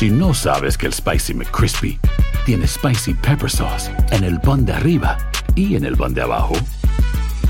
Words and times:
Si 0.00 0.08
no 0.08 0.32
sabes 0.32 0.78
que 0.78 0.86
el 0.86 0.94
Spicy 0.94 1.34
McCrispy 1.34 2.00
tiene 2.46 2.66
Spicy 2.66 3.12
Pepper 3.12 3.50
Sauce 3.50 3.90
en 4.12 4.24
el 4.24 4.40
pan 4.40 4.64
de 4.64 4.72
arriba 4.72 5.18
y 5.54 5.76
en 5.76 5.84
el 5.84 5.94
pan 5.94 6.14
de 6.14 6.22
abajo, 6.22 6.54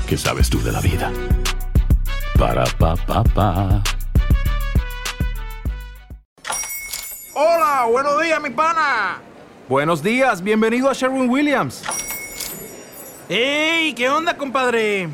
¿qué 0.05 0.17
sabes 0.17 0.49
tú 0.49 0.61
de 0.61 0.73
la 0.73 0.81
vida? 0.81 1.13
Para, 2.37 2.65
pa, 2.77 2.97
pa, 2.97 3.23
pa. 3.23 3.81
Hola, 7.35 7.87
buenos 7.89 8.21
días, 8.21 8.41
mi 8.41 8.49
pana. 8.49 9.19
Buenos 9.69 10.03
días, 10.03 10.43
bienvenido 10.43 10.89
a 10.89 10.93
Sherwin 10.93 11.29
Williams. 11.29 11.83
¡Ey! 13.29 13.93
¿Qué 13.93 14.09
onda, 14.09 14.35
compadre? 14.35 15.07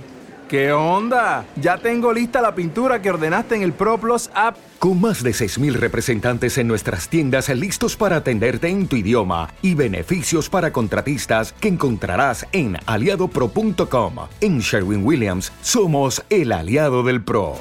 ¿Qué 0.50 0.72
onda? 0.72 1.46
Ya 1.56 1.78
tengo 1.78 2.12
lista 2.12 2.42
la 2.42 2.56
pintura 2.56 3.00
que 3.00 3.12
ordenaste 3.12 3.58
en 3.58 3.62
el 3.62 3.74
ProPlus 3.74 4.32
app. 4.34 4.58
Con 4.80 5.02
más 5.02 5.24
de 5.24 5.32
6.000 5.32 5.74
representantes 5.74 6.60
en 6.60 6.68
nuestras 6.68 7.10
tiendas 7.10 7.50
listos 7.50 7.96
para 7.96 8.18
atenderte 8.18 8.68
en 8.68 8.88
tu 8.88 8.96
idioma 8.96 9.50
y 9.64 9.74
beneficios 9.74 10.50
para 10.50 10.72
contratistas 10.72 11.54
que 11.54 11.68
encontrarás 11.68 12.46
en 12.52 12.78
aliadopro.com. 12.86 14.16
En 14.40 14.60
Sherwin 14.60 15.04
Williams 15.04 15.52
somos 15.64 16.24
el 16.30 16.52
aliado 16.52 17.02
del 17.02 17.24
PRO. 17.24 17.56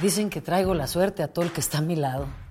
Dicen 0.00 0.30
que 0.30 0.40
traigo 0.40 0.72
la 0.74 0.86
suerte 0.86 1.22
a 1.22 1.28
todo 1.28 1.44
el 1.44 1.50
que 1.50 1.60
está 1.60 1.78
a 1.78 1.82
mi 1.82 1.96
lado. 1.96 2.28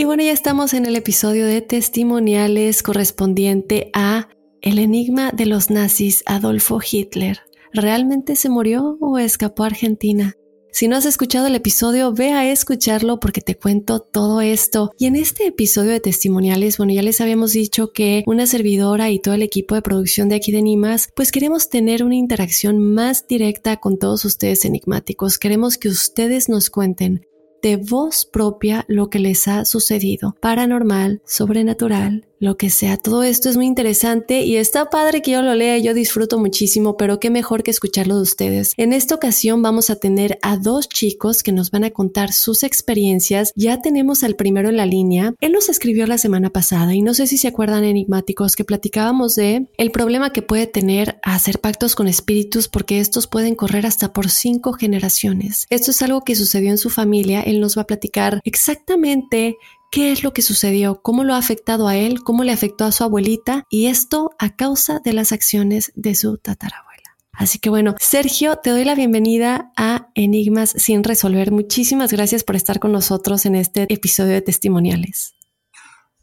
Y 0.00 0.04
bueno, 0.04 0.22
ya 0.22 0.32
estamos 0.32 0.72
en 0.72 0.86
el 0.86 0.96
episodio 0.96 1.44
de 1.44 1.60
testimoniales 1.60 2.82
correspondiente 2.82 3.90
a 3.92 4.30
El 4.62 4.78
enigma 4.78 5.30
de 5.30 5.44
los 5.44 5.68
nazis 5.68 6.22
Adolfo 6.24 6.80
Hitler. 6.80 7.40
¿Realmente 7.74 8.34
se 8.34 8.48
murió 8.48 8.96
o 8.98 9.18
escapó 9.18 9.64
a 9.64 9.66
Argentina? 9.66 10.38
Si 10.72 10.88
no 10.88 10.96
has 10.96 11.04
escuchado 11.04 11.48
el 11.48 11.54
episodio, 11.54 12.14
ve 12.14 12.32
a 12.32 12.50
escucharlo 12.50 13.20
porque 13.20 13.42
te 13.42 13.58
cuento 13.58 14.00
todo 14.00 14.40
esto. 14.40 14.90
Y 14.98 15.04
en 15.04 15.16
este 15.16 15.48
episodio 15.48 15.90
de 15.90 16.00
testimoniales, 16.00 16.78
bueno, 16.78 16.94
ya 16.94 17.02
les 17.02 17.20
habíamos 17.20 17.52
dicho 17.52 17.92
que 17.92 18.24
una 18.26 18.46
servidora 18.46 19.10
y 19.10 19.18
todo 19.18 19.34
el 19.34 19.42
equipo 19.42 19.74
de 19.74 19.82
producción 19.82 20.30
de 20.30 20.36
aquí 20.36 20.50
de 20.50 20.62
Nimas, 20.62 21.10
pues 21.14 21.30
queremos 21.30 21.68
tener 21.68 22.04
una 22.04 22.14
interacción 22.14 22.78
más 22.78 23.26
directa 23.26 23.76
con 23.76 23.98
todos 23.98 24.24
ustedes 24.24 24.64
enigmáticos. 24.64 25.36
Queremos 25.36 25.76
que 25.76 25.88
ustedes 25.88 26.48
nos 26.48 26.70
cuenten 26.70 27.26
de 27.62 27.76
voz 27.76 28.24
propia 28.24 28.84
lo 28.88 29.10
que 29.10 29.18
les 29.18 29.48
ha 29.48 29.64
sucedido, 29.64 30.36
paranormal, 30.40 31.22
sobrenatural, 31.24 32.26
lo 32.40 32.56
que 32.56 32.70
sea. 32.70 32.96
Todo 32.96 33.22
esto 33.22 33.48
es 33.48 33.56
muy 33.56 33.66
interesante 33.66 34.40
y 34.40 34.56
está 34.56 34.86
padre 34.86 35.22
que 35.22 35.32
yo 35.32 35.42
lo 35.42 35.54
lea, 35.54 35.78
yo 35.78 35.94
disfruto 35.94 36.38
muchísimo, 36.38 36.96
pero 36.96 37.20
qué 37.20 37.30
mejor 37.30 37.62
que 37.62 37.70
escucharlo 37.70 38.16
de 38.16 38.22
ustedes. 38.22 38.72
En 38.78 38.92
esta 38.92 39.14
ocasión 39.14 39.62
vamos 39.62 39.90
a 39.90 39.96
tener 39.96 40.38
a 40.42 40.56
dos 40.56 40.88
chicos 40.88 41.42
que 41.42 41.52
nos 41.52 41.70
van 41.70 41.84
a 41.84 41.90
contar 41.90 42.32
sus 42.32 42.62
experiencias. 42.62 43.52
Ya 43.54 43.82
tenemos 43.82 44.24
al 44.24 44.34
primero 44.36 44.70
en 44.70 44.78
la 44.78 44.86
línea. 44.86 45.34
Él 45.40 45.52
nos 45.52 45.68
escribió 45.68 46.06
la 46.06 46.18
semana 46.18 46.50
pasada 46.50 46.94
y 46.94 47.02
no 47.02 47.12
sé 47.12 47.26
si 47.26 47.36
se 47.36 47.48
acuerdan 47.48 47.84
enigmáticos 47.84 48.56
que 48.56 48.64
platicábamos 48.64 49.34
de 49.34 49.68
el 49.76 49.90
problema 49.90 50.32
que 50.32 50.42
puede 50.42 50.66
tener 50.66 51.20
hacer 51.22 51.60
pactos 51.60 51.94
con 51.94 52.08
espíritus 52.08 52.68
porque 52.68 53.00
estos 53.00 53.26
pueden 53.26 53.54
correr 53.54 53.86
hasta 53.86 54.14
por 54.14 54.30
cinco 54.30 54.72
generaciones. 54.72 55.66
Esto 55.68 55.90
es 55.90 56.00
algo 56.00 56.22
que 56.22 56.36
sucedió 56.36 56.70
en 56.70 56.78
su 56.78 56.88
familia. 56.88 57.42
Él 57.42 57.60
nos 57.60 57.76
va 57.76 57.82
a 57.82 57.86
platicar 57.86 58.40
exactamente 58.44 59.58
qué 59.90 60.12
es 60.12 60.22
lo 60.22 60.32
que 60.32 60.42
sucedió, 60.42 61.02
cómo 61.02 61.24
lo 61.24 61.34
ha 61.34 61.38
afectado 61.38 61.88
a 61.88 61.96
él, 61.96 62.22
cómo 62.22 62.44
le 62.44 62.52
afectó 62.52 62.84
a 62.84 62.92
su 62.92 63.04
abuelita 63.04 63.64
y 63.68 63.86
esto 63.86 64.30
a 64.38 64.54
causa 64.54 65.00
de 65.00 65.12
las 65.12 65.32
acciones 65.32 65.92
de 65.96 66.14
su 66.14 66.38
tatarabuela. 66.38 66.90
Así 67.32 67.58
que 67.58 67.70
bueno, 67.70 67.94
Sergio, 67.98 68.56
te 68.56 68.70
doy 68.70 68.84
la 68.84 68.94
bienvenida 68.94 69.72
a 69.76 70.08
Enigmas 70.14 70.70
sin 70.76 71.02
resolver. 71.02 71.52
Muchísimas 71.52 72.12
gracias 72.12 72.44
por 72.44 72.54
estar 72.54 72.78
con 72.78 72.92
nosotros 72.92 73.46
en 73.46 73.54
este 73.54 73.86
episodio 73.92 74.34
de 74.34 74.42
testimoniales. 74.42 75.34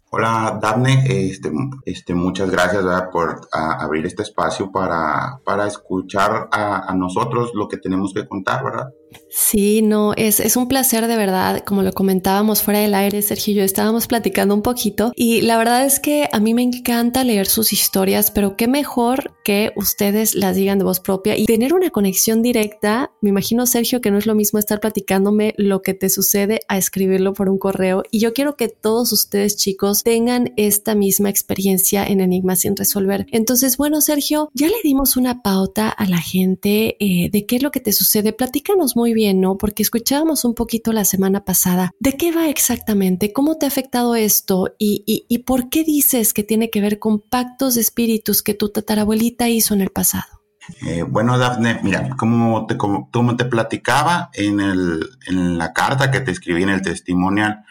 Hola, 0.09 0.57
Daphne. 0.61 1.03
Este, 1.05 1.51
este, 1.85 2.13
muchas 2.13 2.49
gracias 2.49 2.85
por 3.11 3.41
abrir 3.51 4.05
este 4.05 4.23
espacio 4.23 4.71
para, 4.71 5.41
para 5.43 5.67
escuchar 5.67 6.47
a, 6.51 6.93
nosotros 6.95 7.51
lo 7.53 7.67
que 7.67 7.77
tenemos 7.77 8.13
que 8.13 8.25
contar, 8.25 8.63
¿verdad? 8.63 8.87
Sí, 9.29 9.81
no, 9.81 10.13
es, 10.15 10.39
es 10.39 10.55
un 10.55 10.67
placer 10.67 11.07
de 11.07 11.15
verdad. 11.15 11.63
Como 11.65 11.83
lo 11.83 11.93
comentábamos 11.93 12.61
fuera 12.61 12.79
del 12.79 12.95
aire, 12.95 13.21
Sergio 13.21 13.53
y 13.53 13.57
yo 13.57 13.63
estábamos 13.63 14.07
platicando 14.07 14.53
un 14.53 14.61
poquito. 14.61 15.11
Y 15.15 15.41
la 15.41 15.57
verdad 15.57 15.85
es 15.85 15.99
que 15.99 16.27
a 16.31 16.39
mí 16.39 16.53
me 16.53 16.63
encanta 16.63 17.23
leer 17.23 17.47
sus 17.47 17.73
historias, 17.73 18.31
pero 18.31 18.55
qué 18.55 18.67
mejor 18.67 19.35
que 19.43 19.71
ustedes 19.75 20.35
las 20.35 20.55
digan 20.55 20.79
de 20.79 20.85
voz 20.85 20.99
propia 20.99 21.37
y 21.37 21.45
tener 21.45 21.73
una 21.73 21.89
conexión 21.89 22.41
directa. 22.41 23.11
Me 23.21 23.29
imagino, 23.29 23.65
Sergio, 23.65 24.01
que 24.01 24.11
no 24.11 24.17
es 24.17 24.25
lo 24.25 24.35
mismo 24.35 24.59
estar 24.59 24.79
platicándome 24.79 25.53
lo 25.57 25.81
que 25.81 25.93
te 25.93 26.09
sucede 26.09 26.61
a 26.67 26.77
escribirlo 26.77 27.33
por 27.33 27.49
un 27.49 27.57
correo. 27.57 28.03
Y 28.11 28.19
yo 28.19 28.33
quiero 28.33 28.55
que 28.55 28.69
todos 28.69 29.11
ustedes, 29.13 29.57
chicos, 29.57 30.03
tengan 30.03 30.53
esta 30.57 30.95
misma 30.95 31.29
experiencia 31.29 32.05
en 32.05 32.21
Enigmas 32.21 32.61
sin 32.61 32.75
resolver. 32.75 33.25
Entonces, 33.31 33.77
bueno, 33.77 34.01
Sergio, 34.01 34.49
ya 34.53 34.67
le 34.67 34.75
dimos 34.83 35.17
una 35.17 35.41
pauta 35.41 35.89
a 35.89 36.05
la 36.07 36.19
gente 36.19 36.97
eh, 36.99 37.29
de 37.29 37.45
qué 37.45 37.57
es 37.57 37.63
lo 37.63 37.71
que 37.71 37.79
te 37.79 37.93
sucede. 37.93 38.33
Platícanos 38.33 38.95
muy 38.95 39.06
bien, 39.13 39.41
¿no? 39.41 39.57
Porque 39.57 39.83
escuchábamos 39.83 40.45
un 40.45 40.55
poquito 40.55 40.93
la 40.93 41.05
semana 41.05 41.45
pasada. 41.45 41.91
¿De 41.99 42.13
qué 42.13 42.31
va 42.31 42.49
exactamente? 42.49 43.33
¿Cómo 43.33 43.57
te 43.57 43.65
ha 43.65 43.69
afectado 43.69 44.15
esto? 44.15 44.75
¿Y, 44.77 45.25
y, 45.27 45.37
por 45.39 45.69
qué 45.69 45.83
dices 45.83 46.33
que 46.33 46.43
tiene 46.43 46.69
que 46.69 46.81
ver 46.81 46.99
con 46.99 47.21
pactos 47.21 47.75
de 47.75 47.81
espíritus 47.81 48.41
que 48.41 48.53
tu 48.53 48.69
tatarabuelita 48.69 49.49
hizo 49.49 49.73
en 49.73 49.81
el 49.81 49.89
pasado? 49.89 50.37
Eh, 50.85 51.03
bueno, 51.03 51.37
Dafne, 51.37 51.79
mira, 51.83 52.09
como 52.17 52.65
te, 52.65 52.77
como 52.77 53.35
te 53.37 53.45
platicaba 53.45 54.29
en, 54.33 54.59
el, 54.59 55.09
en 55.27 55.57
la 55.57 55.73
carta 55.73 56.11
que 56.11 56.19
te 56.19 56.31
escribí 56.31 56.63
en 56.63 56.69
el 56.69 56.81
testimonial, 56.81 57.63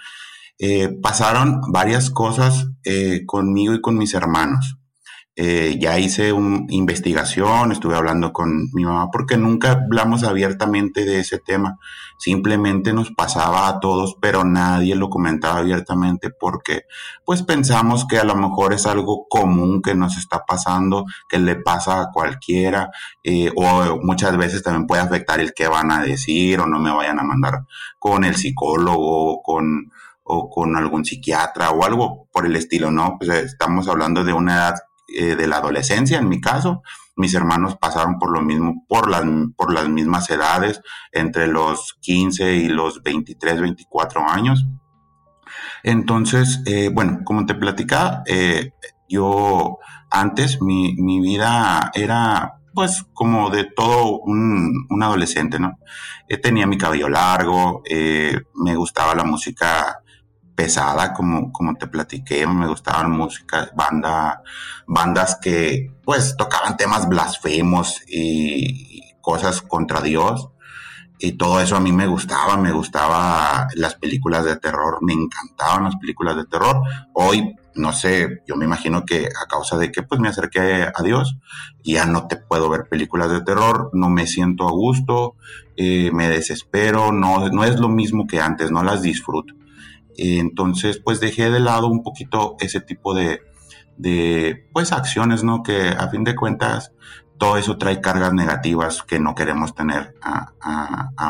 eh, 0.58 0.88
pasaron 0.88 1.60
varias 1.70 2.10
cosas 2.10 2.68
eh, 2.84 3.24
conmigo 3.26 3.74
y 3.74 3.80
con 3.80 3.98
mis 3.98 4.14
hermanos. 4.14 4.78
Eh, 5.38 5.76
ya 5.78 5.98
hice 5.98 6.32
una 6.32 6.64
investigación, 6.70 7.70
estuve 7.70 7.94
hablando 7.94 8.32
con 8.32 8.70
mi 8.72 8.86
mamá 8.86 9.10
porque 9.10 9.36
nunca 9.36 9.72
hablamos 9.72 10.24
abiertamente 10.24 11.04
de 11.04 11.20
ese 11.20 11.38
tema. 11.38 11.78
Simplemente 12.16 12.94
nos 12.94 13.10
pasaba 13.10 13.68
a 13.68 13.78
todos, 13.78 14.16
pero 14.18 14.44
nadie 14.44 14.94
lo 14.94 15.10
comentaba 15.10 15.58
abiertamente 15.58 16.30
porque 16.30 16.84
pues 17.26 17.42
pensamos 17.42 18.06
que 18.06 18.18
a 18.18 18.24
lo 18.24 18.34
mejor 18.34 18.72
es 18.72 18.86
algo 18.86 19.26
común 19.28 19.82
que 19.82 19.94
nos 19.94 20.16
está 20.16 20.46
pasando, 20.46 21.04
que 21.28 21.38
le 21.38 21.56
pasa 21.56 22.00
a 22.00 22.10
cualquiera, 22.10 22.90
eh, 23.22 23.52
o 23.54 23.98
muchas 24.02 24.38
veces 24.38 24.62
también 24.62 24.86
puede 24.86 25.02
afectar 25.02 25.38
el 25.40 25.52
que 25.52 25.68
van 25.68 25.90
a 25.90 26.02
decir 26.02 26.60
o 26.60 26.66
no 26.66 26.78
me 26.78 26.90
vayan 26.90 27.18
a 27.18 27.24
mandar 27.24 27.66
con 27.98 28.24
el 28.24 28.36
psicólogo, 28.36 29.42
con 29.42 29.90
o 30.28 30.50
con 30.50 30.76
algún 30.76 31.04
psiquiatra 31.04 31.70
o 31.70 31.84
algo 31.84 32.26
por 32.32 32.46
el 32.46 32.56
estilo, 32.56 32.90
¿no? 32.90 33.16
Pues 33.18 33.30
estamos 33.44 33.86
hablando 33.88 34.24
de 34.24 34.32
una 34.32 34.54
edad 34.54 34.74
eh, 35.18 35.36
de 35.36 35.46
la 35.46 35.56
adolescencia, 35.56 36.18
en 36.18 36.28
mi 36.28 36.40
caso. 36.40 36.82
Mis 37.16 37.34
hermanos 37.34 37.76
pasaron 37.76 38.18
por 38.18 38.30
lo 38.30 38.42
mismo, 38.42 38.84
por 38.88 39.08
las, 39.08 39.24
por 39.56 39.72
las 39.72 39.88
mismas 39.88 40.28
edades, 40.28 40.82
entre 41.12 41.46
los 41.46 41.96
15 42.00 42.56
y 42.56 42.68
los 42.68 43.02
23, 43.02 43.60
24 43.60 44.28
años. 44.28 44.66
Entonces, 45.82 46.62
eh, 46.66 46.90
bueno, 46.92 47.20
como 47.24 47.46
te 47.46 47.54
platicaba, 47.54 48.22
eh, 48.26 48.72
yo 49.08 49.78
antes 50.10 50.60
mi, 50.60 50.94
mi, 50.96 51.20
vida 51.20 51.90
era 51.94 52.60
pues 52.74 53.06
como 53.14 53.48
de 53.48 53.64
todo 53.64 54.18
un, 54.18 54.86
un 54.90 55.02
adolescente, 55.02 55.58
¿no? 55.58 55.78
tenía 56.42 56.66
mi 56.66 56.76
cabello 56.76 57.08
largo, 57.08 57.82
me 58.54 58.76
gustaba 58.76 59.14
la 59.14 59.24
música 59.24 59.95
pesada, 60.56 61.12
como, 61.12 61.52
como 61.52 61.74
te 61.76 61.86
platiqué, 61.86 62.46
me 62.46 62.66
gustaban 62.66 63.12
músicas, 63.12 63.70
banda, 63.76 64.42
bandas 64.86 65.38
que 65.40 65.92
pues 66.02 66.34
tocaban 66.36 66.76
temas 66.76 67.08
blasfemos 67.08 68.02
y 68.08 69.12
cosas 69.20 69.62
contra 69.62 70.00
Dios. 70.00 70.48
Y 71.18 71.32
todo 71.32 71.60
eso 71.60 71.76
a 71.76 71.80
mí 71.80 71.92
me 71.92 72.06
gustaba, 72.06 72.58
me 72.58 72.72
gustaba 72.72 73.68
las 73.74 73.94
películas 73.94 74.44
de 74.44 74.56
terror, 74.56 74.98
me 75.00 75.14
encantaban 75.14 75.84
las 75.84 75.96
películas 75.96 76.36
de 76.36 76.44
terror. 76.44 76.82
Hoy, 77.14 77.54
no 77.74 77.92
sé, 77.92 78.42
yo 78.46 78.54
me 78.56 78.66
imagino 78.66 79.04
que 79.06 79.26
a 79.26 79.46
causa 79.48 79.78
de 79.78 79.90
que 79.90 80.02
pues 80.02 80.20
me 80.20 80.28
acerqué 80.28 80.90
a 80.94 81.02
Dios, 81.02 81.38
ya 81.82 82.04
no 82.04 82.26
te 82.26 82.36
puedo 82.36 82.68
ver 82.68 82.88
películas 82.90 83.30
de 83.30 83.40
terror, 83.40 83.90
no 83.94 84.10
me 84.10 84.26
siento 84.26 84.68
a 84.68 84.72
gusto, 84.72 85.36
eh, 85.76 86.10
me 86.12 86.28
desespero, 86.28 87.12
no, 87.12 87.48
no 87.48 87.64
es 87.64 87.80
lo 87.80 87.88
mismo 87.88 88.26
que 88.26 88.40
antes, 88.40 88.70
no 88.70 88.82
las 88.82 89.00
disfruto. 89.00 89.54
Entonces, 90.18 91.00
pues 91.02 91.20
dejé 91.20 91.50
de 91.50 91.60
lado 91.60 91.88
un 91.88 92.02
poquito 92.02 92.56
ese 92.60 92.80
tipo 92.80 93.14
de, 93.14 93.40
de 93.96 94.68
pues 94.72 94.92
acciones, 94.92 95.44
¿no? 95.44 95.62
Que 95.62 95.88
a 95.88 96.08
fin 96.08 96.24
de 96.24 96.34
cuentas 96.34 96.92
todo 97.38 97.56
eso 97.56 97.76
trae 97.76 98.00
cargas 98.00 98.32
negativas 98.32 99.02
que 99.02 99.18
no 99.18 99.34
queremos 99.34 99.74
tener 99.74 100.14
a, 100.22 100.52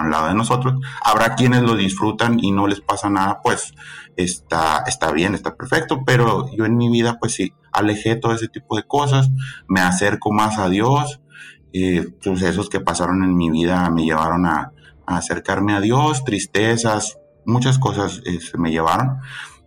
un 0.01 0.11
lado 0.11 0.29
de 0.29 0.35
nosotros. 0.35 0.75
Habrá 1.03 1.35
quienes 1.35 1.63
lo 1.63 1.75
disfrutan 1.75 2.39
y 2.41 2.53
no 2.53 2.67
les 2.67 2.81
pasa 2.81 3.11
nada, 3.11 3.41
pues 3.43 3.73
está, 4.17 4.85
está 4.87 5.11
bien, 5.11 5.35
está 5.35 5.57
perfecto, 5.57 6.03
pero 6.05 6.49
yo 6.55 6.65
en 6.65 6.77
mi 6.77 6.91
vida 6.91 7.19
pues 7.19 7.35
sí, 7.35 7.53
alejé 7.73 8.17
todo 8.17 8.33
ese 8.35 8.49
tipo 8.49 8.77
de 8.77 8.85
cosas, 8.85 9.31
me 9.69 9.81
acerco 9.81 10.33
más 10.33 10.59
a 10.59 10.69
Dios, 10.69 11.21
eh, 11.73 12.07
sucesos 12.21 12.69
que 12.69 12.81
pasaron 12.81 13.25
en 13.25 13.37
mi 13.37 13.51
vida 13.51 13.91
me 13.91 14.05
llevaron 14.05 14.47
a, 14.47 14.73
acercarme 15.09 15.73
a 15.73 15.81
Dios, 15.81 16.25
tristezas, 16.25 17.19
muchas 17.47 17.79
cosas 17.79 18.23
eh, 18.27 18.39
me 18.59 18.71
llevaron. 18.71 19.19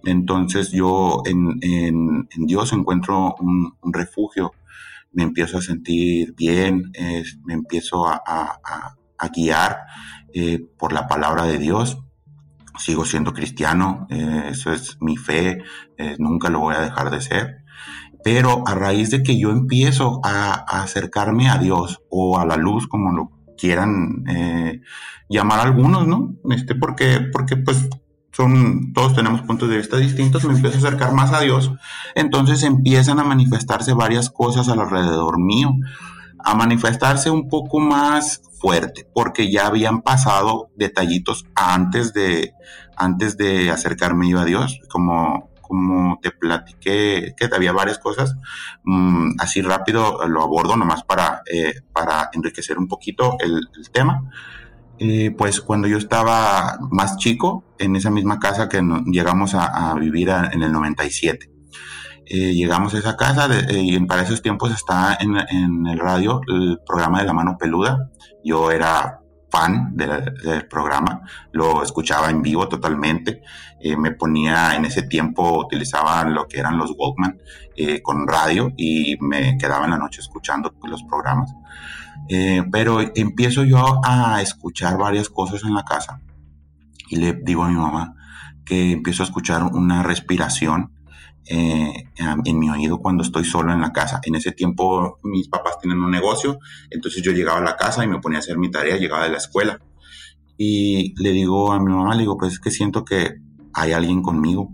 Entonces 0.04 0.72
yo 0.72 1.24
en, 1.26 2.28
Dios 2.36 2.72
encuentro 2.72 3.36
un, 3.40 3.74
refugio, 3.94 4.54
me 5.12 5.24
empiezo 5.24 5.58
a 5.58 5.62
sentir 5.62 6.34
bien, 6.36 6.92
me 7.44 7.54
empiezo 7.54 8.08
a, 8.08 8.96
guiar 9.36 9.80
eh, 10.34 10.60
por 10.78 10.94
la 10.94 11.08
palabra 11.08 11.44
de 11.44 11.58
Dios. 11.58 12.00
Sigo 12.78 13.04
siendo 13.04 13.34
cristiano, 13.34 14.08
eh, 14.10 14.50
eso 14.52 14.72
es 14.72 14.98
mi 15.02 15.18
fe, 15.18 15.62
nunca 16.18 16.50
lo 16.50 16.62
voy 16.62 16.76
a 16.76 16.82
dejar 16.82 17.10
de 17.10 17.20
ser. 17.20 17.64
Pero 18.24 18.64
a 18.66 18.76
raíz 18.76 19.12
de 19.12 19.24
que 19.24 19.40
yo 19.40 19.52
empiezo 19.52 20.22
a, 20.24 20.54
acercarme 20.82 21.50
a 21.50 21.58
Dios 21.58 22.02
o 22.10 22.38
a 22.38 22.46
la 22.46 22.56
luz, 22.56 22.88
como 22.88 23.12
lo 23.12 23.32
quieran 23.60 24.24
llamar 25.30 25.60
algunos, 25.60 26.08
¿no? 26.08 26.36
Este, 26.50 26.76
porque, 26.76 27.20
porque 27.32 27.56
pues 27.56 27.88
son, 28.32 28.94
todos 28.94 29.16
tenemos 29.16 29.42
puntos 29.42 29.70
de 29.70 29.78
vista 29.78 29.98
distintos, 29.98 30.44
me 30.46 30.54
empiezo 30.54 30.78
a 30.78 30.88
acercar 30.88 31.14
más 31.14 31.34
a 31.34 31.42
Dios, 31.42 31.72
entonces 32.16 32.64
empiezan 32.64 33.20
a 33.20 33.24
manifestarse 33.24 33.94
varias 33.94 34.30
cosas 34.30 34.70
alrededor 34.70 35.40
mío, 35.40 35.72
a 36.40 36.56
manifestarse 36.56 37.30
un 37.30 37.50
poco 37.50 37.80
más 37.80 38.42
fuerte, 38.60 39.08
porque 39.14 39.52
ya 39.52 39.68
habían 39.68 40.02
pasado 40.02 40.70
detallitos 40.76 41.46
antes 41.56 42.14
de, 42.14 42.54
antes 42.96 43.38
de 43.38 43.72
acercarme 43.72 44.30
yo 44.30 44.40
a 44.40 44.46
Dios, 44.46 44.80
como, 44.90 45.50
como 45.70 46.20
te 46.20 46.32
platiqué, 46.32 47.36
que 47.38 47.50
había 47.54 47.72
varias 47.72 48.00
cosas, 48.00 48.36
mm, 48.84 49.40
así 49.40 49.62
rápido 49.62 50.28
lo 50.28 50.42
abordo 50.42 50.76
nomás 50.76 51.04
para, 51.04 51.44
eh, 51.46 51.82
para 51.94 52.32
enriquecer 52.34 52.80
un 52.80 52.88
poquito 52.88 53.38
el, 53.40 53.62
tema. 53.94 54.24
Eh, 54.98 55.32
pues 55.38 55.62
cuando 55.62 55.88
yo 55.88 55.98
estaba 55.98 56.78
más 56.92 57.18
chico, 57.18 57.64
en 57.78 57.96
esa 57.96 58.10
misma 58.10 58.40
casa 58.40 58.68
que 58.68 58.82
llegamos 59.06 59.54
a, 59.54 59.94
vivir 59.94 60.30
en 60.30 60.64
el 60.64 60.72
97. 60.72 61.52
Eh, 62.26 62.54
llegamos 62.54 62.94
a 62.94 63.00
esa 63.00 63.16
casa 63.16 63.48
eh, 63.70 63.82
y 63.82 64.00
para 64.06 64.22
esos 64.22 64.42
tiempos 64.42 64.72
estaba 64.72 65.18
en, 65.20 65.88
el 65.88 65.98
radio 65.98 66.42
el 66.48 66.80
programa 66.86 67.20
de 67.20 67.26
La 67.26 67.34
Mano 67.34 67.58
Peluda. 67.60 68.10
Yo 68.44 68.72
era 68.72 69.19
fan 69.50 69.96
del 69.96 70.68
programa, 70.68 71.22
lo 71.52 71.82
escuchaba 71.84 72.30
en 72.30 72.42
vivo 72.42 72.68
totalmente. 72.68 73.42
me 73.98 74.12
ponía 74.12 74.76
en 74.76 74.86
ese 74.86 75.04
tiempo, 75.04 75.66
utilizaba 75.66 76.24
lo 76.26 76.48
que 76.48 76.60
eran 76.60 76.78
los 76.78 76.94
Walkman 76.98 77.40
con 78.04 78.28
radio 78.28 78.72
y 78.78 79.18
me 79.22 79.58
quedaba 79.58 79.86
en 79.86 79.92
la 79.92 79.98
noche 79.98 80.22
escuchando 80.22 80.74
los 80.84 81.04
programas. 81.04 81.54
Eh, 82.28 82.64
pero 82.72 83.00
empiezo 83.16 83.64
yo 83.64 84.02
a 84.04 84.42
escuchar 84.42 84.98
varias 84.98 85.30
cosas 85.30 85.64
en 85.64 85.74
la 85.74 85.84
casa 85.84 86.22
y 87.10 87.16
le 87.16 87.34
digo 87.34 87.64
a 87.64 87.70
mi 87.70 87.76
mamá 87.76 88.16
que 88.66 88.92
empiezo 88.92 89.24
a 89.24 89.26
escuchar 89.26 89.64
una 89.64 90.04
respiración 90.04 90.92
eh, 91.46 92.06
en 92.16 92.60
mi 92.60 92.70
oído 92.70 93.00
cuando 93.00 93.24
estoy 93.24 93.44
solo 93.46 93.74
en 93.74 93.82
la 93.82 93.92
casa. 93.92 94.20
En 94.24 94.36
ese 94.36 94.52
tiempo 94.52 95.20
mis 95.24 95.48
papás 95.48 95.80
tienen 95.80 96.02
un 96.02 96.12
negocio, 96.12 96.60
entonces 96.90 97.24
yo 97.24 97.32
llegaba 97.32 97.60
a 97.60 97.64
la 97.64 97.76
casa 97.76 98.04
y 98.04 98.08
me 98.08 98.20
ponía 98.20 98.38
a 98.38 98.42
hacer 98.42 98.58
mi 98.58 98.70
tarea, 98.70 98.98
llegaba 98.98 99.24
de 99.24 99.32
la 99.32 99.38
escuela. 99.38 99.80
Y 100.58 101.14
le 101.22 101.32
digo 101.32 101.72
a 101.72 101.80
mi 101.80 101.94
mamá, 101.94 102.16
le 102.16 102.22
digo, 102.22 102.38
pues 102.38 102.54
es 102.54 102.60
que 102.60 102.72
siento 102.72 103.06
que 103.06 103.38
hay 103.74 103.94
alguien 103.94 104.22
conmigo. 104.22 104.74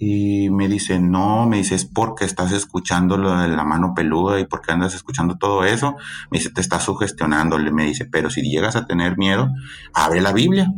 Y 0.00 0.48
me 0.50 0.68
dice, 0.68 1.00
no, 1.00 1.46
me 1.48 1.56
dice, 1.56 1.74
es 1.74 1.84
porque 1.84 2.24
estás 2.24 2.52
escuchando 2.52 3.16
lo 3.16 3.36
de 3.36 3.48
la 3.48 3.64
mano 3.64 3.94
peluda 3.94 4.38
y 4.38 4.46
porque 4.46 4.70
andas 4.70 4.94
escuchando 4.94 5.36
todo 5.36 5.64
eso. 5.64 5.96
Me 6.30 6.38
dice, 6.38 6.50
te 6.50 6.60
estás 6.60 6.84
sugestionando. 6.84 7.58
Me 7.58 7.84
dice, 7.84 8.04
pero 8.04 8.30
si 8.30 8.42
llegas 8.42 8.76
a 8.76 8.86
tener 8.86 9.18
miedo, 9.18 9.50
abre 9.92 10.20
la 10.20 10.32
Biblia. 10.32 10.72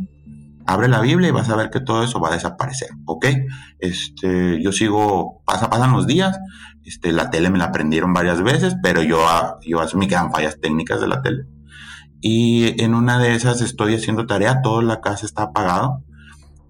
Abre 0.71 0.87
la 0.87 1.01
Biblia 1.01 1.27
y 1.27 1.31
vas 1.31 1.49
a 1.49 1.57
ver 1.57 1.69
que 1.69 1.81
todo 1.81 2.01
eso 2.01 2.21
va 2.21 2.29
a 2.29 2.33
desaparecer, 2.33 2.91
¿ok? 3.05 3.25
Este, 3.79 4.63
yo 4.63 4.71
sigo, 4.71 5.41
pasa, 5.45 5.69
pasan 5.69 5.91
los 5.91 6.07
días, 6.07 6.39
este, 6.85 7.11
la 7.11 7.29
tele 7.29 7.49
me 7.49 7.57
la 7.57 7.73
prendieron 7.73 8.13
varias 8.13 8.41
veces, 8.41 8.77
pero 8.81 9.03
yo, 9.03 9.19
yo 9.61 9.81
me 9.97 10.07
quedan 10.07 10.31
fallas 10.31 10.61
técnicas 10.61 11.01
de 11.01 11.07
la 11.09 11.21
tele. 11.21 11.43
Y 12.21 12.81
en 12.81 12.95
una 12.95 13.19
de 13.19 13.35
esas 13.35 13.59
estoy 13.59 13.95
haciendo 13.95 14.25
tarea, 14.27 14.61
toda 14.61 14.81
la 14.81 15.01
casa 15.01 15.25
está 15.25 15.43
apagada 15.43 15.99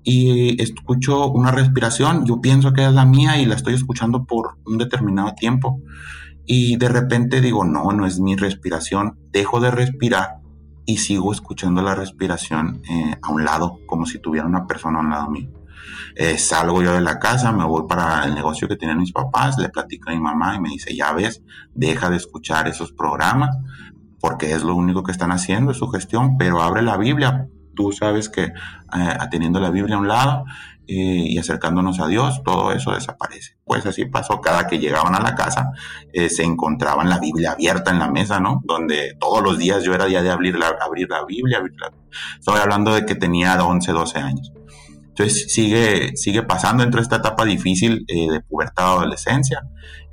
y 0.03 0.59
escucho 0.59 1.29
una 1.29 1.51
respiración, 1.51 2.25
yo 2.25 2.41
pienso 2.41 2.73
que 2.73 2.83
es 2.83 2.93
la 2.93 3.05
mía 3.05 3.39
y 3.39 3.45
la 3.45 3.53
estoy 3.53 3.75
escuchando 3.75 4.25
por 4.25 4.57
un 4.65 4.79
determinado 4.79 5.35
tiempo 5.35 5.79
y 6.47 6.77
de 6.77 6.89
repente 6.89 7.39
digo, 7.39 7.65
no, 7.65 7.91
no 7.91 8.07
es 8.07 8.19
mi 8.19 8.35
respiración, 8.35 9.19
dejo 9.31 9.59
de 9.59 9.69
respirar 9.69 10.40
y 10.85 10.97
sigo 10.97 11.31
escuchando 11.31 11.81
la 11.81 11.95
respiración 11.95 12.81
eh, 12.89 13.15
a 13.21 13.31
un 13.31 13.43
lado, 13.43 13.79
como 13.85 14.05
si 14.05 14.19
tuviera 14.19 14.47
una 14.47 14.67
persona 14.67 14.99
a 14.99 15.01
un 15.01 15.09
lado 15.09 15.29
mío. 15.29 15.49
Eh, 16.15 16.37
salgo 16.37 16.83
yo 16.83 16.93
de 16.93 17.01
la 17.01 17.19
casa, 17.19 17.51
me 17.51 17.63
voy 17.63 17.83
para 17.87 18.25
el 18.25 18.35
negocio 18.35 18.67
que 18.67 18.75
tienen 18.75 18.97
mis 18.97 19.11
papás, 19.11 19.57
le 19.57 19.69
platico 19.69 20.09
a 20.09 20.13
mi 20.13 20.19
mamá 20.19 20.55
y 20.55 20.59
me 20.59 20.69
dice, 20.69 20.95
ya 20.95 21.13
ves, 21.13 21.41
deja 21.73 22.09
de 22.09 22.17
escuchar 22.17 22.67
esos 22.67 22.91
programas 22.91 23.57
porque 24.19 24.53
es 24.53 24.63
lo 24.63 24.75
único 24.75 25.03
que 25.03 25.11
están 25.11 25.31
haciendo, 25.31 25.71
es 25.71 25.77
su 25.77 25.87
gestión, 25.87 26.37
pero 26.37 26.61
abre 26.61 26.83
la 26.83 26.95
Biblia, 26.95 27.47
tú 27.75 27.91
sabes 27.91 28.29
que 28.29 28.43
eh, 28.43 29.17
teniendo 29.31 29.59
la 29.59 29.71
Biblia 29.71 29.95
a 29.95 29.99
un 29.99 30.07
lado 30.07 30.45
eh, 30.93 31.23
y 31.25 31.37
acercándonos 31.37 32.01
a 32.01 32.07
Dios, 32.07 32.43
todo 32.43 32.73
eso 32.73 32.91
desaparece. 32.91 33.55
Pues 33.63 33.85
así 33.85 34.03
pasó, 34.03 34.41
cada 34.41 34.67
que 34.67 34.77
llegaban 34.77 35.15
a 35.15 35.21
la 35.21 35.35
casa 35.35 35.71
eh, 36.11 36.27
se 36.27 36.43
encontraban 36.43 37.09
la 37.09 37.17
Biblia 37.17 37.53
abierta 37.53 37.91
en 37.91 37.99
la 37.99 38.11
mesa, 38.11 38.41
¿no? 38.41 38.61
Donde 38.65 39.15
todos 39.17 39.41
los 39.41 39.57
días 39.57 39.85
yo 39.85 39.93
era 39.93 40.03
día 40.03 40.21
de 40.21 40.29
abrir 40.29 40.57
la, 40.57 40.75
abrir 40.85 41.07
la 41.09 41.23
Biblia. 41.23 41.61
Estoy 42.37 42.59
hablando 42.59 42.93
de 42.93 43.05
que 43.05 43.15
tenía 43.15 43.57
11, 43.63 43.89
12 43.89 44.19
años. 44.19 44.51
Entonces 45.07 45.53
sigue, 45.53 46.17
sigue 46.17 46.43
pasando 46.43 46.83
dentro 46.83 46.99
de 46.99 47.03
esta 47.03 47.17
etapa 47.17 47.45
difícil 47.45 48.05
de 48.05 48.41
pubertad 48.41 48.97
adolescencia. 48.97 49.61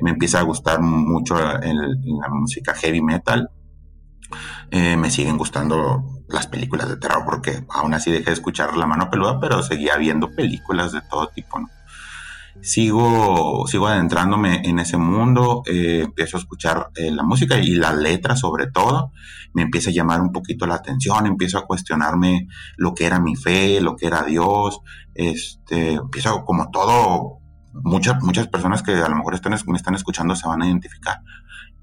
Me 0.01 0.11
empieza 0.11 0.39
a 0.39 0.43
gustar 0.43 0.81
mucho 0.81 1.35
la 1.41 2.29
música 2.31 2.73
heavy 2.75 3.03
metal. 3.03 3.51
Me 4.71 5.11
siguen 5.11 5.39
gustando 5.39 6.19
las 6.29 6.47
películas 6.47 6.89
de 6.89 6.97
terror, 6.97 7.25
porque 7.25 7.65
aún 7.71 7.95
así 7.95 8.11
dejé 8.11 8.27
de 8.27 8.33
escuchar 8.33 8.77
La 8.77 8.87
Mano 8.87 9.11
Peluda, 9.11 9.41
pero 9.41 9.63
seguía 9.63 9.97
viendo 9.97 10.31
películas 10.35 10.93
de 10.93 11.01
todo 11.01 11.29
tipo. 11.29 11.59
Sigo, 12.61 13.67
sigo 13.69 13.87
adentrándome 13.87 14.63
en 14.69 14.81
ese 14.81 14.97
mundo, 14.97 15.63
eh, 15.67 16.03
empiezo 16.05 16.37
a 16.37 16.41
escuchar 16.41 16.89
eh, 16.97 17.11
la 17.13 17.23
música 17.23 17.57
y 17.59 17.77
la 17.77 17.93
letra 17.93 18.35
sobre 18.35 18.67
todo, 18.67 19.13
me 19.55 19.63
empieza 19.63 19.91
a 19.91 19.93
llamar 19.93 20.21
un 20.21 20.33
poquito 20.33 20.67
la 20.67 20.75
atención, 20.75 21.27
empiezo 21.27 21.59
a 21.59 21.67
cuestionarme 21.67 22.49
lo 22.77 22.95
que 22.95 23.07
era 23.07 23.21
mi 23.21 23.37
fe, 23.37 23.81
lo 23.81 23.95
que 23.95 24.07
era 24.07 24.25
Dios, 24.25 24.81
este, 25.15 25.93
empiezo 25.93 26.45
como 26.45 26.71
todo, 26.71 27.39
muchas, 27.73 28.21
muchas 28.23 28.49
personas 28.49 28.83
que 28.83 28.93
a 28.93 29.09
lo 29.09 29.17
mejor 29.17 29.35
están, 29.35 29.55
me 29.67 29.77
están 29.77 29.95
escuchando 29.95 30.35
se 30.35 30.49
van 30.49 30.63
a 30.63 30.67
identificar 30.67 31.21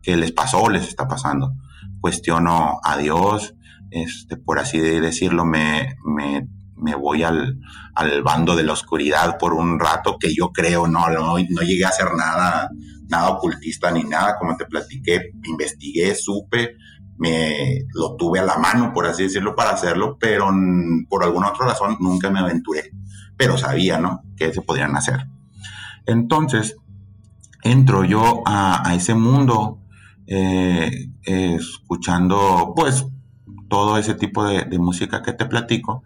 qué 0.05 0.15
les 0.15 0.31
pasó 0.31 0.61
o 0.61 0.69
les 0.69 0.87
está 0.87 1.07
pasando. 1.07 1.53
Cuestiono 1.99 2.79
a 2.83 2.97
Dios, 2.97 3.55
este, 3.89 4.37
por 4.37 4.59
así 4.59 4.79
decirlo, 4.79 5.45
me, 5.45 5.95
me, 6.05 6.47
me 6.75 6.93
voy 6.93 7.23
al, 7.23 7.59
al, 7.95 8.21
bando 8.21 8.55
de 8.55 8.63
la 8.63 8.73
oscuridad 8.73 9.37
por 9.39 9.53
un 9.53 9.79
rato 9.79 10.17
que 10.19 10.33
yo 10.33 10.51
creo, 10.51 10.87
no, 10.87 11.09
no, 11.09 11.37
no 11.37 11.61
llegué 11.61 11.85
a 11.85 11.89
hacer 11.89 12.07
nada, 12.15 12.69
nada 13.09 13.29
ocultista 13.29 13.91
ni 13.91 14.03
nada, 14.03 14.37
como 14.37 14.55
te 14.55 14.65
platiqué, 14.65 15.31
investigué, 15.43 16.13
supe, 16.13 16.75
me 17.17 17.85
lo 17.93 18.15
tuve 18.15 18.39
a 18.39 18.45
la 18.45 18.57
mano, 18.57 18.93
por 18.93 19.07
así 19.07 19.23
decirlo, 19.23 19.55
para 19.55 19.71
hacerlo, 19.71 20.17
pero 20.19 20.51
por 21.09 21.23
alguna 21.23 21.49
otra 21.49 21.67
razón 21.67 21.97
nunca 21.99 22.29
me 22.29 22.39
aventuré. 22.39 22.91
pero 23.37 23.57
sabía, 23.57 23.97
¿no? 23.97 24.21
Que 24.37 24.53
se 24.53 24.61
podían 24.61 24.95
hacer. 24.95 25.27
Entonces, 26.05 26.75
entro 27.63 28.03
yo 28.03 28.43
a, 28.45 28.93
ese 28.95 29.15
mundo 29.15 29.79
eh, 30.27 31.09
escuchando, 31.23 32.73
pues, 32.75 33.05
todo 33.67 33.97
ese 33.97 34.13
tipo 34.13 34.43
de, 34.45 34.63
de 34.63 34.79
música 34.79 35.21
que 35.21 35.33
te 35.33 35.45
platico 35.45 36.03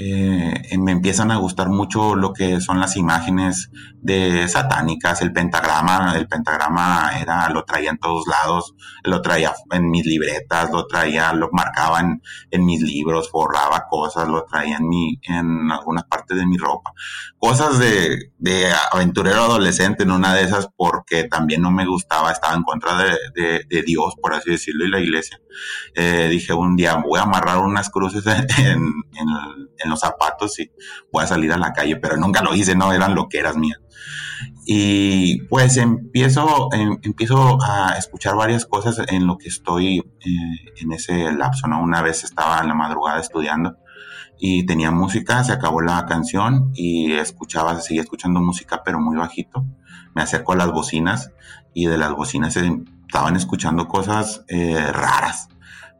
eh, 0.00 0.78
me 0.78 0.92
empiezan 0.92 1.32
a 1.32 1.38
gustar 1.38 1.70
mucho 1.70 2.14
lo 2.14 2.32
que 2.32 2.60
son 2.60 2.78
las 2.78 2.96
imágenes 2.96 3.72
de 4.00 4.46
satánicas, 4.46 5.22
el 5.22 5.32
pentagrama, 5.32 6.14
el 6.16 6.28
pentagrama 6.28 7.18
era, 7.20 7.48
lo 7.48 7.64
traía 7.64 7.90
en 7.90 7.98
todos 7.98 8.24
lados, 8.28 8.76
lo 9.02 9.20
traía 9.22 9.52
en 9.72 9.90
mis 9.90 10.06
libretas, 10.06 10.70
lo 10.70 10.86
traía, 10.86 11.32
lo 11.32 11.48
marcaba 11.50 11.98
en, 12.00 12.64
mis 12.64 12.80
libros, 12.80 13.28
forraba 13.28 13.86
cosas, 13.90 14.28
lo 14.28 14.44
traía 14.44 14.76
en 14.76 14.88
mi, 14.88 15.18
en 15.24 15.68
algunas 15.72 16.04
partes 16.04 16.38
de 16.38 16.46
mi 16.46 16.56
ropa. 16.56 16.92
Cosas 17.36 17.80
de, 17.80 18.30
de 18.38 18.72
aventurero 18.92 19.42
adolescente, 19.42 20.04
en 20.04 20.12
una 20.12 20.32
de 20.32 20.44
esas 20.44 20.68
porque 20.76 21.24
también 21.24 21.60
no 21.60 21.72
me 21.72 21.84
gustaba, 21.84 22.30
estaba 22.30 22.54
en 22.54 22.62
contra 22.62 22.96
de, 23.34 23.64
de, 23.68 23.82
Dios, 23.82 24.14
por 24.22 24.32
así 24.32 24.50
decirlo, 24.50 24.84
y 24.84 24.90
la 24.90 25.00
iglesia. 25.00 25.40
Eh, 25.94 26.28
dije 26.30 26.52
un 26.52 26.76
día, 26.76 26.87
voy 26.96 27.18
a 27.18 27.22
amarrar 27.22 27.58
unas 27.58 27.90
cruces 27.90 28.24
en, 28.58 28.92
en 29.78 29.90
los 29.90 30.00
zapatos 30.00 30.58
y 30.58 30.70
voy 31.12 31.24
a 31.24 31.26
salir 31.26 31.52
a 31.52 31.58
la 31.58 31.72
calle, 31.72 31.96
pero 31.96 32.16
nunca 32.16 32.42
lo 32.42 32.54
hice, 32.54 32.74
no, 32.74 32.92
eran 32.92 33.14
loqueras 33.14 33.56
mías. 33.56 33.80
Y 34.66 35.42
pues 35.46 35.76
empiezo, 35.76 36.68
em, 36.72 36.98
empiezo 37.02 37.58
a 37.62 37.96
escuchar 37.96 38.36
varias 38.36 38.66
cosas 38.66 39.00
en 39.08 39.26
lo 39.26 39.38
que 39.38 39.48
estoy 39.48 39.98
eh, 39.98 40.72
en 40.76 40.92
ese 40.92 41.32
lapso, 41.32 41.66
¿no? 41.66 41.80
Una 41.82 42.02
vez 42.02 42.24
estaba 42.24 42.60
en 42.60 42.68
la 42.68 42.74
madrugada 42.74 43.20
estudiando 43.20 43.78
y 44.38 44.66
tenía 44.66 44.90
música, 44.90 45.42
se 45.42 45.52
acabó 45.52 45.80
la 45.80 46.04
canción 46.06 46.70
y 46.74 47.12
escuchaba, 47.12 47.80
seguía 47.80 48.02
escuchando 48.02 48.40
música, 48.40 48.82
pero 48.84 49.00
muy 49.00 49.16
bajito. 49.16 49.64
Me 50.14 50.22
acerco 50.22 50.52
a 50.52 50.56
las 50.56 50.70
bocinas 50.70 51.32
y 51.74 51.86
de 51.86 51.98
las 51.98 52.12
bocinas 52.12 52.56
estaban 52.56 53.36
escuchando 53.36 53.88
cosas 53.88 54.44
eh, 54.48 54.92
raras, 54.92 55.48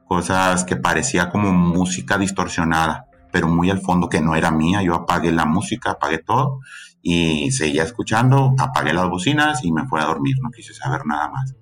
cosas 0.08 0.64
que 0.64 0.76
parecía 0.76 1.30
como 1.30 1.52
música 1.52 2.18
distorsionada 2.18 3.08
pero 3.30 3.48
muy 3.48 3.70
al 3.70 3.80
fondo 3.80 4.08
que 4.08 4.20
no 4.20 4.34
era 4.34 4.50
mía. 4.50 4.82
Yo 4.82 4.94
apagué 4.94 5.32
la 5.32 5.44
música, 5.44 5.92
apagué 5.92 6.18
todo 6.18 6.60
y 7.02 7.50
seguía 7.52 7.84
escuchando, 7.84 8.54
apagué 8.58 8.92
las 8.92 9.08
bocinas 9.08 9.64
y 9.64 9.72
me 9.72 9.86
fui 9.86 10.00
a 10.00 10.04
dormir, 10.04 10.36
no 10.42 10.50
quise 10.50 10.74
saber 10.74 11.06
nada 11.06 11.28
más. 11.28 11.54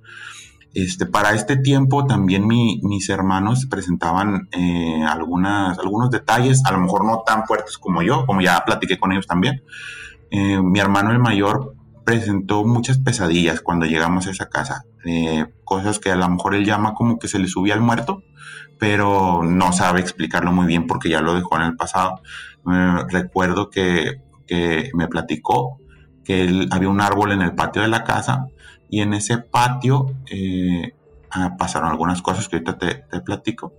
Este, 0.73 1.07
para 1.07 1.33
este 1.33 1.57
tiempo 1.57 2.05
también 2.05 2.47
mis 2.47 3.09
hermanos 3.09 3.67
presentaban 3.67 4.49
eh, 4.53 5.03
algunas, 5.09 5.79
algunos 5.79 6.11
detalles, 6.11 6.65
a 6.67 6.73
lo 6.73 6.81
mejor 6.81 7.05
no 7.05 7.23
tan 7.25 7.47
fuertes 7.47 7.79
como 7.79 8.03
yo, 8.03 8.27
como 8.27 8.43
ya 8.43 8.63
platiqué 8.65 8.99
con 8.99 9.13
ellos 9.13 9.27
también. 9.27 9.63
Eh, 10.31 10.61
mi 10.61 10.79
hermano 10.81 11.13
el 11.13 11.19
mayor 11.19 11.76
presentó 12.07 12.65
muchas 12.65 12.99
pesadillas 12.99 13.61
cuando 13.61 13.85
llegamos 13.85 14.29
a 14.29 14.31
esa 14.31 14.49
casa, 14.49 14.85
eh, 15.05 15.47
cosas 15.65 15.99
que 15.99 16.13
a 16.13 16.17
lo 16.17 16.29
mejor 16.29 16.55
él 16.55 16.65
llama 16.65 16.95
como 16.95 17.19
que 17.19 17.27
se 17.27 17.41
le 17.41 17.49
subía 17.49 17.75
al 17.75 17.81
muerto, 17.81 18.23
pero 18.79 19.43
no 19.43 19.73
sabe 19.73 20.01
explicarlo 20.01 20.53
muy 20.53 20.67
bien 20.67 20.87
porque 20.87 21.09
ya 21.09 21.21
lo 21.21 21.35
dejó 21.35 21.57
en 21.57 21.63
el 21.63 21.77
pasado. 21.77 22.21
recuerdo 23.09 23.71
que, 23.71 24.23
me 24.95 25.09
platicó 25.09 25.81
que 26.25 26.69
había 26.71 26.89
un 26.89 27.01
árbol 27.01 27.33
en 27.33 27.43
el 27.43 27.57
patio 27.57 27.83
de 27.83 27.89
la 27.89 28.05
casa 28.05 28.47
y 28.89 29.01
en 29.01 29.13
ese 29.13 29.39
patio 29.39 30.07
eh, 30.31 30.95
ah, 31.33 31.57
pasaron 31.59 31.91
algunas 31.91 32.23
cosas 32.23 32.49
que 32.49 32.57
ahorita 32.57 32.79
te, 32.79 33.21
platico. 33.23 33.75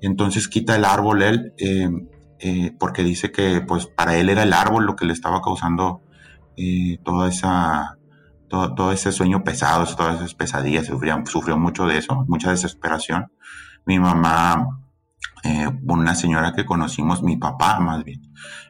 Entonces 0.00 0.48
quita 0.48 0.74
el 0.76 0.86
árbol 0.86 1.22
él 1.22 1.52
eh, 1.58 1.90
eh, 2.38 2.72
porque 2.78 3.02
dice 3.02 3.30
que 3.30 3.60
pues 3.60 3.86
para 3.86 4.16
él 4.16 4.30
era 4.30 4.44
el 4.44 4.54
árbol 4.54 4.86
lo 4.86 4.96
que 4.96 5.04
le 5.04 5.12
estaba 5.12 5.42
causando 5.42 6.00
toda 7.04 7.28
esa 7.28 7.94
todo, 8.48 8.92
ese 8.92 9.12
sueño 9.12 9.44
pesado, 9.44 9.84
todas 9.94 10.16
esas 10.16 10.34
pesadillas, 10.34 10.86
sufrió, 10.86 11.22
sufrió 11.26 11.58
mucho 11.58 11.86
de 11.86 11.98
eso, 11.98 12.24
mucha 12.28 12.50
desesperación 12.50 13.30
mi 13.88 13.98
mamá, 13.98 14.82
eh, 15.42 15.66
una 15.86 16.14
señora 16.14 16.52
que 16.52 16.66
conocimos, 16.66 17.22
mi 17.22 17.38
papá 17.38 17.80
más 17.80 18.04
bien, 18.04 18.20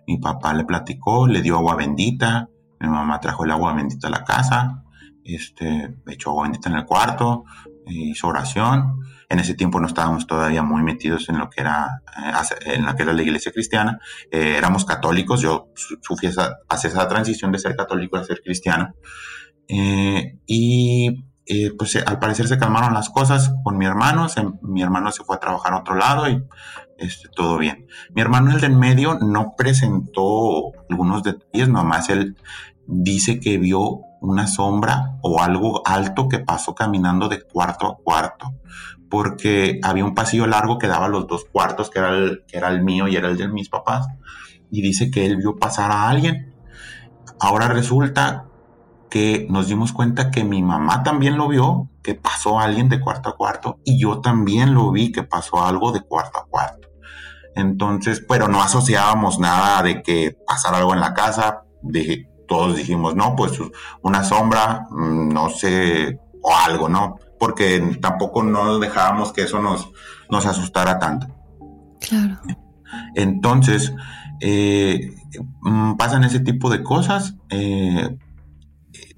mi 0.07 0.19
papá 0.19 0.55
le 0.55 0.65
platicó, 0.65 1.27
le 1.27 1.43
dio 1.43 1.57
agua 1.57 1.75
bendita, 1.75 2.49
mi 2.79 2.89
mamá 2.89 3.19
trajo 3.19 3.45
el 3.45 3.51
agua 3.51 3.73
bendita 3.73 4.07
a 4.07 4.13
la 4.13 4.23
casa, 4.23 4.85
este, 5.25 5.97
echó 6.07 6.31
agua 6.31 6.45
bendita 6.45 6.71
en 6.71 6.77
el 6.77 6.87
cuarto, 6.87 7.45
hizo 7.87 8.29
oración. 8.29 9.01
En 9.29 9.41
ese 9.41 9.55
tiempo 9.55 9.79
no 9.81 9.87
estábamos 9.87 10.27
todavía 10.27 10.63
muy 10.63 10.83
metidos 10.83 11.29
en 11.29 11.39
lo 11.39 11.51
que 11.51 11.61
era, 11.61 12.03
eh, 12.17 12.75
en 12.75 12.85
la 12.85 12.97
que 12.97 13.03
era 13.03 13.13
la 13.13 13.23
iglesia 13.23 13.53
cristiana. 13.53 13.99
Eh, 14.31 14.55
éramos 14.57 14.85
católicos, 14.85 15.41
yo 15.41 15.69
sufrí 15.75 16.29
esa, 16.29 16.59
esa 16.71 17.09
transición 17.09 17.53
de 17.53 17.59
ser 17.59 17.77
católico 17.77 18.17
a 18.17 18.25
ser 18.25 18.41
cristiano. 18.43 18.95
y 19.69 21.25
eh, 21.51 21.73
pues 21.79 21.97
eh, 21.97 22.05
al 22.07 22.19
parecer 22.19 22.47
se 22.47 22.59
calmaron 22.59 22.93
las 22.93 23.09
cosas 23.09 23.55
con 23.65 23.79
mi 23.79 23.87
hermano, 23.87 24.27
mi 24.61 24.83
hermano 24.83 25.11
se 25.11 25.25
fue 25.25 25.37
a 25.37 25.41
trabajar 25.41 25.73
a 25.73 25.79
otro 25.79 25.95
lado 25.95 26.29
y 26.29 26.45
este, 26.99 27.31
todo 27.35 27.57
bien. 27.57 27.87
Mi 28.15 28.21
hermano, 28.21 28.51
el 28.51 28.61
del 28.61 28.77
medio, 28.77 29.19
no 29.19 29.55
presentó 29.57 30.73
algunos 30.91 31.23
detalles, 31.23 31.71
nomás 31.71 32.11
él 32.11 32.37
dice 32.87 33.41
que 33.41 33.57
vio 33.57 34.01
una 34.21 34.47
sombra 34.47 35.17
o 35.23 35.41
algo 35.41 35.81
alto 35.87 36.29
que 36.29 36.39
pasó 36.39 36.75
caminando 36.75 37.31
de 37.31 37.41
cuarto 37.41 37.87
a 37.87 37.97
cuarto, 37.97 38.53
porque 39.09 39.81
había 39.83 40.05
un 40.05 40.15
pasillo 40.15 40.47
largo 40.47 40.79
que 40.79 40.87
daba 40.87 41.09
los 41.09 41.27
dos 41.27 41.45
cuartos, 41.51 41.91
que 41.91 41.99
era 41.99 42.11
el, 42.11 42.45
que 42.47 42.59
era 42.59 42.69
el 42.69 42.83
mío 42.83 43.09
y 43.09 43.17
era 43.17 43.29
el 43.29 43.37
de 43.37 43.49
mis 43.49 43.69
papás, 43.69 44.09
y 44.71 44.83
dice 44.83 45.11
que 45.11 45.27
él 45.27 45.37
vio 45.37 45.57
pasar 45.57 45.91
a 45.91 46.09
alguien. 46.09 46.55
Ahora 47.41 47.69
resulta 47.69 48.47
que 49.11 49.47
nos 49.49 49.69
dimos 49.69 49.93
cuenta 49.93 50.31
que 50.31 50.45
mi 50.45 50.63
mamá 50.63 51.03
también 51.03 51.37
lo 51.37 51.49
vio, 51.49 51.89
que 52.03 52.15
pasó 52.15 52.59
alguien 52.59 52.89
de 52.89 53.01
cuarto 53.01 53.31
a 53.31 53.37
cuarto, 53.37 53.79
y 53.85 54.01
yo 54.01 54.21
también 54.21 54.75
lo 54.75 54.91
vi 54.91 55.13
que 55.13 55.23
pasó 55.23 55.65
algo 55.65 55.93
de 55.93 56.03
cuarto 56.03 56.39
a 56.39 56.47
cuarto. 56.47 56.89
Entonces, 57.55 58.25
pero 58.29 58.49
no 58.49 58.63
asociábamos 58.63 59.39
nada 59.39 59.83
de 59.83 60.03
que 60.03 60.37
pasara 60.47 60.79
algo 60.79 60.95
en 60.95 61.01
la 61.01 61.15
casa, 61.15 61.65
de, 61.83 62.29
todos 62.47 62.77
dijimos, 62.77 63.15
no, 63.15 63.37
pues 63.37 63.53
una 64.03 64.25
sombra, 64.25 64.87
mm, 64.91 65.29
no 65.29 65.51
sé, 65.51 66.19
o 66.43 66.57
algo, 66.57 66.89
¿no? 66.89 67.17
Porque 67.39 67.99
tampoco 68.01 68.43
no 68.43 68.79
dejábamos 68.79 69.33
que 69.33 69.43
eso 69.43 69.61
nos, 69.61 69.91
nos 70.31 70.47
asustara 70.47 70.99
tanto. 70.99 71.27
Claro. 72.01 72.39
Entonces, 73.15 73.93
eh, 74.41 75.15
mm, 75.61 75.95
pasan 75.97 76.25
ese 76.25 76.41
tipo 76.41 76.71
de 76.71 76.83
cosas. 76.83 77.37
Eh, 77.51 78.17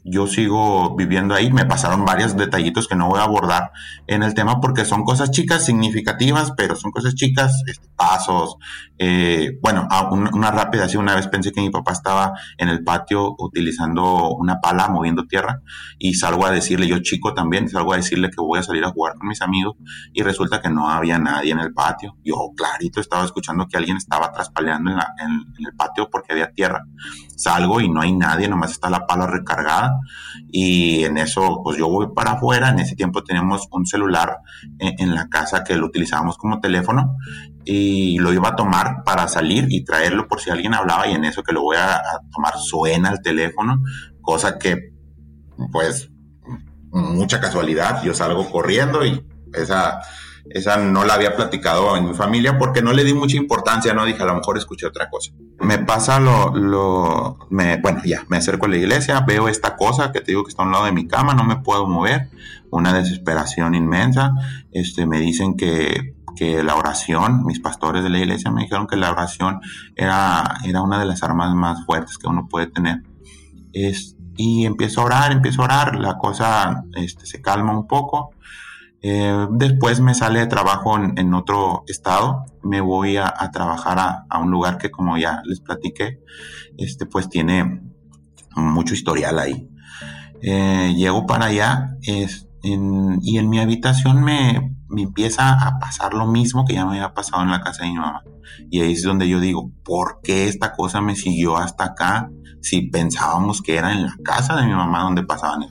yo 0.04 0.26
sigo 0.26 0.96
viviendo 0.96 1.34
ahí. 1.34 1.52
Me 1.52 1.66
pasaron 1.66 2.04
varios 2.04 2.36
detallitos 2.36 2.88
que 2.88 2.96
no 2.96 3.08
voy 3.08 3.20
a 3.20 3.24
abordar 3.24 3.72
en 4.06 4.22
el 4.22 4.34
tema 4.34 4.60
porque 4.60 4.84
son 4.84 5.04
cosas 5.04 5.30
chicas, 5.30 5.64
significativas, 5.64 6.52
pero 6.56 6.76
son 6.76 6.90
cosas 6.90 7.14
chicas, 7.14 7.62
este, 7.66 7.88
pasos. 7.96 8.56
Eh, 8.98 9.58
bueno, 9.62 9.88
una, 10.10 10.50
rápida, 10.50 10.84
así 10.84 10.96
una 10.96 11.14
vez 11.14 11.26
pensé 11.28 11.52
que 11.52 11.60
mi 11.60 11.70
papá 11.70 11.92
estaba 11.92 12.32
en 12.58 12.68
el 12.68 12.84
patio 12.84 13.34
utilizando 13.38 14.30
una 14.34 14.60
pala, 14.60 14.88
moviendo 14.88 15.26
tierra, 15.26 15.62
y 15.98 16.14
salgo 16.14 16.46
a 16.46 16.50
decirle, 16.50 16.86
yo 16.86 16.98
chico 17.00 17.32
también, 17.32 17.68
salgo 17.68 17.92
a 17.92 17.96
decirle 17.96 18.30
que 18.30 18.40
voy 18.40 18.58
a 18.58 18.62
salir 18.62 18.84
a 18.84 18.90
jugar 18.90 19.14
con 19.16 19.28
mis 19.28 19.40
amigos, 19.42 19.76
y 20.12 20.22
resulta 20.22 20.60
que 20.60 20.68
no 20.68 20.90
había 20.90 21.18
nadie 21.18 21.52
en 21.52 21.60
el 21.60 21.72
patio. 21.72 22.16
Yo 22.24 22.36
clarito 22.56 23.00
estaba 23.00 23.24
escuchando 23.24 23.66
que 23.68 23.76
alguien 23.76 23.96
estaba 23.96 24.32
traspaleando 24.32 24.90
en, 24.90 24.98
en 24.98 25.66
el 25.66 25.74
patio 25.76 26.08
porque 26.10 26.32
había 26.32 26.52
tierra. 26.52 26.84
Salgo 27.36 27.80
y 27.80 27.88
no 27.88 28.02
hay 28.02 28.12
nadie, 28.12 28.48
nomás 28.48 28.72
está 28.72 28.90
la 28.90 29.06
pala 29.06 29.26
recargada 29.26 29.89
y 30.50 31.04
en 31.04 31.18
eso 31.18 31.60
pues 31.64 31.78
yo 31.78 31.88
voy 31.88 32.08
para 32.14 32.32
afuera, 32.32 32.70
en 32.70 32.78
ese 32.78 32.96
tiempo 32.96 33.22
teníamos 33.22 33.68
un 33.72 33.86
celular 33.86 34.38
en, 34.78 35.14
la 35.14 35.28
casa 35.28 35.64
que 35.64 35.76
lo 35.76 35.86
utilizábamos 35.86 36.36
como 36.36 36.60
teléfono 36.60 37.16
y 37.64 38.18
lo 38.18 38.32
iba 38.32 38.50
a 38.50 38.56
tomar 38.56 39.02
para 39.04 39.28
salir 39.28 39.66
y 39.70 39.84
traerlo 39.84 40.28
por 40.28 40.40
si 40.40 40.50
alguien 40.50 40.74
hablaba 40.74 41.06
y 41.08 41.12
en 41.12 41.24
eso 41.24 41.42
que 41.42 41.52
lo 41.52 41.62
voy 41.62 41.76
a, 41.76 41.96
a 41.96 42.20
tomar 42.32 42.58
suena 42.58 43.10
el 43.10 43.20
teléfono, 43.22 43.82
cosa 44.20 44.58
que 44.58 44.92
pues 45.72 46.10
mucha 46.92 47.40
casualidad, 47.40 48.02
yo 48.02 48.14
salgo 48.14 48.50
corriendo 48.50 49.04
y 49.04 49.24
esa 49.52 50.00
esa 50.48 50.76
no 50.78 51.04
la 51.04 51.14
había 51.14 51.36
platicado 51.36 51.96
en 51.96 52.06
mi 52.06 52.14
familia 52.14 52.58
porque 52.58 52.82
no 52.82 52.92
le 52.92 53.04
di 53.04 53.14
mucha 53.14 53.36
importancia, 53.36 53.92
no 53.94 54.04
dije, 54.04 54.22
a 54.22 54.26
lo 54.26 54.34
mejor 54.34 54.56
escuché 54.56 54.86
otra 54.86 55.08
cosa. 55.10 55.32
Me 55.60 55.78
pasa 55.78 56.18
lo, 56.18 56.54
lo, 56.54 57.38
me, 57.50 57.76
bueno, 57.76 58.00
ya, 58.04 58.24
me 58.28 58.38
acerco 58.38 58.66
a 58.66 58.68
la 58.68 58.76
iglesia, 58.76 59.20
veo 59.20 59.48
esta 59.48 59.76
cosa 59.76 60.12
que 60.12 60.20
te 60.20 60.32
digo 60.32 60.44
que 60.44 60.50
está 60.50 60.62
a 60.62 60.66
un 60.66 60.72
lado 60.72 60.86
de 60.86 60.92
mi 60.92 61.06
cama, 61.06 61.34
no 61.34 61.44
me 61.44 61.56
puedo 61.56 61.86
mover, 61.86 62.30
una 62.70 62.92
desesperación 62.92 63.74
inmensa, 63.74 64.32
este, 64.72 65.06
me 65.06 65.18
dicen 65.18 65.56
que, 65.56 66.14
que 66.36 66.62
la 66.62 66.76
oración, 66.76 67.44
mis 67.44 67.60
pastores 67.60 68.02
de 68.02 68.10
la 68.10 68.18
iglesia 68.18 68.50
me 68.50 68.62
dijeron 68.62 68.86
que 68.86 68.96
la 68.96 69.10
oración 69.10 69.60
era, 69.96 70.58
era 70.64 70.82
una 70.82 70.98
de 70.98 71.06
las 71.06 71.22
armas 71.22 71.54
más 71.54 71.84
fuertes 71.84 72.16
que 72.18 72.28
uno 72.28 72.48
puede 72.48 72.66
tener. 72.66 73.02
Es, 73.72 74.16
y 74.36 74.64
empiezo 74.64 75.02
a 75.02 75.04
orar, 75.04 75.32
empiezo 75.32 75.62
a 75.62 75.64
orar, 75.66 75.96
la 75.96 76.16
cosa 76.16 76.84
este, 76.94 77.26
se 77.26 77.42
calma 77.42 77.72
un 77.72 77.86
poco 77.86 78.32
Eh, 79.02 79.46
después 79.52 80.00
me 80.00 80.14
sale 80.14 80.40
de 80.40 80.46
trabajo 80.46 80.98
en, 80.98 81.34
otro 81.34 81.84
estado, 81.86 82.44
me 82.62 82.80
voy 82.80 83.16
a, 83.16 83.32
trabajar 83.52 84.26
a, 84.28 84.38
un 84.38 84.50
lugar 84.50 84.76
que 84.76 84.90
como 84.90 85.16
ya 85.16 85.40
les 85.44 85.60
platiqué, 85.60 86.20
este 86.76 87.06
pues 87.06 87.28
tiene 87.28 87.82
mucho 88.56 88.94
historial 88.94 89.38
ahí. 89.38 89.68
Eh, 90.42 90.94
llego 90.96 91.26
para 91.26 91.46
allá 91.46 91.96
y 92.02 93.36
en 93.36 93.48
mi 93.48 93.58
habitación 93.58 94.22
me, 94.22 94.76
empieza 94.98 95.52
a 95.52 95.78
pasar 95.78 96.14
lo 96.14 96.26
mismo 96.26 96.64
que 96.64 96.74
ya 96.74 96.84
me 96.84 96.92
había 96.92 97.14
pasado 97.14 97.42
en 97.42 97.50
la 97.50 97.60
casa 97.60 97.84
de 97.84 97.90
mi 97.90 97.96
mamá. 97.96 98.22
Y 98.70 98.80
ahí 98.80 98.92
es 98.92 99.02
donde 99.02 99.28
yo 99.28 99.40
digo, 99.40 99.70
¿por 99.84 100.20
qué 100.22 100.48
esta 100.48 100.72
cosa 100.72 101.00
me 101.00 101.16
siguió 101.16 101.56
hasta 101.56 101.84
acá 101.84 102.30
si 102.60 102.82
pensábamos 102.82 103.62
que 103.62 103.76
era 103.76 103.92
en 103.92 104.04
la 104.04 104.14
casa 104.22 104.56
de 104.56 104.66
mi 104.66 104.72
mamá 104.72 105.02
donde 105.04 105.22
pasaban? 105.22 105.66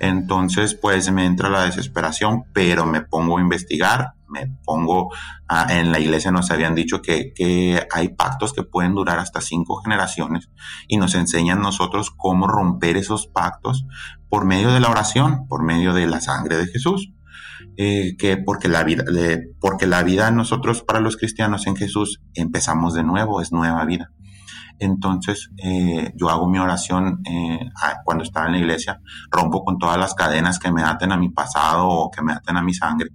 Entonces, 0.00 0.74
pues 0.74 1.12
me 1.12 1.26
entra 1.26 1.50
la 1.50 1.64
desesperación, 1.64 2.44
pero 2.54 2.86
me 2.86 3.02
pongo 3.02 3.38
a 3.38 3.42
investigar, 3.42 4.14
me 4.28 4.46
pongo 4.64 5.10
en 5.68 5.92
la 5.92 5.98
iglesia 5.98 6.30
nos 6.30 6.50
habían 6.50 6.74
dicho 6.74 7.02
que, 7.02 7.32
que, 7.34 7.86
hay 7.92 8.08
pactos 8.08 8.52
que 8.52 8.62
pueden 8.62 8.94
durar 8.94 9.18
hasta 9.18 9.40
cinco 9.40 9.82
generaciones 9.82 10.48
y 10.88 10.96
nos 10.96 11.14
enseñan 11.14 11.60
nosotros 11.60 12.10
cómo 12.16 12.46
romper 12.46 12.96
esos 12.96 13.26
pactos 13.26 13.84
por 14.28 14.46
medio 14.46 14.72
de 14.72 14.80
la 14.80 14.88
oración, 14.88 15.46
por 15.48 15.62
medio 15.62 15.92
de 15.92 16.06
la 16.06 16.20
sangre 16.20 16.56
de 16.56 16.66
Jesús. 16.66 17.12
Eh, 17.76 18.16
que 18.18 18.36
porque 18.36 18.68
la 18.68 18.84
vida, 18.84 19.04
porque 19.60 19.86
la 19.86 20.02
vida 20.02 20.30
nosotros 20.30 20.82
para 20.82 21.00
los 21.00 21.16
cristianos 21.16 21.66
en 21.66 21.76
Jesús 21.76 22.20
empezamos 22.34 22.94
de 22.94 23.02
nuevo, 23.02 23.40
es 23.40 23.52
nueva 23.52 23.84
vida. 23.84 24.12
Entonces 24.80 25.50
eh, 25.58 26.12
yo 26.16 26.30
hago 26.30 26.48
mi 26.48 26.58
oración 26.58 27.20
eh, 27.24 27.70
cuando 28.04 28.24
estaba 28.24 28.46
en 28.46 28.52
la 28.52 28.58
iglesia, 28.58 29.00
rompo 29.30 29.62
con 29.62 29.78
todas 29.78 29.98
las 29.98 30.14
cadenas 30.14 30.58
que 30.58 30.72
me 30.72 30.82
aten 30.82 31.12
a 31.12 31.16
mi 31.16 31.28
pasado 31.28 31.86
o 31.88 32.10
que 32.10 32.22
me 32.22 32.32
aten 32.32 32.56
a 32.56 32.62
mi 32.62 32.74
sangre 32.74 33.10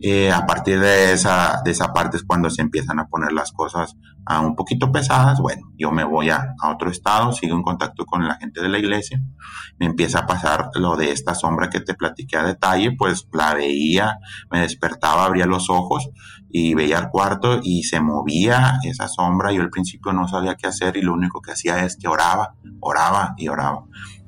eh, 0.00 0.30
a 0.30 0.46
partir 0.46 0.80
de 0.80 1.12
esa, 1.12 1.60
de 1.64 1.70
esa 1.70 1.92
parte 1.92 2.16
es 2.16 2.24
cuando 2.24 2.50
se 2.50 2.62
empiezan 2.62 2.98
a 2.98 3.06
poner 3.06 3.32
las 3.32 3.52
cosas 3.52 3.96
a 4.26 4.40
un 4.40 4.54
poquito 4.56 4.90
pesadas. 4.90 5.40
Bueno, 5.40 5.70
yo 5.76 5.90
me 5.90 6.04
voy 6.04 6.30
a, 6.30 6.54
otro 6.64 6.90
estado, 6.90 7.32
sigo 7.32 7.56
en 7.56 7.62
contacto 7.62 8.04
con 8.04 8.26
la 8.26 8.36
gente 8.36 8.62
de 8.62 8.68
la 8.68 8.78
iglesia, 8.78 9.20
me 9.78 9.86
empieza 9.86 10.20
a 10.20 10.26
pasar 10.26 10.70
lo 10.74 10.96
de 10.96 11.10
esta 11.10 11.34
sombra 11.34 11.70
que 11.70 11.80
te 11.80 11.94
platiqué 11.94 12.36
a 12.36 12.44
detalle, 12.44 12.92
pues 12.92 13.28
la 13.32 13.54
veía, 13.54 14.18
me 14.50 14.60
despertaba, 14.60 15.24
abría 15.24 15.46
los 15.46 15.68
ojos 15.70 16.10
y 16.50 16.74
veía 16.74 16.98
el 16.98 17.08
cuarto 17.08 17.60
y 17.62 17.82
se 17.84 18.00
movía 18.00 18.78
esa 18.84 19.08
sombra. 19.08 19.52
Yo 19.52 19.62
al 19.62 19.70
principio 19.70 20.12
no 20.12 20.28
sabía 20.28 20.56
qué 20.56 20.66
hacer 20.66 20.96
y 20.96 21.02
lo 21.02 21.12
único 21.12 21.40
que 21.40 21.52
hacía 21.52 21.84
es 21.84 21.96
que 21.96 22.08
oraba, 22.08 22.54
oraba 22.80 23.34
y 23.36 23.48
oraba. 23.48 23.84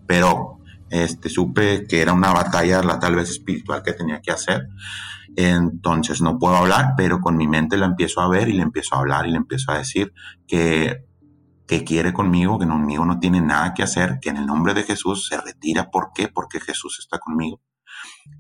Pero 0.07 0.57
este, 0.91 1.29
supe 1.29 1.87
que 1.87 2.01
era 2.01 2.13
una 2.13 2.33
batalla, 2.33 2.83
la 2.83 2.99
tal 2.99 3.17
vez 3.17 3.31
espiritual 3.31 3.83
que 3.83 3.93
tenía 3.93 4.21
que 4.21 4.31
hacer. 4.31 4.69
Entonces 5.37 6.23
no 6.23 6.39
puedo 6.39 6.57
hablar, 6.57 6.95
pero 6.97 7.21
con 7.21 7.37
mi 7.37 7.47
mente 7.47 7.77
la 7.77 7.87
empiezo 7.87 8.23
a 8.23 8.29
ver 8.29 8.49
y 8.49 8.55
le 8.55 8.63
empiezo 8.63 8.95
a 8.95 9.01
hablar 9.01 9.27
y 9.27 9.33
le 9.33 9.37
empiezo 9.37 9.71
a 9.71 9.79
decir 9.79 10.13
que, 10.49 11.05
que 11.69 11.85
quiere 11.85 12.15
conmigo, 12.15 12.59
que 12.59 12.67
conmigo 12.67 13.05
no 13.05 13.19
tiene 13.19 13.43
nada 13.43 13.75
que 13.75 13.83
hacer, 13.83 14.19
que 14.21 14.31
en 14.31 14.39
el 14.39 14.47
nombre 14.47 14.73
de 14.73 14.83
Jesús 14.83 15.27
se 15.29 15.39
retira. 15.39 15.91
¿Por 15.91 16.09
qué? 16.15 16.29
Porque 16.29 16.59
Jesús 16.59 16.97
está 17.01 17.19
conmigo. 17.19 17.61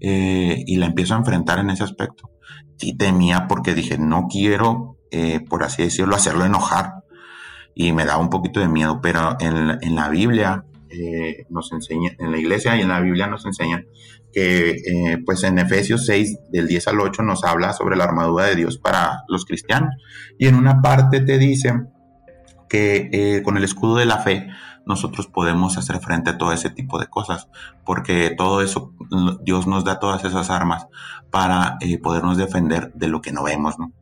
Eh, 0.00 0.64
y 0.66 0.76
la 0.76 0.86
empiezo 0.86 1.14
a 1.14 1.18
enfrentar 1.18 1.58
en 1.58 1.68
ese 1.68 1.84
aspecto. 1.84 2.30
Sí 2.78 2.96
temía 2.96 3.46
porque 3.46 3.74
dije, 3.74 3.98
no 3.98 4.26
quiero, 4.28 4.96
eh, 5.10 5.40
por 5.40 5.64
así 5.64 5.82
decirlo, 5.82 6.16
hacerlo 6.16 6.46
enojar. 6.46 6.94
Y 7.74 7.92
me 7.92 8.06
daba 8.06 8.22
un 8.22 8.30
poquito 8.30 8.60
de 8.60 8.68
miedo, 8.68 9.00
pero 9.02 9.36
en, 9.38 9.76
en 9.82 9.94
la 9.94 10.08
Biblia 10.08 10.64
eh, 10.98 11.46
nos 11.50 11.72
enseña, 11.72 12.12
en 12.18 12.32
la 12.32 12.38
iglesia 12.38 12.76
y 12.76 12.80
en 12.80 12.88
la 12.88 13.00
Biblia 13.00 13.26
nos 13.26 13.44
enseñan 13.46 13.86
que 14.32 14.70
eh, 14.70 15.18
pues 15.24 15.44
en 15.44 15.58
Efesios 15.58 16.06
6 16.06 16.50
del 16.50 16.66
10 16.66 16.88
al 16.88 17.00
8 17.00 17.22
nos 17.22 17.44
habla 17.44 17.72
sobre 17.72 17.96
la 17.96 18.04
armadura 18.04 18.46
de 18.46 18.56
Dios 18.56 18.78
para 18.78 19.22
los 19.28 19.44
cristianos 19.44 19.94
y 20.38 20.46
en 20.46 20.54
una 20.54 20.82
parte 20.82 21.20
te 21.20 21.38
dice 21.38 21.72
que 22.68 23.10
eh, 23.12 23.42
con 23.42 23.56
el 23.56 23.64
escudo 23.64 23.96
de 23.96 24.06
la 24.06 24.18
fe 24.18 24.48
nosotros 24.84 25.26
podemos 25.26 25.78
hacer 25.78 25.98
frente 25.98 26.30
a 26.30 26.38
todo 26.38 26.52
ese 26.52 26.70
tipo 26.70 26.98
de 26.98 27.06
cosas 27.06 27.48
porque 27.84 28.34
todo 28.36 28.62
eso 28.62 28.92
Dios 29.42 29.66
nos 29.66 29.84
da 29.84 29.98
todas 29.98 30.24
esas 30.24 30.50
armas 30.50 30.86
para 31.30 31.78
podernos 32.02 32.36
defender 32.36 32.92
de 32.94 33.08
lo 33.08 33.20
que 33.20 33.32
no 33.32 33.42
vemos, 33.42 33.78
¿no? 33.78 33.92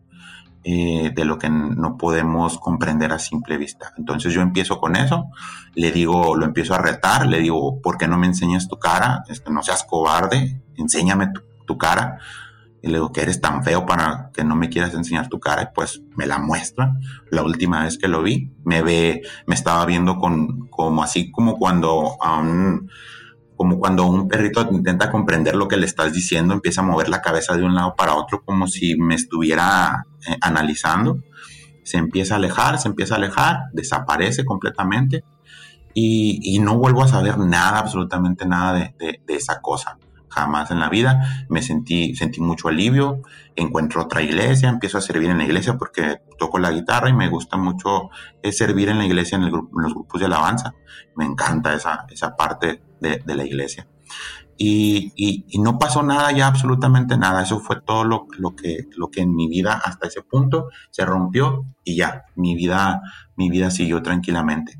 Eh, 0.66 1.12
de 1.14 1.26
lo 1.26 1.38
que 1.38 1.50
no 1.50 1.98
podemos 1.98 2.58
comprender 2.58 3.12
a 3.12 3.18
simple 3.18 3.58
vista. 3.58 3.92
Entonces 3.98 4.32
yo 4.32 4.40
empiezo 4.40 4.80
con 4.80 4.96
eso, 4.96 5.26
le 5.74 5.92
digo, 5.92 6.34
lo 6.36 6.46
empiezo 6.46 6.74
a 6.74 6.78
retar, 6.78 7.26
le 7.26 7.40
digo, 7.40 7.82
¿por 7.82 7.98
qué 7.98 8.08
no 8.08 8.16
me 8.16 8.26
enseñas 8.26 8.66
tu 8.66 8.78
cara? 8.78 9.24
Este, 9.28 9.50
no 9.52 9.62
seas 9.62 9.84
cobarde, 9.84 10.62
enséñame 10.76 11.28
tu, 11.66 11.76
cara. 11.76 12.16
Y 12.80 12.86
le 12.86 12.94
digo, 12.94 13.12
que 13.12 13.20
eres 13.20 13.42
tan 13.42 13.62
feo 13.62 13.84
para 13.84 14.30
que 14.32 14.42
no 14.42 14.56
me 14.56 14.70
quieras 14.70 14.94
enseñar 14.94 15.28
tu 15.28 15.38
cara, 15.38 15.64
y 15.64 15.66
pues 15.74 16.00
me 16.16 16.24
la 16.26 16.38
muestra. 16.38 16.94
La 17.30 17.42
última 17.42 17.84
vez 17.84 17.98
que 17.98 18.08
lo 18.08 18.22
vi, 18.22 18.50
me 18.64 18.80
ve, 18.80 19.20
me 19.46 19.54
estaba 19.54 19.84
viendo 19.84 20.16
con, 20.16 20.68
como 20.68 21.02
así 21.02 21.30
como 21.30 21.58
cuando 21.58 22.16
a 22.22 22.38
un, 22.38 22.88
como 23.56 23.78
cuando 23.78 24.06
un 24.06 24.28
perrito 24.28 24.66
intenta 24.70 25.10
comprender 25.10 25.54
lo 25.54 25.68
que 25.68 25.76
le 25.76 25.86
estás 25.86 26.12
diciendo, 26.12 26.54
empieza 26.54 26.80
a 26.80 26.84
mover 26.84 27.08
la 27.08 27.22
cabeza 27.22 27.56
de 27.56 27.62
un 27.62 27.74
lado 27.74 27.94
para 27.96 28.14
otro 28.14 28.42
como 28.44 28.66
si 28.66 28.96
me 28.96 29.14
estuviera 29.14 30.06
eh, 30.26 30.36
analizando, 30.40 31.20
se 31.84 31.98
empieza 31.98 32.34
a 32.34 32.36
alejar, 32.38 32.78
se 32.78 32.88
empieza 32.88 33.14
a 33.14 33.18
alejar, 33.18 33.58
desaparece 33.72 34.44
completamente 34.44 35.24
y, 35.94 36.58
no 36.58 36.76
vuelvo 36.76 37.02
a 37.02 37.08
saber 37.08 37.38
nada, 37.38 37.78
absolutamente 37.78 38.46
nada 38.46 38.72
de, 38.72 39.20
esa 39.28 39.60
cosa. 39.60 39.98
Jamás 40.28 40.72
en 40.72 40.80
la 40.80 40.88
vida 40.88 41.46
me 41.48 41.62
sentí, 41.62 42.16
sentí 42.16 42.40
mucho 42.40 42.66
alivio, 42.66 43.22
encuentro 43.54 44.02
otra 44.02 44.20
iglesia, 44.20 44.68
empiezo 44.68 44.98
a 44.98 45.00
servir 45.00 45.30
en 45.30 45.38
la 45.38 45.44
iglesia 45.44 45.78
porque 45.78 46.22
toco 46.40 46.58
la 46.58 46.72
guitarra 46.72 47.08
y 47.08 47.12
me 47.12 47.28
gusta 47.28 47.56
mucho 47.56 48.10
eh, 48.42 48.50
servir 48.50 48.88
en 48.88 48.98
la 48.98 49.06
iglesia 49.06 49.36
en, 49.36 49.44
en 49.44 49.52
los 49.52 49.94
grupos 49.94 50.18
de 50.18 50.26
alabanza. 50.26 50.74
Me 51.14 51.24
encanta 51.24 51.72
esa, 51.74 52.06
esa 52.10 52.34
parte 52.34 52.82
de, 53.24 53.34
la 53.34 53.44
iglesia. 53.44 53.86
Y, 54.56 55.44
no 55.58 55.78
pasó 55.78 56.02
nada 56.02 56.30
ya, 56.32 56.46
absolutamente 56.46 57.16
nada. 57.16 57.42
Eso 57.42 57.60
fue 57.60 57.80
todo 57.80 58.04
lo, 58.04 58.26
que, 58.56 58.86
lo 58.96 59.08
que 59.10 59.20
en 59.20 59.34
mi 59.34 59.48
vida 59.48 59.80
hasta 59.84 60.08
ese 60.08 60.22
punto 60.22 60.68
se 60.90 61.04
rompió 61.04 61.64
y 61.84 61.96
ya, 61.96 62.24
mi 62.36 62.54
vida, 62.54 63.02
mi 63.36 63.50
vida 63.50 63.70
siguió 63.70 64.02
tranquilamente. 64.02 64.78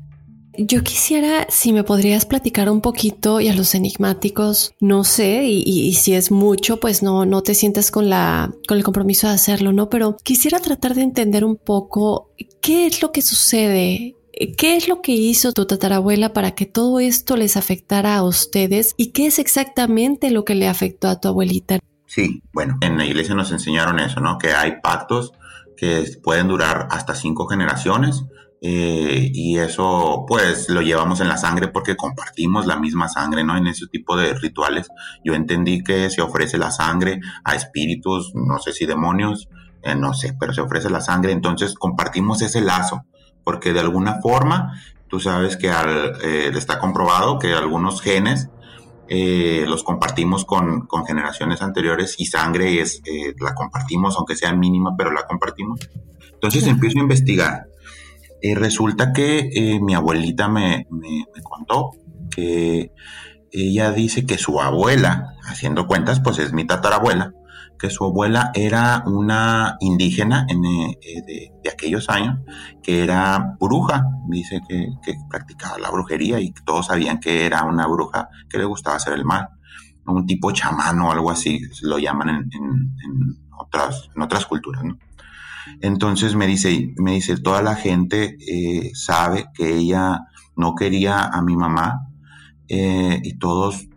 Yo 0.57 0.83
quisiera, 0.83 1.47
si 1.49 1.73
me 1.73 1.83
podrías 1.83 2.25
platicar 2.25 2.69
un 2.69 2.79
poquito 2.79 3.41
y 3.41 3.49
a 3.49 3.53
los 3.53 3.75
enigmáticos, 3.75 4.73
no 4.79 5.03
sé, 5.03 5.43
y, 5.43 5.93
si 5.95 6.13
es 6.13 6.31
mucho, 6.31 6.79
pues 6.79 7.03
no, 7.03 7.25
no 7.25 7.41
te 7.41 7.53
sientas 7.55 7.91
con 7.91 8.09
la, 8.09 8.53
con 8.67 8.77
el 8.77 8.83
compromiso 8.83 9.27
de 9.27 9.33
hacerlo, 9.33 9.73
¿no? 9.73 9.89
Pero 9.89 10.15
quisiera 10.23 10.59
tratar 10.59 10.95
de 10.95 11.01
entender 11.01 11.43
un 11.43 11.57
poco 11.57 12.31
qué 12.61 12.87
es 12.87 13.01
lo 13.01 13.11
que 13.11 13.21
sucede 13.21 14.15
¿Qué 14.57 14.75
es 14.75 14.89
lo 14.89 15.01
que 15.01 15.13
hizo 15.13 15.53
tu 15.53 15.65
tatarabuela 15.65 16.33
para 16.33 16.51
que 16.51 16.65
todo 16.65 16.99
esto 16.99 17.37
les 17.37 17.55
afectara 17.55 18.17
a 18.17 18.23
ustedes 18.23 18.93
y 18.97 19.11
qué 19.11 19.27
es 19.27 19.39
exactamente 19.39 20.29
lo 20.29 20.43
que 20.43 20.55
le 20.55 20.67
afectó 20.67 21.07
a 21.07 21.21
tu 21.21 21.29
abuelita? 21.29 21.79
Sí, 22.05 22.43
bueno, 22.51 22.77
en 22.81 22.97
la 22.97 23.05
iglesia 23.05 23.33
nos 23.33 23.51
enseñaron 23.53 23.97
eso, 23.99 24.19
¿no? 24.19 24.37
Que 24.37 24.51
hay 24.51 24.81
pactos 24.81 25.31
que 25.77 26.03
pueden 26.21 26.49
durar 26.49 26.87
hasta 26.91 27.15
cinco 27.15 27.47
generaciones 27.47 28.25
eh, 28.61 29.31
y 29.33 29.57
eso 29.57 30.25
pues 30.27 30.67
lo 30.69 30.81
llevamos 30.81 31.21
en 31.21 31.29
la 31.29 31.37
sangre 31.37 31.69
porque 31.69 31.95
compartimos 31.95 32.65
la 32.65 32.77
misma 32.77 33.07
sangre, 33.07 33.45
¿no? 33.45 33.55
En 33.55 33.67
ese 33.67 33.87
tipo 33.87 34.17
de 34.17 34.33
rituales 34.33 34.89
yo 35.23 35.33
entendí 35.33 35.81
que 35.81 36.09
se 36.09 36.21
ofrece 36.21 36.57
la 36.57 36.71
sangre 36.71 37.21
a 37.45 37.55
espíritus, 37.55 38.33
no 38.35 38.59
sé 38.59 38.73
si 38.73 38.85
demonios, 38.85 39.47
eh, 39.81 39.95
no 39.95 40.13
sé, 40.13 40.35
pero 40.37 40.53
se 40.53 40.59
ofrece 40.59 40.89
la 40.89 40.99
sangre, 40.99 41.31
entonces 41.31 41.73
compartimos 41.75 42.41
ese 42.41 42.59
lazo 42.59 43.05
porque 43.45 43.71
de 43.71 43.79
alguna 43.79 44.19
forma 44.21 44.73
tú 45.07 45.21
sabes 45.21 45.55
que 45.55 45.69
eh, 45.69 46.51
está 46.53 46.79
comprobado 46.79 47.39
que 47.39 47.53
algunos 47.53 48.01
genes 48.01 48.49
eh, 49.07 49.63
los 49.67 49.83
compartimos 49.83 50.43
con, 50.43 50.87
generaciones 51.07 51.61
anteriores 51.61 52.15
y 52.17 52.25
sangre 52.25 52.81
es, 52.81 53.01
eh, 53.05 53.35
la 53.39 53.53
compartimos, 53.53 54.15
aunque 54.17 54.35
sea 54.35 54.51
mínima, 54.53 54.95
pero 54.97 55.11
la 55.11 55.27
compartimos. 55.27 55.79
Entonces 56.33 56.65
empiezo 56.67 56.97
a 56.97 57.03
investigar. 57.03 57.67
resulta 58.41 59.13
que 59.13 59.79
mi 59.81 59.93
abuelita 59.93 60.47
me, 60.47 60.87
me, 60.89 61.25
contó 61.43 61.91
que 62.35 62.91
ella 63.51 63.91
dice 63.91 64.25
que 64.25 64.37
su 64.37 64.59
abuela, 64.59 65.35
haciendo 65.43 65.87
cuentas, 65.87 66.19
pues 66.19 66.39
es 66.39 66.51
mi 66.51 66.65
tatarabuela, 66.65 67.31
que 67.77 67.89
su 67.89 68.03
abuela 68.03 68.51
era 68.53 69.03
una 69.05 69.77
indígena 69.79 70.45
eh, 70.49 70.97
eh, 71.01 71.51
de, 71.63 71.69
aquellos 71.69 72.09
años, 72.09 72.39
que 72.81 73.03
era 73.03 73.55
bruja, 73.59 74.05
dice 74.29 74.61
que, 74.67 74.87
practicaba 75.29 75.77
la 75.77 75.91
brujería 75.91 76.39
y 76.39 76.51
todos 76.65 76.87
sabían 76.87 77.19
que 77.19 77.45
era 77.45 77.63
una 77.63 77.87
bruja 77.87 78.29
que 78.49 78.57
le 78.57 78.65
gustaba 78.65 78.97
hacer 78.97 79.13
el 79.13 79.25
mal, 79.25 79.49
un 80.05 80.25
tipo 80.25 80.51
chamán 80.51 80.99
o 80.99 81.11
algo 81.11 81.31
así, 81.31 81.59
lo 81.81 81.97
llaman 81.97 82.29
en, 82.29 82.49
otras, 83.57 84.09
en 84.15 84.21
otras 84.21 84.45
culturas, 84.45 84.83
Entonces 85.81 86.35
me 86.35 86.47
dice, 86.47 86.93
me 86.97 87.13
dice, 87.13 87.37
toda 87.37 87.61
la 87.61 87.75
gente 87.75 88.37
eh, 88.47 88.91
sabe 88.93 89.47
que 89.53 89.75
ella 89.75 90.27
no 90.55 90.75
quería 90.75 91.25
a 91.25 91.41
mi 91.41 91.55
mamá 91.57 92.07
y 92.67 93.37
todos 93.37 93.87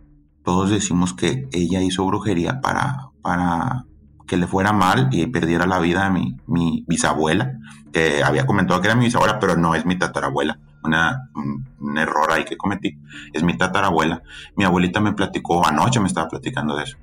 todos 0.49 0.71
decimos 0.71 1.13
que 1.13 1.47
ella 1.51 1.81
hizo 1.83 2.05
brujería 2.07 2.59
para, 2.59 3.08
para 3.21 3.85
que 4.29 4.37
le 4.37 4.47
fuera 4.47 4.71
mal 4.71 5.09
y 5.11 5.25
perdiera 5.25 5.65
la 5.65 5.79
vida 5.79 6.05
a 6.05 6.11
mi, 6.11 6.37
mi 6.45 6.85
bisabuela, 6.87 7.53
que 7.91 8.23
había 8.23 8.45
comentado 8.45 8.79
que 8.79 8.87
era 8.87 8.95
mi 8.95 9.05
bisabuela, 9.05 9.39
pero 9.39 9.57
no 9.57 9.73
es 9.73 9.85
mi 9.85 9.97
tatarabuela. 9.97 10.59
Una, 10.83 11.29
un, 11.33 11.97
error 11.97 12.31
ahí 12.31 12.45
que 12.45 12.55
cometí. 12.55 12.99
Es 13.33 13.43
mi 13.43 13.57
tatarabuela. 13.57 14.21
Mi 14.55 14.63
abuelita 14.63 15.01
me 15.01 15.13
platicó, 15.13 15.65
anoche 15.65 15.99
me 15.99 16.07
estaba 16.07 16.29
platicando 16.29 16.75
de 16.75 16.83
eso. 16.83 16.97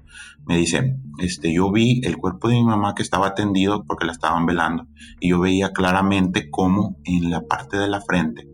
Me 0.46 0.56
dice, 0.56 0.96
este, 1.18 1.52
yo 1.52 1.72
vi 1.72 2.00
el 2.04 2.16
cuerpo 2.16 2.48
de 2.48 2.54
mi 2.54 2.64
mamá 2.64 2.94
que 2.94 3.02
estaba 3.02 3.34
tendido 3.34 3.84
porque 3.84 4.06
la 4.06 4.12
estaban 4.12 4.46
velando 4.46 4.86
y 5.20 5.30
yo 5.30 5.40
veía 5.40 5.72
claramente 5.72 6.48
cómo 6.48 6.96
en 7.04 7.30
la 7.30 7.40
parte 7.42 7.76
de 7.76 7.88
la 7.88 8.00
frente 8.00 8.48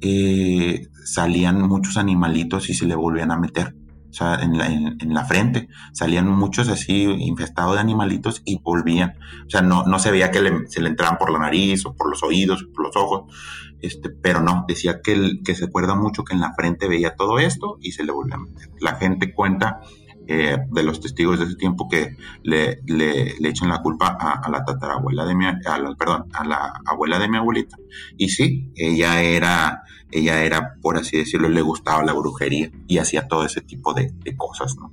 eh, 0.00 0.86
salían 1.04 1.60
muchos 1.62 1.96
animalitos 1.96 2.70
y 2.70 2.74
se 2.74 2.86
le 2.86 2.94
volvían 2.94 3.32
a 3.32 3.36
meter 3.36 3.74
o 4.10 4.12
sea, 4.12 4.36
en 4.36 4.56
la, 4.56 4.66
en, 4.66 5.14
la, 5.14 5.24
frente. 5.24 5.68
Salían 5.92 6.28
muchos 6.28 6.68
así 6.68 7.02
infestados 7.02 7.74
de 7.74 7.80
animalitos 7.80 8.42
y 8.44 8.58
volvían. 8.58 9.14
O 9.46 9.50
sea, 9.50 9.62
no, 9.62 9.84
no 9.84 9.98
se 9.98 10.10
veía 10.10 10.30
que 10.30 10.40
se 10.68 10.80
le 10.80 10.88
entraban 10.88 11.18
por 11.18 11.30
la 11.30 11.38
nariz 11.38 11.84
o 11.86 11.94
por 11.94 12.10
los 12.10 12.22
oídos 12.22 12.62
o 12.62 12.72
por 12.72 12.86
los 12.86 12.96
ojos. 12.96 13.34
Este, 13.80 14.08
pero 14.10 14.40
no, 14.40 14.64
decía 14.66 15.00
que, 15.02 15.12
el, 15.12 15.42
que 15.44 15.54
se 15.54 15.66
acuerda 15.66 15.94
mucho 15.94 16.24
que 16.24 16.34
en 16.34 16.40
la 16.40 16.54
frente 16.54 16.88
veía 16.88 17.14
todo 17.14 17.38
esto 17.38 17.78
y 17.80 17.92
se 17.92 18.04
le 18.04 18.12
volvía 18.12 18.36
a 18.36 18.38
meter. 18.38 18.70
La 18.80 18.96
gente 18.96 19.32
cuenta 19.34 19.80
eh, 20.28 20.58
de 20.70 20.82
los 20.82 21.00
testigos 21.00 21.38
de 21.38 21.44
ese 21.44 21.54
tiempo 21.54 21.88
que 21.88 22.16
le, 22.42 22.80
le, 22.86 23.38
le 23.38 23.48
echan 23.48 23.68
la 23.68 23.80
culpa 23.80 24.16
a, 24.18 24.50
la 24.50 24.64
tatarabuela 24.64 25.24
de 25.24 25.36
mi, 25.36 25.46
a 25.46 25.60
perdón, 25.96 26.24
a 26.32 26.44
la 26.44 26.80
abuela 26.84 27.20
de 27.20 27.28
mi 27.28 27.36
abuelita. 27.36 27.76
Y 28.16 28.30
sí, 28.30 28.72
ella 28.74 29.22
era, 29.22 29.82
ella 30.10 30.42
era, 30.42 30.74
por 30.80 30.96
así 30.96 31.16
decirlo, 31.16 31.48
le 31.48 31.62
gustaba 31.62 32.04
la 32.04 32.12
brujería 32.12 32.70
y 32.86 32.98
hacía 32.98 33.28
todo 33.28 33.44
ese 33.44 33.60
tipo 33.60 33.94
de, 33.94 34.12
cosas, 34.36 34.76
¿no? 34.76 34.92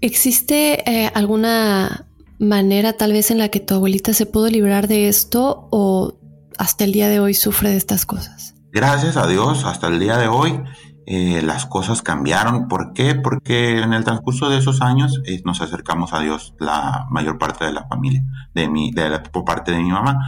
¿Existe 0.00 0.88
eh, 0.90 1.10
alguna 1.14 2.06
manera 2.38 2.94
tal 2.94 3.12
vez 3.12 3.30
en 3.30 3.38
la 3.38 3.48
que 3.48 3.60
tu 3.60 3.74
abuelita 3.74 4.12
se 4.14 4.26
pudo 4.26 4.48
librar 4.48 4.88
de 4.88 5.08
esto 5.08 5.68
o 5.70 6.18
hasta 6.58 6.84
el 6.84 6.92
día 6.92 7.08
de 7.08 7.20
hoy 7.20 7.34
sufre 7.34 7.70
de 7.70 7.76
estas 7.76 8.04
cosas? 8.04 8.54
Gracias 8.72 9.16
a 9.16 9.26
Dios, 9.26 9.64
hasta 9.64 9.88
el 9.88 10.00
día 10.00 10.16
de 10.16 10.28
hoy 10.28 10.60
eh, 11.06 11.42
las 11.42 11.66
cosas 11.66 12.02
cambiaron. 12.02 12.68
¿Por 12.68 12.92
qué? 12.92 13.14
Porque 13.14 13.80
en 13.80 13.92
el 13.92 14.04
transcurso 14.04 14.48
de 14.48 14.58
esos 14.58 14.80
años 14.80 15.20
eh, 15.26 15.42
nos 15.44 15.60
acercamos 15.60 16.12
a 16.12 16.20
Dios 16.20 16.54
la 16.58 17.06
mayor 17.10 17.38
parte 17.38 17.64
de 17.64 17.72
la 17.72 17.86
familia, 17.86 18.24
de 18.54 18.68
mi, 18.68 18.92
de 18.92 19.08
la, 19.08 19.22
por 19.22 19.44
parte 19.44 19.72
de 19.72 19.78
mi 19.78 19.90
mamá. 19.90 20.18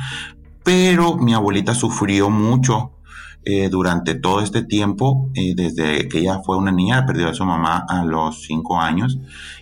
Pero 0.63 1.17
mi 1.17 1.35
abuelita 1.35 1.75
sufrió 1.75 2.31
mucho 2.31 2.94
eh, 3.45 3.69
durante 3.69 4.15
todo 4.15 4.41
este 4.41 4.63
tiempo, 4.63 5.31
desde 5.35 6.09
que 6.09 6.19
ella 6.19 6.41
fue 6.45 6.57
una 6.57 6.73
niña, 6.73 7.07
perdió 7.07 7.29
a 7.29 7.35
su 7.35 7.45
mamá 7.45 7.85
a 7.89 8.05
los 8.05 8.43
cinco 8.43 8.81
años 8.81 9.19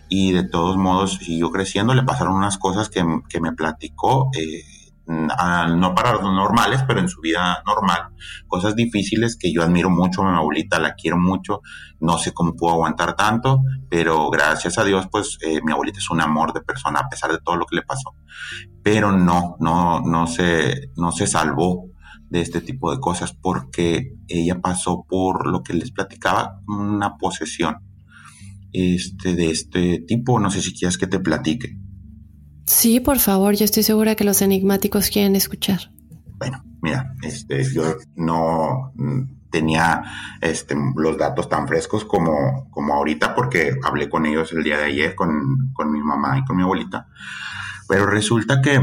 y 0.08 0.32
de 0.32 0.44
todos 0.44 0.76
modos 0.76 1.18
siguió 1.22 1.50
creciendo, 1.50 1.94
le 1.94 2.02
pasaron 2.02 2.34
unas 2.34 2.58
cosas 2.58 2.88
que, 2.88 3.04
que 3.28 3.40
me 3.40 3.52
platicó 3.52 4.30
no 5.06 5.94
para 5.94 6.12
los 6.12 6.22
normales, 6.22 6.82
pero 6.86 7.00
en 7.00 7.08
su 7.08 7.20
vida 7.20 7.62
normal, 7.66 8.08
cosas 8.46 8.74
difíciles 8.76 9.36
que 9.36 9.52
yo 9.52 9.62
admiro 9.62 9.90
mucho 9.90 10.22
a 10.22 10.30
mi 10.30 10.36
abuelita, 10.36 10.78
la 10.78 10.94
quiero 10.94 11.18
mucho, 11.18 11.60
no 12.00 12.18
sé 12.18 12.32
cómo 12.32 12.54
puedo 12.54 12.74
aguantar 12.74 13.14
tanto, 13.16 13.62
pero 13.88 14.30
gracias 14.30 14.78
a 14.78 14.84
Dios, 14.84 15.08
pues 15.10 15.38
eh, 15.42 15.60
mi 15.64 15.72
abuelita 15.72 15.98
es 15.98 16.10
un 16.10 16.20
amor 16.20 16.52
de 16.52 16.60
persona 16.60 17.00
a 17.00 17.08
pesar 17.08 17.32
de 17.32 17.38
todo 17.44 17.56
lo 17.56 17.66
que 17.66 17.76
le 17.76 17.82
pasó. 17.82 18.14
Pero 18.82 19.12
no, 19.12 19.56
no, 19.60 20.00
no 20.00 20.26
se, 20.26 20.90
no 20.96 21.12
se 21.12 21.26
salvó 21.26 21.86
de 22.32 22.40
este 22.40 22.62
tipo 22.62 22.90
de 22.90 22.98
cosas 22.98 23.34
porque 23.34 24.16
ella 24.26 24.58
pasó 24.62 25.04
por 25.06 25.46
lo 25.46 25.62
que 25.62 25.74
les 25.74 25.90
platicaba, 25.90 26.62
una 26.66 27.18
posesión 27.18 27.76
este, 28.72 29.34
de 29.34 29.50
este 29.50 29.98
tipo, 29.98 30.40
no 30.40 30.50
sé 30.50 30.62
si 30.62 30.72
quieres 30.74 30.96
que 30.96 31.06
te 31.06 31.20
platique. 31.20 31.76
Sí, 32.64 33.00
por 33.00 33.18
favor, 33.18 33.54
yo 33.54 33.66
estoy 33.66 33.82
segura 33.82 34.14
que 34.14 34.24
los 34.24 34.40
enigmáticos 34.40 35.10
quieren 35.10 35.36
escuchar. 35.36 35.92
Bueno, 36.38 36.64
mira, 36.80 37.14
este, 37.20 37.70
yo 37.70 37.96
no 38.16 38.92
mm, 38.94 39.50
tenía 39.50 40.02
este, 40.40 40.74
los 40.96 41.18
datos 41.18 41.50
tan 41.50 41.68
frescos 41.68 42.06
como, 42.06 42.70
como 42.70 42.94
ahorita 42.94 43.34
porque 43.34 43.74
hablé 43.84 44.08
con 44.08 44.24
ellos 44.24 44.54
el 44.54 44.64
día 44.64 44.78
de 44.78 44.84
ayer, 44.84 45.14
con, 45.14 45.70
con 45.74 45.92
mi 45.92 46.02
mamá 46.02 46.38
y 46.38 46.44
con 46.46 46.56
mi 46.56 46.62
abuelita. 46.62 47.08
Pero 47.86 48.06
resulta 48.06 48.62
que 48.62 48.80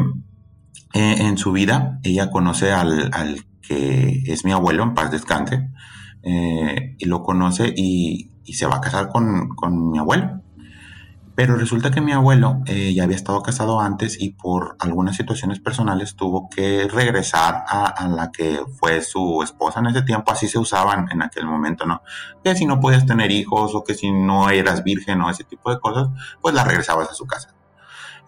eh, 0.94 1.16
en 1.20 1.38
su 1.38 1.52
vida 1.52 2.00
ella 2.04 2.30
conoce 2.32 2.72
al, 2.72 3.10
al, 3.14 3.46
que 3.62 4.24
es 4.26 4.46
mi 4.46 4.52
abuelo, 4.52 4.84
en 4.84 4.94
paz 4.96 5.12
descanse, 5.12 5.70
eh, 6.24 6.96
y 6.98 7.06
lo 7.06 7.22
conoce 7.24 7.74
y, 7.76 8.26
se 8.52 8.66
va 8.66 8.78
a 8.78 8.82
casar 8.82 9.10
con, 9.10 9.50
con 9.50 9.92
mi 9.92 10.00
abuelo. 10.00 10.42
Pero 11.40 11.56
resulta 11.56 11.90
que 11.90 12.02
mi 12.02 12.12
abuelo 12.12 12.64
eh, 12.66 12.94
ya 12.94 13.06
había 13.06 13.16
estado 13.16 13.42
casado 13.42 13.80
antes 13.80 14.20
y 14.20 14.32
por 14.32 14.76
algunas 14.80 15.16
situaciones 15.16 15.62
personales 15.62 16.18
tuvo 16.18 16.50
que 16.50 16.86
regresar 16.90 17.64
a, 17.66 18.10
la 18.10 18.30
que 18.30 18.60
fue 18.78 19.02
su 19.02 19.42
esposa 19.42 19.80
en 19.80 19.86
ese 19.86 20.02
tiempo. 20.02 20.34
Así 20.34 20.50
se 20.50 20.60
usaban 20.60 21.08
en 21.12 21.22
aquel 21.22 21.46
momento, 21.46 21.86
¿no? 21.86 22.02
Que 22.44 22.56
si 22.56 22.66
no 22.66 22.82
podías 22.82 23.06
tener 23.06 23.32
hijos 23.32 23.74
o 23.74 23.86
que 23.86 23.94
si 23.94 24.12
no 24.12 24.50
eras 24.50 24.84
virgen 24.84 25.22
o 25.22 25.30
ese 25.30 25.46
tipo 25.46 25.70
de 25.70 25.80
cosas, 25.80 26.10
pues 26.42 26.54
la 26.54 26.66
regresabas 26.66 27.10
a 27.10 27.14
su 27.14 27.26
casa. 27.26 27.56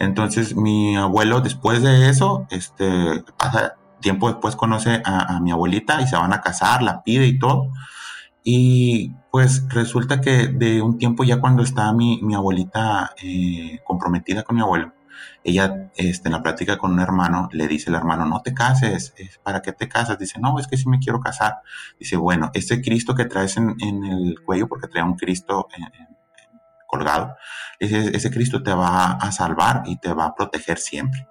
Entonces 0.01 0.55
mi 0.55 0.95
abuelo 0.95 1.41
después 1.41 1.83
de 1.83 2.09
eso, 2.09 2.47
este, 2.49 3.23
pasa 3.37 3.75
tiempo 3.99 4.29
después 4.29 4.55
conoce 4.55 4.99
a, 5.05 5.39
mi 5.41 5.51
abuelita 5.51 6.01
y 6.01 6.07
se 6.07 6.15
van 6.15 6.33
a 6.33 6.41
casar, 6.41 6.81
la 6.81 7.03
pide 7.03 7.27
y 7.27 7.37
todo. 7.37 7.67
Y 8.43 9.11
pues 9.31 9.67
resulta 9.69 10.19
que 10.19 10.47
de 10.47 10.81
un 10.81 10.97
tiempo 10.97 11.23
ya 11.23 11.39
cuando 11.39 11.61
está 11.61 11.93
mi, 11.93 12.19
mi 12.23 12.33
abuelita 12.33 13.11
eh, 13.21 13.79
comprometida 13.83 14.41
con 14.41 14.55
mi 14.55 14.63
abuelo, 14.63 14.91
ella 15.43 15.91
este, 15.95 16.29
en 16.29 16.33
la 16.33 16.41
plática 16.41 16.79
con 16.79 16.93
un 16.93 16.99
hermano 16.99 17.47
le 17.51 17.67
dice 17.67 17.91
al 17.91 17.95
hermano, 17.95 18.25
no 18.25 18.41
te 18.41 18.55
cases, 18.55 19.13
¿para 19.43 19.61
qué 19.61 19.71
te 19.71 19.87
casas? 19.87 20.17
Dice, 20.17 20.39
no, 20.39 20.57
es 20.57 20.65
que 20.65 20.77
sí 20.77 20.89
me 20.89 20.97
quiero 20.97 21.19
casar. 21.19 21.61
Dice, 21.99 22.17
bueno, 22.17 22.49
ese 22.55 22.81
Cristo 22.81 23.13
que 23.13 23.25
traes 23.25 23.55
en, 23.57 23.75
en 23.79 24.03
el 24.03 24.41
cuello, 24.43 24.67
porque 24.67 24.87
trae 24.87 25.03
un 25.03 25.15
Cristo 25.15 25.67
colgado, 26.91 27.35
ese, 27.79 28.31
Cristo 28.31 28.61
te 28.61 28.73
va 28.73 29.13
a 29.13 29.31
salvar 29.31 29.83
y 29.85 29.97
te 29.97 30.13
va 30.13 30.25
a 30.25 30.35
proteger 30.35 30.77
siempre. 30.77 31.27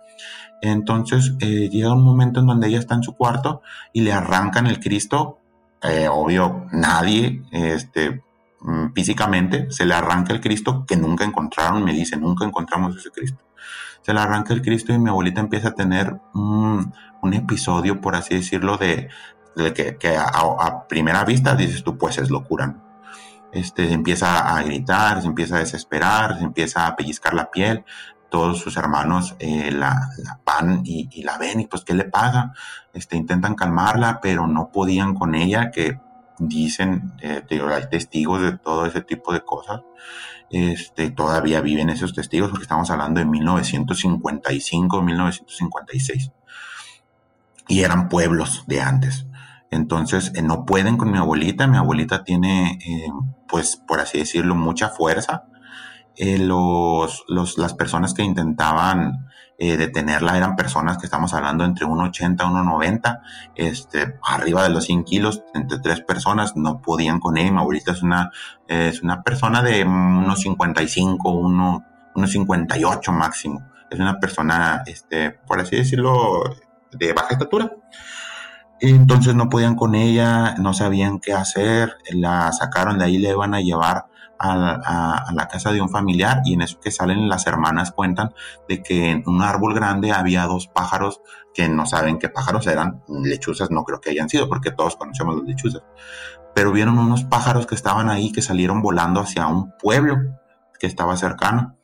Entonces 0.62 1.34
eh, 1.40 1.68
llega 1.70 1.92
un 1.92 2.02
momento 2.02 2.40
en 2.40 2.46
donde 2.46 2.68
ella 2.68 2.78
está 2.78 2.94
en 2.94 3.02
su 3.02 3.14
cuarto 3.14 3.62
y 3.92 4.00
le 4.00 4.12
arrancan 4.12 4.66
el 4.66 4.80
Cristo 4.80 5.40
eh, 5.82 6.08
obvio, 6.08 6.66
nadie, 6.72 7.42
este, 7.52 8.22
mm, 8.60 8.92
físicamente, 8.94 9.70
se 9.70 9.86
le 9.86 9.94
arranca 9.94 10.32
el 10.32 10.40
Cristo 10.40 10.84
que 10.86 10.96
nunca 10.96 11.24
encontraron, 11.24 11.82
me 11.84 11.92
dice, 11.92 12.16
nunca 12.16 12.44
encontramos 12.44 12.96
ese 12.96 13.10
Cristo. 13.10 13.42
Se 14.02 14.12
le 14.12 14.20
arranca 14.20 14.52
el 14.52 14.62
Cristo 14.62 14.92
y 14.92 14.98
mi 14.98 15.08
abuelita 15.08 15.40
empieza 15.40 15.68
a 15.68 15.74
tener 15.74 16.20
un, 16.34 16.92
episodio, 17.32 18.00
por 18.00 18.16
así 18.16 18.34
decirlo, 18.34 18.76
de, 18.76 19.08
que, 19.74 20.16
a, 20.16 20.88
primera 20.88 21.24
vista 21.24 21.54
dices 21.54 21.82
tú, 21.84 21.96
pues 21.96 22.18
es 22.18 22.30
locura. 22.30 22.76
Este, 23.52 23.92
empieza 23.92 24.56
a 24.56 24.62
gritar, 24.62 25.20
se 25.20 25.26
empieza 25.26 25.56
a 25.56 25.60
desesperar, 25.60 26.38
se 26.38 26.44
empieza 26.44 26.86
a 26.86 26.96
pellizcar 26.96 27.34
la 27.34 27.50
piel, 27.50 27.84
todos 28.30 28.58
sus 28.60 28.76
hermanos 28.76 29.34
eh, 29.40 29.70
la, 29.72 30.08
van 30.46 30.82
y, 30.84 31.22
la 31.22 31.36
ven 31.36 31.60
y 31.60 31.66
pues 31.66 31.84
¿qué 31.84 31.94
le 31.94 32.04
pasa? 32.04 32.52
Este, 32.94 33.16
intentan 33.16 33.56
calmarla, 33.56 34.20
pero 34.22 34.46
no 34.46 34.70
podían 34.70 35.14
con 35.14 35.34
ella, 35.34 35.70
que 35.70 35.98
dicen, 36.38 37.12
eh, 37.20 37.44
hay 37.50 37.88
testigos 37.90 38.40
de 38.40 38.56
todo 38.56 38.86
ese 38.86 39.02
tipo 39.02 39.32
de 39.32 39.42
cosas. 39.42 39.82
Este, 40.48 41.10
todavía 41.10 41.60
viven 41.60 41.90
esos 41.90 42.14
testigos 42.14 42.50
porque 42.50 42.64
estamos 42.64 42.90
hablando 42.90 43.20
de 43.20 43.26
1955, 43.26 45.02
1956. 45.02 46.32
Y 47.68 47.82
eran 47.82 48.08
pueblos 48.08 48.64
de 48.66 48.80
antes. 48.80 49.26
Entonces, 49.70 50.32
eh, 50.34 50.42
no 50.42 50.64
pueden 50.64 50.96
con 50.96 51.10
mi 51.10 51.18
abuelita. 51.18 51.66
Mi 51.66 51.76
abuelita 51.76 52.24
tiene, 52.24 52.78
pues, 53.48 53.76
por 53.76 54.00
así 54.00 54.18
decirlo, 54.18 54.54
mucha 54.54 54.88
fuerza 54.88 55.44
eh, 56.22 56.36
los, 56.36 57.24
los, 57.28 57.56
las 57.56 57.72
personas 57.72 58.12
que 58.12 58.22
intentaban 58.22 59.28
eh, 59.56 59.78
detenerla 59.78 60.36
eran 60.36 60.54
personas 60.54 60.98
que 60.98 61.06
estamos 61.06 61.32
hablando 61.32 61.64
entre 61.64 61.86
1,80 61.86 62.34
y 62.34 62.98
1,90, 63.00 63.20
este, 63.54 64.18
arriba 64.22 64.62
de 64.62 64.68
los 64.68 64.84
100 64.84 65.04
kilos, 65.04 65.42
entre 65.54 65.78
tres 65.78 66.02
personas, 66.02 66.56
no 66.56 66.82
podían 66.82 67.20
con 67.20 67.38
ella. 67.38 67.58
Ahorita 67.58 67.92
es 67.92 68.02
una, 68.02 68.30
es 68.68 69.02
una 69.02 69.22
persona 69.22 69.62
de 69.62 69.82
unos 69.82 70.40
55, 70.40 71.30
unos 71.30 71.82
58 72.30 73.12
máximo. 73.12 73.66
Es 73.90 73.98
una 73.98 74.20
persona, 74.20 74.82
este, 74.84 75.30
por 75.30 75.60
así 75.60 75.76
decirlo, 75.76 76.42
de 76.92 77.14
baja 77.14 77.32
estatura. 77.32 77.72
Entonces 78.80 79.34
no 79.34 79.48
podían 79.48 79.76
con 79.76 79.94
ella, 79.94 80.54
no 80.56 80.72
sabían 80.72 81.20
qué 81.20 81.32
hacer, 81.32 81.98
la 82.12 82.50
sacaron 82.52 82.98
de 82.98 83.04
ahí, 83.04 83.18
le 83.18 83.30
iban 83.30 83.54
a 83.54 83.60
llevar 83.60 84.06
a, 84.38 85.30
la 85.34 85.48
casa 85.48 85.70
de 85.70 85.82
un 85.82 85.90
familiar 85.90 86.40
y 86.46 86.54
en 86.54 86.62
eso 86.62 86.80
que 86.80 86.90
salen 86.90 87.28
las 87.28 87.46
hermanas 87.46 87.92
cuentan 87.92 88.32
de 88.68 88.82
que 88.82 89.10
en 89.10 89.22
un 89.26 89.42
árbol 89.42 89.74
grande 89.74 90.12
había 90.12 90.44
dos 90.44 90.66
pájaros 90.66 91.20
que 91.52 91.68
no 91.68 91.84
saben 91.84 92.18
qué 92.18 92.30
pájaros 92.30 92.66
eran, 92.66 93.02
lechuzas 93.08 93.70
no 93.70 93.84
creo 93.84 94.00
que 94.00 94.10
hayan 94.10 94.30
sido 94.30 94.48
porque 94.48 94.70
todos 94.70 94.96
conocemos 94.96 95.36
las 95.36 95.44
lechuzas, 95.44 95.82
pero 96.54 96.72
vieron 96.72 96.98
unos 96.98 97.24
pájaros 97.24 97.66
que 97.66 97.74
estaban 97.74 98.08
ahí 98.08 98.32
que 98.32 98.40
salieron 98.40 98.80
volando 98.80 99.20
hacia 99.20 99.46
un 99.46 99.72
pueblo 99.76 100.16
que 100.78 100.86
estaba 100.86 101.16
cercano. 101.16 101.76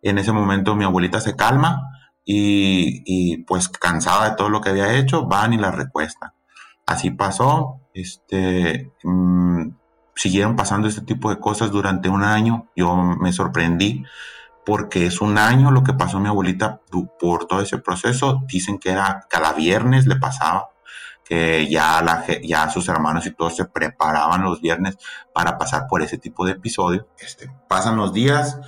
En 0.00 0.18
ese 0.18 0.30
momento 0.30 0.76
mi 0.76 0.84
abuelita 0.84 1.20
se 1.20 1.34
calma 1.34 1.90
y, 2.24 3.44
pues 3.44 3.68
cansada 3.68 4.30
de 4.30 4.36
todo 4.36 4.48
lo 4.48 4.60
que 4.60 4.70
había 4.70 4.94
hecho, 4.94 5.26
van 5.26 5.52
y 5.52 5.58
la 5.58 5.70
recuestan. 5.70 6.32
Así 6.86 7.10
pasó, 7.10 7.80
este, 7.94 8.92
mm, 9.02 9.70
siguieron 10.14 10.54
pasando 10.54 10.86
este 10.86 11.02
tipo 11.02 11.30
de 11.30 11.40
cosas 11.40 11.72
durante 11.72 12.08
un 12.08 12.22
año. 12.22 12.70
Yo 12.76 12.96
me 12.96 13.32
sorprendí 13.32 14.04
porque 14.64 15.06
es 15.06 15.20
un 15.20 15.36
año 15.38 15.70
lo 15.70 15.82
que 15.82 15.94
pasó 15.94 16.20
mi 16.20 16.28
abuelita 16.28 16.80
por 17.18 17.46
todo 17.46 17.60
ese 17.60 17.78
proceso. 17.78 18.42
Dicen 18.46 18.78
que 18.78 18.90
era 18.90 19.26
cada 19.28 19.52
viernes 19.52 20.06
le 20.06 20.16
pasaba, 20.16 20.70
que 21.24 21.68
ya, 21.68 22.00
la, 22.02 22.24
ya 22.42 22.70
sus 22.70 22.88
hermanos 22.88 23.26
y 23.26 23.32
todos 23.32 23.56
se 23.56 23.64
preparaban 23.64 24.44
los 24.44 24.60
viernes 24.60 24.96
para 25.34 25.58
pasar 25.58 25.88
por 25.88 26.02
ese 26.02 26.18
tipo 26.18 26.46
de 26.46 26.52
episodios. 26.52 27.04
Este, 27.18 27.50
pasan 27.68 27.96
los 27.96 28.12
días, 28.12 28.60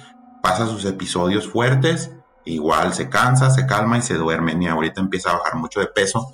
pasan 0.42 0.68
sus 0.68 0.84
episodios 0.84 1.48
fuertes, 1.48 2.12
igual 2.48 2.94
se 2.94 3.08
cansa, 3.08 3.50
se 3.50 3.66
calma 3.66 3.98
y 3.98 4.02
se 4.02 4.14
duerme. 4.14 4.56
Mi 4.56 4.66
abuelita 4.66 5.00
empieza 5.00 5.30
a 5.30 5.38
bajar 5.38 5.56
mucho 5.56 5.80
de 5.80 5.86
peso 5.86 6.30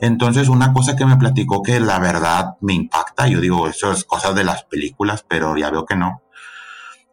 entonces, 0.00 0.48
una 0.48 0.72
cosa 0.72 0.96
que 0.96 1.04
me 1.04 1.18
platicó 1.18 1.62
que 1.62 1.78
la 1.78 1.98
verdad 1.98 2.56
me 2.62 2.72
impacta, 2.72 3.28
yo 3.28 3.38
digo, 3.40 3.68
eso 3.68 3.92
es 3.92 4.04
cosas 4.04 4.34
de 4.34 4.44
las 4.44 4.64
películas, 4.64 5.26
pero 5.28 5.56
ya 5.58 5.70
veo 5.70 5.84
que 5.84 5.94
no. 5.94 6.22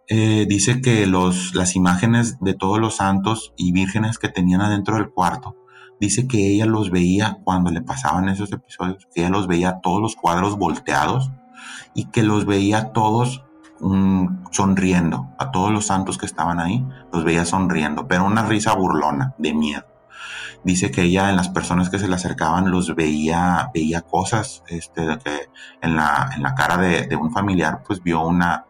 Eh, 0.08 0.46
dice 0.48 0.80
que 0.80 1.06
los, 1.06 1.54
las 1.54 1.76
imágenes 1.76 2.40
de 2.40 2.54
todos 2.54 2.80
los 2.80 2.96
santos 2.96 3.54
y 3.58 3.74
vírgenes 3.74 4.18
que 4.18 4.30
tenían 4.30 4.62
adentro 4.62 4.96
del 4.96 5.10
cuarto, 5.10 5.58
dice 6.00 6.30
que 6.30 6.54
ella 6.54 6.66
los 6.66 6.90
veía 6.90 7.40
cuando 7.44 7.72
le 7.72 7.82
pasaban 7.82 8.30
esos 8.30 8.54
episodios, 8.54 9.06
que 9.14 9.20
ella 9.20 9.32
los 9.32 9.48
veía 9.48 9.82
todos 9.84 10.02
los 10.02 10.16
cuadros 10.16 10.58
volteados 10.58 11.30
y 11.94 12.06
que 12.06 12.24
los 12.24 12.46
veía 12.46 12.94
todos 12.94 13.44
sonriendo, 14.52 15.30
a 15.38 15.52
todos 15.52 15.72
los 15.72 15.88
santos 15.88 16.18
que 16.18 16.26
estaban 16.26 16.60
ahí, 16.60 16.86
los 17.12 17.24
veía 17.24 17.46
sonriendo, 17.46 18.08
pero 18.08 18.26
una 18.26 18.44
risa 18.44 18.74
burlona, 18.74 19.34
de 19.38 19.54
miedo. 19.54 19.86
Dice 20.64 20.92
que 20.92 21.04
ella 21.04 21.30
en 21.30 21.36
las 21.36 21.50
personas 21.50 21.90
que 21.90 22.00
se 22.00 22.08
le 22.08 22.16
acercaban 22.16 22.72
los 22.72 22.96
veía, 22.96 23.70
veía 23.74 24.02
cosas, 24.02 24.64
este, 24.68 25.18
que 25.24 25.50
en 25.82 25.96
la, 25.96 26.30
en 26.36 26.44
la 26.44 26.56
cara 26.56 26.78
de, 26.78 27.16
un 27.16 27.32
familiar 27.32 27.84
pues 27.86 28.02
vio 28.02 28.22
una, 28.22 28.66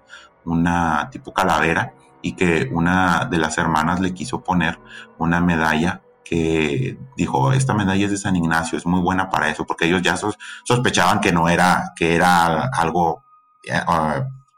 una 0.45 1.09
tipo 1.09 1.33
calavera 1.33 1.93
y 2.21 2.33
que 2.33 2.69
una 2.71 3.25
de 3.25 3.37
las 3.37 3.57
hermanas 3.57 3.99
le 3.99 4.13
quiso 4.13 4.43
poner 4.43 4.79
una 5.17 5.39
medalla 5.39 6.01
que 6.23 6.99
dijo, 7.15 7.53
esta 7.53 7.73
medalla 7.73 8.05
es 8.05 8.11
de 8.11 8.17
San 8.17 8.35
Ignacio, 8.35 8.77
es 8.77 8.85
muy 8.85 8.99
buena 8.99 9.29
para 9.29 9.49
eso, 9.49 9.65
porque 9.65 9.85
ellos 9.85 10.01
ya 10.01 10.17
sospechaban 10.65 11.21
que 11.21 11.31
no 11.31 11.47
era, 11.47 11.93
que 11.95 12.15
era 12.15 12.65
algo 12.67 13.23
eh, 13.63 13.81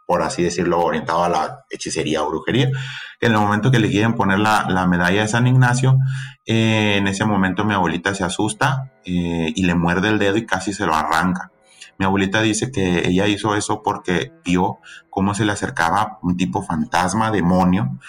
por 0.09 0.23
así 0.23 0.41
decirlo, 0.41 0.79
orientado 0.79 1.23
a 1.23 1.29
la 1.29 1.65
hechicería 1.69 2.23
o 2.23 2.29
brujería. 2.31 2.71
En 3.21 3.31
el 3.31 3.37
momento 3.37 3.69
que 3.69 3.77
le 3.77 3.91
quieren 3.91 4.15
poner 4.15 4.39
la, 4.39 4.87
medalla 4.87 5.21
de 5.21 5.27
San 5.27 5.45
Ignacio, 5.45 5.99
eh, 6.47 6.95
en 6.97 7.07
ese 7.07 7.25
momento 7.25 7.63
mi 7.63 7.75
abuelita 7.75 8.15
se 8.15 8.23
asusta 8.23 8.91
eh, 9.05 9.53
y 9.55 9.65
le 9.67 9.75
muerde 9.75 10.09
el 10.09 10.17
dedo 10.17 10.37
y 10.37 10.47
casi 10.47 10.73
se 10.73 10.87
lo 10.87 10.95
arranca. 10.95 11.51
Mi 11.99 12.07
abuelita 12.07 12.41
dice 12.41 12.71
que 12.71 13.07
ella 13.07 13.27
hizo 13.27 13.55
eso 13.55 13.83
porque 13.83 14.33
vio 14.43 14.79
cómo 15.11 15.35
se 15.35 15.45
le 15.45 15.51
acercaba 15.51 16.17
un 16.23 16.37
tipo 16.37 16.63
fantasma, 16.63 17.29
demonio, 17.29 17.99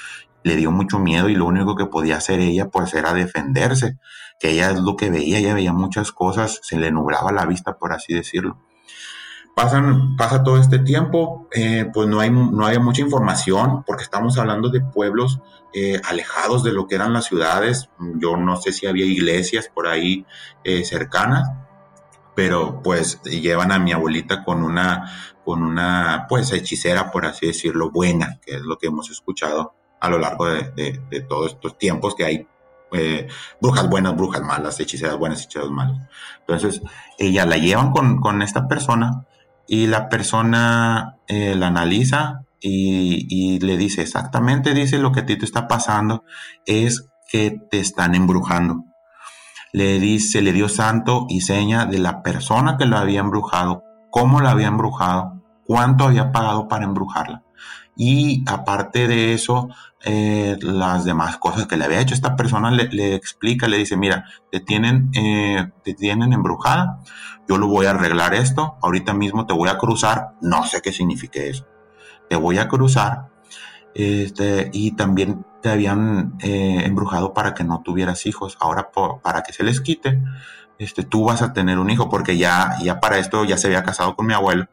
le 0.42 0.56
dio 0.56 0.70
mucho 0.70 1.00
miedo 1.00 1.28
y 1.28 1.34
lo 1.34 1.44
único 1.44 1.76
que 1.76 1.84
podía 1.84 2.16
hacer 2.16 2.40
ella 2.40 2.70
pues 2.70 2.94
era 2.94 3.12
defenderse, 3.12 3.98
que 4.40 4.52
ella 4.52 4.70
es 4.70 4.80
lo 4.80 4.96
que 4.96 5.10
veía, 5.10 5.36
ella 5.36 5.52
veía 5.52 5.74
muchas 5.74 6.12
cosas, 6.12 6.60
se 6.62 6.78
le 6.78 6.90
nublaba 6.92 7.30
la 7.30 7.44
vista 7.44 7.76
por 7.76 7.92
así 7.92 8.14
decirlo 8.14 8.56
pasan, 9.54 10.16
pasa 10.16 10.42
todo 10.42 10.58
este 10.58 10.78
tiempo, 10.78 11.48
eh, 11.52 11.86
pues 11.92 12.08
no 12.08 12.20
hay, 12.20 12.30
no 12.30 12.66
hay 12.66 12.78
mucha 12.78 13.02
información 13.02 13.84
porque 13.84 14.04
estamos 14.04 14.38
hablando 14.38 14.70
de 14.70 14.80
pueblos 14.80 15.40
eh, 15.72 16.00
alejados 16.04 16.62
de 16.64 16.72
lo 16.72 16.86
que 16.86 16.94
eran 16.94 17.12
las 17.12 17.26
ciudades. 17.26 17.90
Yo 18.16 18.36
no 18.36 18.56
sé 18.56 18.72
si 18.72 18.86
había 18.86 19.04
iglesias 19.04 19.70
por 19.72 19.86
ahí 19.86 20.26
eh, 20.64 20.84
cercanas, 20.84 21.50
pero 22.34 22.82
pues 22.82 23.20
llevan 23.22 23.72
a 23.72 23.78
mi 23.78 23.92
abuelita 23.92 24.44
con 24.44 24.62
una, 24.62 25.12
con 25.44 25.62
una 25.62 26.26
pues 26.28 26.52
hechicera, 26.52 27.10
por 27.10 27.26
así 27.26 27.46
decirlo, 27.46 27.90
buena, 27.90 28.40
que 28.44 28.56
es 28.56 28.62
lo 28.62 28.78
que 28.78 28.86
hemos 28.86 29.10
escuchado 29.10 29.74
a 30.00 30.08
lo 30.08 30.18
largo 30.18 30.46
de, 30.46 31.02
de, 31.10 31.20
todos 31.20 31.52
estos 31.52 31.76
tiempos 31.76 32.14
que 32.14 32.24
hay 32.24 32.48
brujas 33.60 33.88
buenas, 33.88 34.16
brujas 34.16 34.40
malas, 34.40 34.80
hechiceras 34.80 35.18
buenas, 35.18 35.42
hechiceras 35.42 35.70
malas. 35.70 36.08
Entonces, 36.40 36.80
ella 37.18 37.44
la 37.44 37.58
llevan 37.58 37.90
con, 37.90 38.18
con 38.20 38.40
esta 38.40 38.66
persona 38.66 39.26
y 39.66 39.86
la 39.86 40.08
persona 40.08 41.16
eh, 41.28 41.54
la 41.54 41.68
analiza 41.68 42.42
y, 42.60 43.58
le 43.60 43.76
dice 43.76 44.02
exactamente, 44.02 44.74
dice 44.74 44.98
lo 44.98 45.12
que 45.12 45.20
a 45.20 45.26
ti 45.26 45.36
te 45.36 45.44
está 45.44 45.68
pasando 45.68 46.24
es 46.66 47.08
que 47.30 47.56
te 47.70 47.80
están 47.80 48.14
embrujando. 48.14 48.84
Le 49.72 50.00
dice, 50.00 50.42
le 50.42 50.52
dio 50.52 50.68
santo 50.68 51.26
y 51.28 51.42
seña 51.42 51.86
de 51.86 51.98
la 51.98 52.22
persona 52.22 52.76
que 52.76 52.86
lo 52.86 52.98
había 52.98 53.20
embrujado, 53.20 53.84
cómo 54.10 54.40
la 54.40 54.50
había 54.50 54.66
embrujado, 54.66 55.40
cuánto 55.64 56.04
había 56.04 56.32
pagado 56.32 56.66
para 56.66 56.84
embrujarla. 56.84 57.42
Y 58.02 58.44
aparte 58.46 59.08
de 59.08 59.34
eso, 59.34 59.68
eh, 60.06 60.56
las 60.62 61.04
demás 61.04 61.36
cosas 61.36 61.66
que 61.66 61.76
le 61.76 61.84
había 61.84 62.00
hecho. 62.00 62.14
Esta 62.14 62.34
persona 62.34 62.70
le, 62.70 63.14
explica, 63.14 63.68
le 63.68 63.76
dice, 63.76 63.98
mira, 63.98 64.24
te 64.50 64.60
tienen, 64.60 65.10
eh, 65.12 65.70
te 65.84 65.92
tienen 65.92 66.32
embrujada, 66.32 67.00
yo 67.46 67.58
lo 67.58 67.68
voy 67.68 67.84
a 67.84 67.90
arreglar 67.90 68.32
esto, 68.32 68.78
ahorita 68.80 69.12
mismo 69.12 69.44
te 69.44 69.52
voy 69.52 69.68
a 69.68 69.76
cruzar, 69.76 70.30
no 70.40 70.64
sé 70.64 70.80
qué 70.80 70.94
signifique 70.94 71.50
eso, 71.50 71.66
te 72.30 72.36
voy 72.36 72.56
a 72.56 72.68
cruzar, 72.68 73.28
este, 73.94 74.70
y 74.72 74.92
también 74.92 75.44
te 75.60 75.68
habían 75.68 76.36
eh, 76.38 76.84
embrujado 76.86 77.34
para 77.34 77.52
que 77.52 77.64
no 77.64 77.82
tuvieras 77.82 78.24
hijos, 78.24 78.56
ahora 78.60 78.92
para 79.22 79.42
que 79.42 79.52
se 79.52 79.62
les 79.62 79.82
quite, 79.82 80.22
este, 80.78 81.02
tú 81.02 81.24
vas 81.24 81.42
a 81.42 81.52
tener 81.52 81.78
un 81.78 81.90
hijo, 81.90 82.08
porque 82.08 82.38
ya, 82.38 82.78
ya 82.82 82.98
para 82.98 83.18
esto 83.18 83.44
ya 83.44 83.58
se 83.58 83.66
había 83.66 83.82
casado 83.82 84.16
con 84.16 84.24
mi 84.24 84.32
abuelo, 84.32 84.68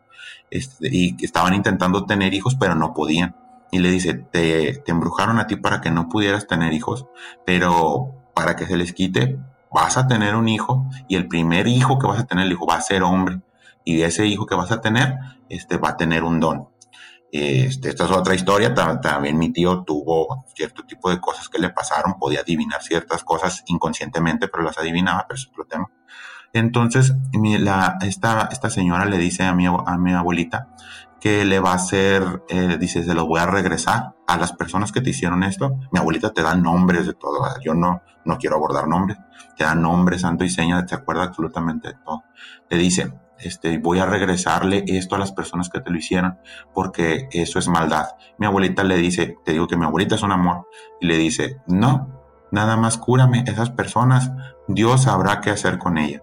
este, 0.49 0.87
y 0.91 1.15
estaban 1.23 1.53
intentando 1.53 2.05
tener 2.05 2.33
hijos, 2.33 2.55
pero 2.55 2.75
no 2.75 2.93
podían 2.93 3.35
y 3.71 3.79
le 3.79 3.91
dice, 3.91 4.13
te, 4.13 4.83
embrujaron 4.89 5.39
a 5.39 5.47
ti 5.47 5.55
para 5.55 5.81
que 5.81 5.91
no 5.91 6.09
pudieras 6.09 6.47
tener 6.47 6.73
hijos, 6.73 7.05
pero 7.45 8.13
para 8.33 8.55
que 8.55 8.65
se 8.65 8.77
les 8.77 8.93
quite, 8.93 9.39
vas 9.71 9.97
a 9.97 10.07
tener 10.07 10.35
un 10.35 10.47
hijo 10.47 10.89
y 11.07 11.15
el 11.15 11.27
primer 11.27 11.67
hijo 11.67 11.99
que 11.99 12.07
vas 12.07 12.19
a 12.19 12.25
tener, 12.25 12.45
el 12.45 12.53
hijo 12.53 12.65
va 12.65 12.75
a 12.75 12.81
ser 12.81 13.03
hombre 13.03 13.41
y 13.83 14.01
ese 14.01 14.25
hijo 14.25 14.45
que 14.45 14.55
vas 14.55 14.71
a 14.71 14.81
tener, 14.81 15.17
este 15.49 15.77
va 15.77 15.89
a 15.89 15.97
tener 15.97 16.23
un 16.23 16.39
don. 16.39 16.69
Este, 17.29 17.89
esta 17.89 18.05
es 18.05 18.11
otra 18.11 18.35
historia, 18.35 18.73
también 18.73 19.37
mi 19.37 19.51
tío 19.51 19.83
tuvo 19.83 20.45
cierto 20.55 20.85
tipo 20.85 21.09
de 21.09 21.19
cosas 21.19 21.49
que 21.49 21.59
le 21.59 21.69
pasaron, 21.69 22.17
podía 22.17 22.39
adivinar 22.39 22.81
ciertas 22.81 23.23
cosas 23.23 23.63
inconscientemente, 23.67 24.47
pero 24.47 24.63
las 24.63 24.77
adivinaba, 24.77 25.25
pero 25.27 25.37
es 25.37 25.47
otro 25.47 25.65
tema. 25.65 25.91
Entonces, 26.53 27.13
la, 27.33 27.97
esta, 28.01 28.49
esta 28.51 28.69
señora 28.69 29.05
le 29.05 29.17
dice 29.17 29.43
a 29.43 29.53
mi, 29.53 29.65
a 29.67 29.97
mi 29.97 30.13
abuelita 30.13 30.69
que 31.19 31.45
le 31.45 31.59
va 31.59 31.71
a 31.71 31.75
hacer, 31.75 32.43
eh, 32.49 32.77
dice, 32.79 33.03
se 33.03 33.13
lo 33.13 33.25
voy 33.25 33.39
a 33.39 33.47
regresar 33.47 34.15
a 34.27 34.37
las 34.37 34.53
personas 34.53 34.91
que 34.91 35.01
te 35.01 35.09
hicieron 35.09 35.43
esto. 35.43 35.77
Mi 35.91 35.99
abuelita 35.99 36.31
te 36.31 36.43
da 36.43 36.55
nombres 36.55 37.07
de 37.07 37.13
todo, 37.13 37.43
yo 37.63 37.73
no, 37.73 38.01
no 38.25 38.37
quiero 38.37 38.55
abordar 38.55 38.87
nombres, 38.87 39.17
te 39.57 39.63
da 39.63 39.75
nombres, 39.75 40.21
santo 40.21 40.43
y 40.43 40.49
seña, 40.49 40.85
te 40.85 40.95
acuerda 40.95 41.23
absolutamente 41.23 41.89
de 41.89 41.95
todo. 42.05 42.23
Le 42.69 42.77
dice, 42.77 43.13
este, 43.39 43.77
voy 43.77 43.99
a 43.99 44.05
regresarle 44.05 44.83
esto 44.87 45.15
a 45.15 45.19
las 45.19 45.31
personas 45.31 45.69
que 45.69 45.79
te 45.79 45.89
lo 45.89 45.97
hicieron, 45.97 46.37
porque 46.73 47.27
eso 47.31 47.59
es 47.59 47.67
maldad. 47.67 48.09
Mi 48.37 48.45
abuelita 48.45 48.83
le 48.83 48.97
dice, 48.97 49.37
te 49.43 49.53
digo 49.53 49.67
que 49.67 49.77
mi 49.77 49.85
abuelita 49.85 50.15
es 50.15 50.23
un 50.23 50.31
amor, 50.31 50.67
y 51.01 51.07
le 51.07 51.17
dice, 51.17 51.57
no, 51.67 52.21
nada 52.51 52.77
más 52.77 52.97
cúrame, 52.97 53.43
esas 53.47 53.71
personas, 53.71 54.31
Dios 54.67 55.03
sabrá 55.03 55.41
qué 55.41 55.49
hacer 55.49 55.77
con 55.77 55.97
ellas. 55.97 56.21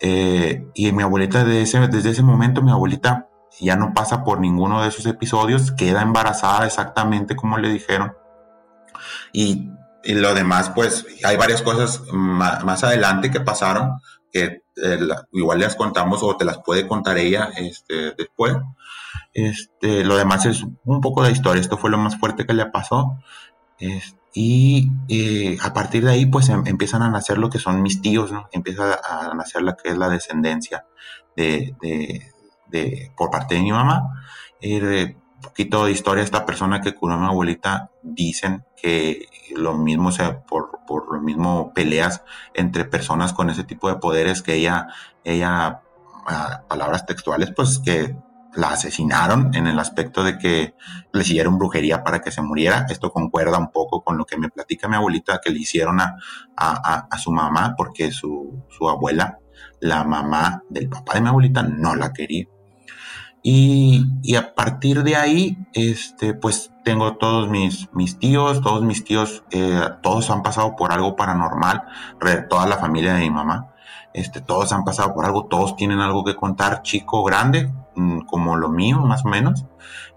Eh, 0.00 0.66
y 0.74 0.92
mi 0.92 1.02
abuelita, 1.02 1.44
desde 1.44 1.62
ese, 1.62 1.88
desde 1.88 2.10
ese 2.10 2.22
momento, 2.22 2.62
mi 2.62 2.70
abuelita 2.70 3.28
ya 3.60 3.76
no 3.76 3.92
pasa 3.94 4.24
por 4.24 4.40
ninguno 4.40 4.82
de 4.82 4.88
esos 4.88 5.06
episodios, 5.06 5.72
queda 5.72 6.02
embarazada 6.02 6.66
exactamente 6.66 7.36
como 7.36 7.58
le 7.58 7.68
dijeron. 7.68 8.14
Y, 9.32 9.68
lo 10.04 10.34
demás, 10.34 10.70
pues 10.70 11.04
hay 11.24 11.36
varias 11.36 11.60
cosas 11.60 12.02
más, 12.10 12.84
adelante 12.84 13.30
que 13.30 13.40
pasaron, 13.40 14.00
que 14.32 14.62
eh, 14.82 14.98
igual 15.32 15.58
les 15.58 15.74
contamos 15.74 16.22
o 16.22 16.36
te 16.38 16.46
las 16.46 16.58
puede 16.58 16.88
contar 16.88 17.18
ella 17.18 17.50
este, 17.56 18.14
después. 18.16 18.56
Este, 19.34 20.02
lo 20.04 20.16
demás 20.16 20.46
es 20.46 20.64
un 20.84 21.00
poco 21.02 21.22
de 21.22 21.32
historia, 21.32 21.60
esto 21.60 21.76
fue 21.76 21.90
lo 21.90 21.98
más 21.98 22.18
fuerte 22.18 22.46
que 22.46 22.54
le 22.54 22.64
pasó. 22.66 23.18
Y 24.32 24.90
eh, 25.08 25.58
a 25.62 25.72
partir 25.72 26.04
de 26.04 26.12
ahí, 26.12 26.26
pues 26.26 26.48
em, 26.48 26.66
empiezan 26.66 27.02
a 27.02 27.10
nacer 27.10 27.38
lo 27.38 27.50
que 27.50 27.58
son 27.58 27.82
mis 27.82 28.00
tíos, 28.00 28.32
¿no? 28.32 28.48
Empieza 28.52 29.00
a 29.04 29.34
nacer 29.34 29.62
la 29.62 29.76
que 29.76 29.90
es 29.90 29.98
la 29.98 30.08
descendencia 30.08 30.86
de, 31.36 31.74
de, 32.70 33.12
por 33.16 33.30
parte 33.30 33.56
de 33.56 33.62
mi 33.62 33.72
mamá. 33.72 34.24
un 34.62 35.40
poquito 35.42 35.86
de 35.86 35.92
historia, 35.92 36.22
esta 36.22 36.44
persona 36.46 36.80
que 36.80 36.94
curó 36.94 37.14
a 37.14 37.18
mi 37.18 37.26
abuelita, 37.26 37.90
dicen 38.02 38.64
que 38.76 39.26
lo 39.56 39.74
mismo, 39.74 40.08
o 40.10 40.12
sea, 40.12 40.42
por, 40.42 40.80
por 40.86 41.12
lo 41.12 41.20
mismo 41.20 41.72
peleas 41.74 42.22
entre 42.54 42.84
personas 42.84 43.32
con 43.32 43.50
ese 43.50 43.64
tipo 43.64 43.88
de 43.88 43.96
poderes 43.96 44.42
que 44.42 44.54
ella, 44.54 44.88
ella 45.24 45.82
palabras 46.68 47.06
textuales, 47.06 47.52
pues 47.54 47.80
que 47.84 48.16
la 48.54 48.70
asesinaron 48.70 49.54
en 49.54 49.66
el 49.66 49.78
aspecto 49.78 50.24
de 50.24 50.38
que 50.38 50.74
le 51.12 51.24
siguieron 51.24 51.58
brujería 51.58 52.02
para 52.02 52.20
que 52.20 52.32
se 52.32 52.42
muriera. 52.42 52.86
Esto 52.88 53.12
concuerda 53.12 53.58
un 53.58 53.70
poco 53.70 54.02
con 54.02 54.18
lo 54.18 54.24
que 54.24 54.38
me 54.38 54.48
platica 54.48 54.88
mi 54.88 54.96
abuelita 54.96 55.40
que 55.42 55.50
le 55.50 55.60
hicieron 55.60 56.00
a, 56.00 56.16
a, 56.56 57.18
su 57.18 57.30
mamá, 57.32 57.74
porque 57.76 58.10
su, 58.10 58.64
su, 58.68 58.88
abuela, 58.88 59.38
la 59.80 60.04
mamá 60.04 60.62
del 60.68 60.88
papá 60.88 61.14
de 61.14 61.20
mi 61.22 61.28
abuelita, 61.28 61.62
no 61.62 61.94
la 61.94 62.12
quería. 62.12 62.46
Y, 63.42 64.04
y, 64.22 64.36
a 64.36 64.54
partir 64.54 65.02
de 65.02 65.16
ahí, 65.16 65.56
este, 65.72 66.34
pues 66.34 66.72
tengo 66.84 67.16
todos 67.16 67.48
mis, 67.48 67.88
mis 67.94 68.18
tíos, 68.18 68.60
todos 68.60 68.82
mis 68.82 69.02
tíos, 69.02 69.44
eh, 69.50 69.80
todos 70.02 70.28
han 70.28 70.42
pasado 70.42 70.76
por 70.76 70.92
algo 70.92 71.16
paranormal, 71.16 71.84
toda 72.50 72.66
la 72.66 72.76
familia 72.76 73.14
de 73.14 73.20
mi 73.20 73.30
mamá. 73.30 73.72
Este, 74.12 74.40
todos 74.40 74.72
han 74.72 74.84
pasado 74.84 75.14
por 75.14 75.24
algo, 75.24 75.46
todos 75.46 75.76
tienen 75.76 76.00
algo 76.00 76.24
que 76.24 76.36
contar, 76.36 76.82
chico, 76.82 77.22
grande, 77.24 77.72
como 78.26 78.56
lo 78.56 78.68
mío, 78.68 78.98
más 79.00 79.24
o 79.24 79.28
menos, 79.28 79.66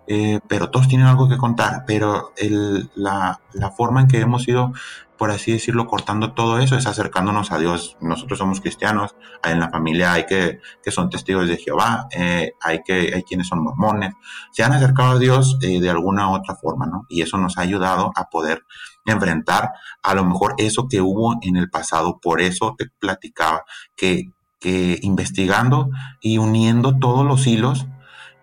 eh, 0.06 0.40
pero 0.50 0.70
todos 0.70 0.88
tienen 0.88 1.08
algo 1.08 1.30
que 1.30 1.38
contar, 1.38 1.86
pero 1.88 2.34
el, 2.36 2.90
la, 2.96 3.40
la, 3.54 3.72
forma 3.72 4.02
en 4.02 4.08
que 4.08 4.20
hemos 4.20 4.46
ido, 4.50 4.74
por 5.18 5.32
así 5.32 5.54
decirlo, 5.54 5.88
cortando 5.88 6.34
todo 6.34 6.60
eso 6.60 6.76
es 6.76 6.86
acercándonos 6.88 7.54
a 7.54 7.58
Dios. 7.58 7.96
Nosotros 8.02 8.38
somos 8.38 8.60
cristianos, 8.60 9.16
en 9.44 9.62
la 9.62 9.70
familia 9.70 10.12
hay 10.14 10.26
que, 10.26 10.60
que 10.84 10.92
son 10.92 11.10
testigos 11.10 11.48
de 11.48 11.58
Jehová, 11.58 12.08
eh, 12.12 12.52
hay, 12.62 12.82
que, 12.84 13.14
hay 13.16 13.24
quienes 13.24 13.48
son 13.48 13.64
mormones, 13.64 14.14
se 14.52 14.64
han 14.64 14.74
acercado 14.74 15.12
a 15.12 15.20
Dios 15.20 15.58
eh, 15.62 15.80
de 15.80 15.90
alguna 15.90 16.30
u 16.30 16.36
otra 16.36 16.56
forma, 16.56 16.86
¿no? 16.86 17.06
Y 17.08 17.22
eso 17.22 17.38
nos 17.38 17.58
ha 17.58 17.62
ayudado 17.62 18.12
a 18.16 18.30
poder 18.30 18.66
enfrentar 19.06 19.72
a 20.02 20.14
lo 20.14 20.26
mejor 20.26 20.56
eso 20.58 20.88
que 20.90 21.00
hubo 21.00 21.36
en 21.42 21.56
el 21.56 21.70
pasado. 21.70 22.20
Por 22.22 22.42
eso 22.42 22.76
te 22.78 22.88
platicaba 23.00 23.64
que, 23.96 24.32
que 24.64 24.98
investigando 25.02 25.90
y 26.22 26.38
uniendo 26.38 26.98
todos 26.98 27.26
los 27.26 27.46
hilos, 27.46 27.86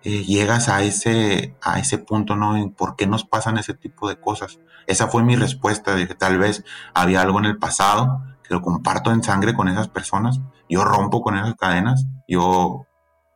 eh, 0.04 0.24
llegas 0.24 0.68
a 0.68 0.82
ese, 0.82 1.56
a 1.62 1.78
ese 1.78 1.96
punto, 1.96 2.36
¿no? 2.36 2.72
¿Por 2.76 2.94
qué 2.94 3.06
nos 3.06 3.24
pasan 3.24 3.56
ese 3.56 3.72
tipo 3.72 4.06
de 4.06 4.20
cosas? 4.20 4.60
Esa 4.86 5.08
fue 5.08 5.22
mi 5.22 5.34
respuesta, 5.34 5.94
de 5.94 6.06
que 6.06 6.14
tal 6.14 6.38
vez 6.38 6.62
había 6.92 7.22
algo 7.22 7.38
en 7.38 7.46
el 7.46 7.58
pasado, 7.58 8.22
que 8.46 8.52
lo 8.52 8.60
comparto 8.60 9.12
en 9.12 9.22
sangre 9.22 9.54
con 9.54 9.68
esas 9.68 9.88
personas, 9.88 10.40
yo 10.68 10.84
rompo 10.84 11.22
con 11.22 11.38
esas 11.38 11.54
cadenas, 11.54 12.06
yo, 12.28 12.86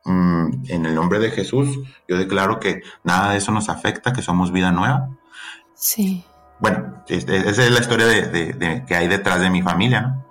mm, 0.05 0.65
en 0.69 0.85
el 0.85 0.93
nombre 0.93 1.17
de 1.17 1.31
Jesús, 1.31 1.79
yo 2.07 2.17
declaro 2.17 2.59
que 2.59 2.83
nada 3.03 3.31
de 3.31 3.37
eso 3.37 3.51
nos 3.51 3.67
afecta, 3.67 4.13
que 4.13 4.21
somos 4.21 4.51
vida 4.51 4.71
nueva. 4.71 5.09
Sí 5.73 6.23
bueno, 6.59 7.03
esa 7.07 7.63
es 7.65 7.71
la 7.71 7.79
historia 7.79 8.05
de, 8.05 8.83
que 8.87 8.95
hay 8.95 9.07
detrás 9.07 9.41
de 9.41 9.49
mi 9.49 9.61
familia, 9.61 10.01
¿no? 10.01 10.24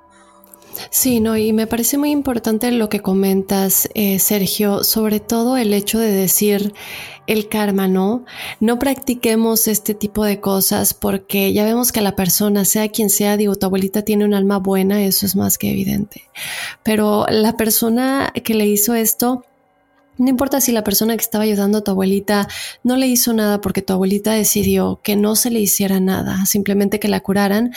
Sí, 0.90 1.20
no, 1.20 1.36
y 1.36 1.52
me 1.52 1.66
parece 1.66 1.98
muy 1.98 2.10
importante 2.10 2.70
lo 2.70 2.88
que 2.88 3.00
comentas, 3.00 3.88
eh, 3.94 4.18
Sergio, 4.18 4.84
sobre 4.84 5.20
todo 5.20 5.56
el 5.56 5.72
hecho 5.72 5.98
de 5.98 6.10
decir 6.10 6.72
el 7.26 7.48
karma, 7.48 7.88
¿no? 7.88 8.24
No 8.60 8.78
practiquemos 8.78 9.66
este 9.66 9.94
tipo 9.94 10.24
de 10.24 10.40
cosas 10.40 10.94
porque 10.94 11.52
ya 11.52 11.64
vemos 11.64 11.92
que 11.92 12.00
la 12.00 12.16
persona, 12.16 12.64
sea 12.64 12.88
quien 12.88 13.10
sea, 13.10 13.36
digo, 13.36 13.54
tu 13.54 13.66
abuelita 13.66 14.02
tiene 14.02 14.24
un 14.24 14.34
alma 14.34 14.58
buena, 14.58 15.02
eso 15.02 15.24
es 15.26 15.36
más 15.36 15.58
que 15.58 15.70
evidente. 15.70 16.24
Pero 16.82 17.26
la 17.28 17.56
persona 17.56 18.32
que 18.44 18.54
le 18.54 18.66
hizo 18.66 18.94
esto, 18.94 19.44
no 20.18 20.28
importa 20.28 20.60
si 20.60 20.72
la 20.72 20.84
persona 20.84 21.16
que 21.16 21.22
estaba 21.22 21.44
ayudando 21.44 21.78
a 21.78 21.84
tu 21.84 21.90
abuelita 21.90 22.48
no 22.82 22.96
le 22.96 23.06
hizo 23.06 23.32
nada 23.32 23.60
porque 23.60 23.82
tu 23.82 23.92
abuelita 23.92 24.32
decidió 24.32 25.00
que 25.02 25.16
no 25.16 25.36
se 25.36 25.50
le 25.50 25.60
hiciera 25.60 26.00
nada, 26.00 26.46
simplemente 26.46 27.00
que 27.00 27.08
la 27.08 27.20
curaran, 27.20 27.72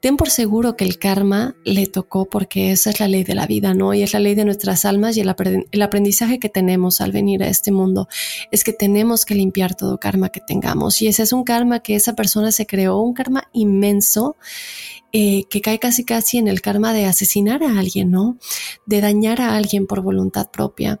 ten 0.00 0.16
por 0.16 0.30
seguro 0.30 0.76
que 0.76 0.84
el 0.84 0.98
karma 0.98 1.54
le 1.64 1.86
tocó 1.86 2.24
porque 2.24 2.72
esa 2.72 2.90
es 2.90 3.00
la 3.00 3.08
ley 3.08 3.22
de 3.22 3.34
la 3.34 3.46
vida, 3.46 3.74
¿no? 3.74 3.92
Y 3.92 4.02
es 4.02 4.12
la 4.14 4.20
ley 4.20 4.34
de 4.34 4.44
nuestras 4.44 4.84
almas 4.84 5.16
y 5.16 5.20
el, 5.20 5.82
aprendizaje 5.82 6.38
que 6.38 6.48
tenemos 6.48 7.00
al 7.00 7.12
venir 7.12 7.42
a 7.42 7.48
este 7.48 7.70
mundo 7.70 8.08
es 8.50 8.64
que 8.64 8.72
tenemos 8.72 9.24
que 9.24 9.34
limpiar 9.34 9.74
todo 9.74 9.98
karma 9.98 10.30
que 10.30 10.40
tengamos. 10.40 11.02
Y 11.02 11.08
ese 11.08 11.22
es 11.22 11.32
un 11.32 11.44
karma 11.44 11.80
que 11.80 11.96
esa 11.96 12.14
persona 12.14 12.50
se 12.50 12.66
creó, 12.66 12.98
un 13.00 13.12
karma 13.12 13.44
inmenso 13.52 14.36
eh, 15.12 15.44
que 15.50 15.60
cae 15.60 15.78
casi 15.78 16.04
casi 16.04 16.38
en 16.38 16.48
el 16.48 16.62
karma 16.62 16.94
de 16.94 17.04
asesinar 17.04 17.62
a 17.62 17.78
alguien, 17.78 18.10
¿no? 18.10 18.38
De 18.86 19.00
dañar 19.00 19.40
a 19.42 19.54
alguien 19.56 19.86
por 19.86 20.00
voluntad 20.00 20.50
propia. 20.50 21.00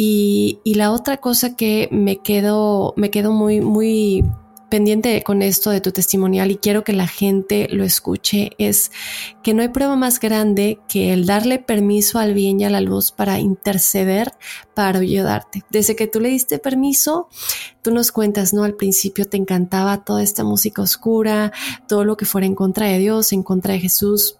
Y, 0.00 0.60
la 0.64 0.92
otra 0.92 1.16
cosa 1.16 1.56
que 1.56 1.88
me 1.90 2.18
quedo, 2.18 2.94
me 2.96 3.10
quedo 3.10 3.32
muy, 3.32 3.60
muy 3.60 4.24
pendiente 4.70 5.24
con 5.24 5.42
esto 5.42 5.70
de 5.70 5.80
tu 5.80 5.90
testimonial 5.90 6.52
y 6.52 6.58
quiero 6.58 6.84
que 6.84 6.92
la 6.92 7.08
gente 7.08 7.66
lo 7.72 7.82
escuche 7.82 8.50
es 8.58 8.92
que 9.42 9.54
no 9.54 9.62
hay 9.62 9.70
prueba 9.70 9.96
más 9.96 10.20
grande 10.20 10.78
que 10.86 11.12
el 11.12 11.26
darle 11.26 11.58
permiso 11.58 12.20
al 12.20 12.32
bien 12.32 12.60
y 12.60 12.64
a 12.64 12.70
la 12.70 12.80
luz 12.80 13.10
para 13.10 13.40
interceder, 13.40 14.30
para 14.72 15.00
ayudarte. 15.00 15.64
Desde 15.68 15.96
que 15.96 16.06
tú 16.06 16.20
le 16.20 16.28
diste 16.28 16.60
permiso, 16.60 17.28
tú 17.82 17.90
nos 17.90 18.12
cuentas, 18.12 18.54
¿no? 18.54 18.62
Al 18.62 18.74
principio 18.74 19.24
te 19.24 19.36
encantaba 19.36 20.04
toda 20.04 20.22
esta 20.22 20.44
música 20.44 20.80
oscura, 20.80 21.50
todo 21.88 22.04
lo 22.04 22.16
que 22.16 22.24
fuera 22.24 22.46
en 22.46 22.54
contra 22.54 22.86
de 22.86 22.98
Dios, 22.98 23.32
en 23.32 23.42
contra 23.42 23.72
de 23.72 23.80
Jesús, 23.80 24.37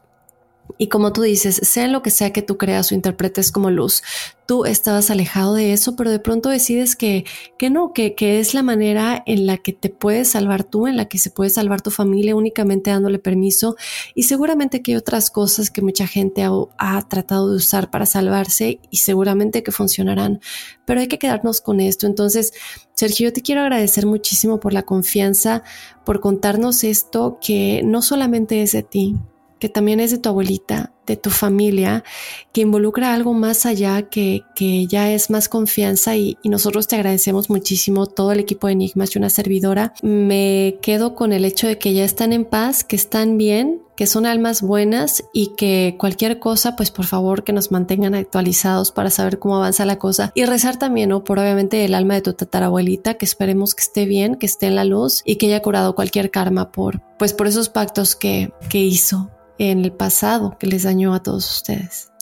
y 0.76 0.88
como 0.88 1.12
tú 1.12 1.22
dices, 1.22 1.56
sea 1.62 1.88
lo 1.88 2.02
que 2.02 2.10
sea 2.10 2.32
que 2.32 2.42
tú 2.42 2.58
creas 2.58 2.92
o 2.92 2.94
interpretes 2.94 3.50
como 3.50 3.70
luz, 3.70 4.02
tú 4.46 4.64
estabas 4.64 5.10
alejado 5.10 5.54
de 5.54 5.72
eso, 5.72 5.94
pero 5.96 6.10
de 6.10 6.20
pronto 6.20 6.48
decides 6.48 6.96
que, 6.96 7.24
que 7.58 7.68
no, 7.68 7.92
que, 7.92 8.14
que, 8.14 8.40
es 8.40 8.54
la 8.54 8.62
manera 8.62 9.22
en 9.26 9.46
la 9.46 9.58
que 9.58 9.72
te 9.72 9.90
puedes 9.90 10.30
salvar 10.30 10.64
tú, 10.64 10.86
en 10.86 10.96
la 10.96 11.06
que 11.06 11.18
se 11.18 11.30
puede 11.30 11.50
salvar 11.50 11.82
tu 11.82 11.90
familia 11.90 12.34
únicamente 12.34 12.90
dándole 12.90 13.18
permiso. 13.18 13.76
Y 14.14 14.22
seguramente 14.22 14.80
que 14.80 14.92
hay 14.92 14.96
otras 14.96 15.30
cosas 15.30 15.70
que 15.70 15.82
mucha 15.82 16.06
gente 16.06 16.44
ha, 16.44 16.50
ha 16.78 17.08
tratado 17.08 17.50
de 17.50 17.56
usar 17.56 17.90
para 17.90 18.06
salvarse 18.06 18.80
y 18.90 18.98
seguramente 18.98 19.62
que 19.62 19.72
funcionarán, 19.72 20.40
pero 20.86 21.00
hay 21.00 21.08
que 21.08 21.18
quedarnos 21.18 21.60
con 21.60 21.80
esto. 21.80 22.06
Entonces, 22.06 22.52
Sergio, 22.94 23.28
yo 23.28 23.32
te 23.32 23.42
quiero 23.42 23.60
agradecer 23.60 24.06
muchísimo 24.06 24.60
por 24.60 24.72
la 24.72 24.82
confianza, 24.82 25.62
por 26.06 26.20
contarnos 26.20 26.84
esto 26.84 27.38
que 27.40 27.82
no 27.84 28.00
solamente 28.00 28.62
es 28.62 28.72
de 28.72 28.82
ti, 28.82 29.16
que 29.58 29.68
también 29.68 30.00
es 30.00 30.10
de 30.10 30.18
tu 30.18 30.28
abuelita, 30.28 30.92
de 31.06 31.16
tu 31.16 31.30
familia, 31.30 32.04
que 32.52 32.60
involucra 32.60 33.14
algo 33.14 33.34
más 33.34 33.66
allá, 33.66 34.02
que, 34.02 34.42
que 34.54 34.86
ya 34.86 35.10
es 35.12 35.30
más 35.30 35.48
confianza 35.48 36.16
y, 36.16 36.36
nosotros 36.44 36.88
te 36.88 36.96
agradecemos 36.96 37.50
muchísimo, 37.50 38.06
todo 38.06 38.32
el 38.32 38.40
equipo 38.40 38.66
de 38.66 38.72
Enigmas 38.72 39.14
y 39.14 39.18
una 39.18 39.28
servidora. 39.28 39.92
Me 40.02 40.78
quedo 40.80 41.14
con 41.14 41.32
el 41.32 41.44
hecho 41.44 41.66
de 41.66 41.78
que 41.78 41.92
ya 41.92 42.04
están 42.04 42.32
en 42.32 42.46
paz, 42.46 42.84
que 42.84 42.96
están 42.96 43.36
bien, 43.36 43.82
que 43.98 44.06
son 44.06 44.26
almas 44.26 44.62
buenas 44.62 45.24
y 45.32 45.56
que 45.56 45.96
cualquier 45.98 46.38
cosa, 46.38 46.76
pues 46.76 46.92
por 46.92 47.04
favor 47.04 47.42
que 47.42 47.52
nos 47.52 47.72
mantengan 47.72 48.14
actualizados 48.14 48.92
para 48.92 49.10
saber 49.10 49.40
cómo 49.40 49.56
avanza 49.56 49.84
la 49.84 49.98
cosa 49.98 50.30
y 50.36 50.44
rezar 50.44 50.78
también, 50.78 51.08
¿no? 51.08 51.24
Por 51.24 51.40
obviamente 51.40 51.84
el 51.84 51.96
alma 51.96 52.14
de 52.14 52.22
tu 52.22 52.32
tatarabuelita, 52.32 53.14
que 53.14 53.24
esperemos 53.24 53.74
que 53.74 53.82
esté 53.82 54.04
bien, 54.04 54.36
que 54.36 54.46
esté 54.46 54.68
en 54.68 54.76
la 54.76 54.84
luz 54.84 55.22
y 55.24 55.34
que 55.34 55.46
haya 55.46 55.62
curado 55.62 55.96
cualquier 55.96 56.30
karma 56.30 56.70
por, 56.70 57.02
pues 57.18 57.32
por 57.32 57.48
esos 57.48 57.70
pactos 57.70 58.14
que, 58.14 58.52
que 58.70 58.78
hizo 58.78 59.32
en 59.58 59.84
el 59.84 59.90
pasado 59.90 60.56
que 60.60 60.68
les 60.68 60.84
dañó 60.84 61.12
a 61.12 61.24
todos 61.24 61.50
ustedes. 61.50 62.12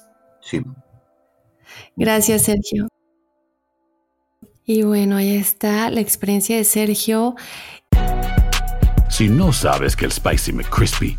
Sí. 0.40 0.62
Gracias, 1.94 2.44
Sergio. 2.44 2.88
Y 4.64 4.82
bueno, 4.82 5.16
ahí 5.16 5.36
está 5.36 5.90
la 5.90 6.00
experiencia 6.00 6.56
de 6.56 6.64
Sergio. 6.64 7.34
Si 9.10 9.28
no 9.28 9.52
sabes 9.52 9.94
que 9.94 10.06
el 10.06 10.12
Spicy 10.12 10.54
McCrispy 10.54 11.18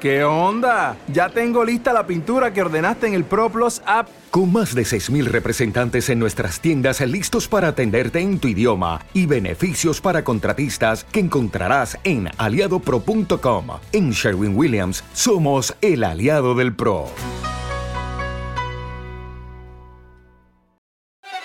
¿Qué 0.00 0.24
onda? 0.24 0.96
Ya 1.08 1.30
tengo 1.30 1.64
lista 1.64 1.92
la 1.92 2.06
pintura 2.06 2.52
que 2.52 2.60
ordenaste 2.60 3.06
en 3.06 3.14
el 3.14 3.24
ProPlus 3.24 3.80
app. 3.86 4.08
Con 4.30 4.52
más 4.52 4.74
de 4.74 4.82
6.000 4.82 5.24
representantes 5.24 6.10
en 6.10 6.18
nuestras 6.18 6.60
tiendas 6.60 7.00
listos 7.00 7.48
para 7.48 7.68
atenderte 7.68 8.20
en 8.20 8.38
tu 8.38 8.48
idioma 8.48 9.00
y 9.14 9.24
beneficios 9.24 10.02
para 10.02 10.22
contratistas 10.22 11.04
que 11.04 11.20
encontrarás 11.20 11.98
en 12.04 12.28
aliadopro.com. 12.36 13.66
En 13.92 14.10
Sherwin 14.10 14.54
Williams 14.54 15.02
somos 15.14 15.74
el 15.80 16.04
aliado 16.04 16.54
del 16.54 16.76
PRO. 16.76 17.06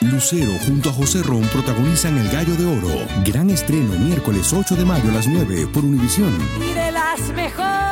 Lucero 0.02 0.52
junto 0.66 0.89
a 0.89 0.93
José 0.93 1.22
Ron 1.24 1.43
protagonizan 1.43 2.18
El 2.18 2.30
Gallo 2.30 2.56
de 2.56 2.66
Oro. 2.66 3.06
Gran 3.24 3.49
estreno 3.49 3.93
miércoles 3.99 4.52
8 4.52 4.76
de 4.76 4.84
mayo 4.84 5.10
a 5.10 5.14
las 5.14 5.28
9 5.28 5.68
por 5.72 5.86
Univisión. 5.86 6.36
Y 6.60 6.74
de 6.74 6.91
las 6.91 7.20
mejores. 7.34 7.91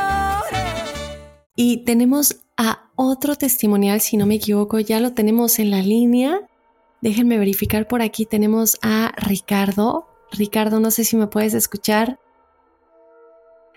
Y 1.62 1.84
tenemos 1.84 2.40
a 2.56 2.88
otro 2.96 3.36
testimonial, 3.36 4.00
si 4.00 4.16
no 4.16 4.24
me 4.24 4.36
equivoco, 4.36 4.78
ya 4.78 4.98
lo 4.98 5.12
tenemos 5.12 5.58
en 5.58 5.70
la 5.70 5.82
línea. 5.82 6.40
Déjenme 7.02 7.36
verificar 7.36 7.86
por 7.86 8.00
aquí. 8.00 8.24
Tenemos 8.24 8.78
a 8.80 9.12
Ricardo. 9.18 10.06
Ricardo, 10.32 10.80
no 10.80 10.90
sé 10.90 11.04
si 11.04 11.18
me 11.18 11.26
puedes 11.26 11.52
escuchar. 11.52 12.18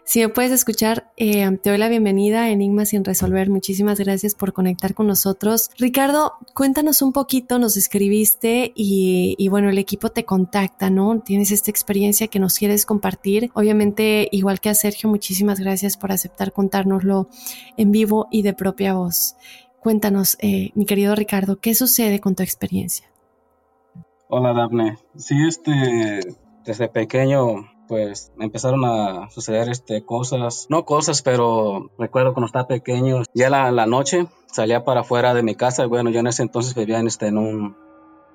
Si 0.05 0.19
me 0.19 0.27
puedes 0.27 0.51
escuchar, 0.51 1.09
eh, 1.15 1.49
te 1.61 1.69
doy 1.69 1.79
la 1.79 1.87
bienvenida 1.87 2.43
a 2.43 2.49
Enigma 2.49 2.85
sin 2.85 3.05
resolver. 3.05 3.49
Muchísimas 3.49 3.99
gracias 3.99 4.35
por 4.35 4.51
conectar 4.51 4.93
con 4.93 5.07
nosotros. 5.07 5.69
Ricardo, 5.77 6.33
cuéntanos 6.53 7.01
un 7.01 7.13
poquito, 7.13 7.57
nos 7.57 7.77
escribiste 7.77 8.73
y, 8.75 9.47
bueno, 9.47 9.69
el 9.69 9.77
equipo 9.77 10.09
te 10.09 10.25
contacta, 10.25 10.89
¿no? 10.89 11.21
Tienes 11.21 11.51
esta 11.51 11.71
experiencia 11.71 12.27
que 12.27 12.39
nos 12.39 12.55
quieres 12.55 12.85
compartir. 12.85 13.49
Obviamente, 13.53 14.27
igual 14.31 14.59
que 14.59 14.69
a 14.69 14.73
Sergio, 14.73 15.09
muchísimas 15.09 15.61
gracias 15.61 15.95
por 15.95 16.11
aceptar 16.11 16.51
contárnoslo 16.51 17.29
en 17.77 17.91
vivo 17.91 18.27
y 18.29 18.41
de 18.41 18.53
propia 18.53 18.95
voz. 18.95 19.37
Cuéntanos, 19.79 20.37
eh, 20.41 20.71
mi 20.75 20.85
querido 20.85 21.15
Ricardo, 21.15 21.59
¿qué 21.61 21.73
sucede 21.75 22.19
con 22.19 22.35
tu 22.35 22.43
experiencia? 22.43 23.09
Hola, 24.27 24.51
Daphne. 24.53 24.97
Sí, 25.15 25.35
este, 25.47 26.19
desde 26.65 26.89
pequeño 26.89 27.72
pues 27.93 28.31
empezaron 28.39 28.83
a 28.85 29.29
suceder 29.29 29.69
este, 29.69 30.03
cosas, 30.03 30.65
no 30.67 30.83
cosas, 30.83 31.21
pero 31.21 31.91
recuerdo 31.99 32.33
cuando 32.33 32.47
estaba 32.47 32.67
pequeño, 32.67 33.21
ya 33.35 33.51
la, 33.51 33.71
la 33.71 33.85
noche 33.85 34.25
salía 34.47 34.83
para 34.83 35.01
afuera 35.01 35.35
de 35.35 35.43
mi 35.43 35.53
casa, 35.53 35.85
bueno, 35.85 36.09
yo 36.09 36.21
en 36.21 36.25
ese 36.25 36.41
entonces 36.41 36.73
vivía 36.73 36.97
en, 36.97 37.05
este, 37.05 37.27
en, 37.27 37.37
un, 37.37 37.75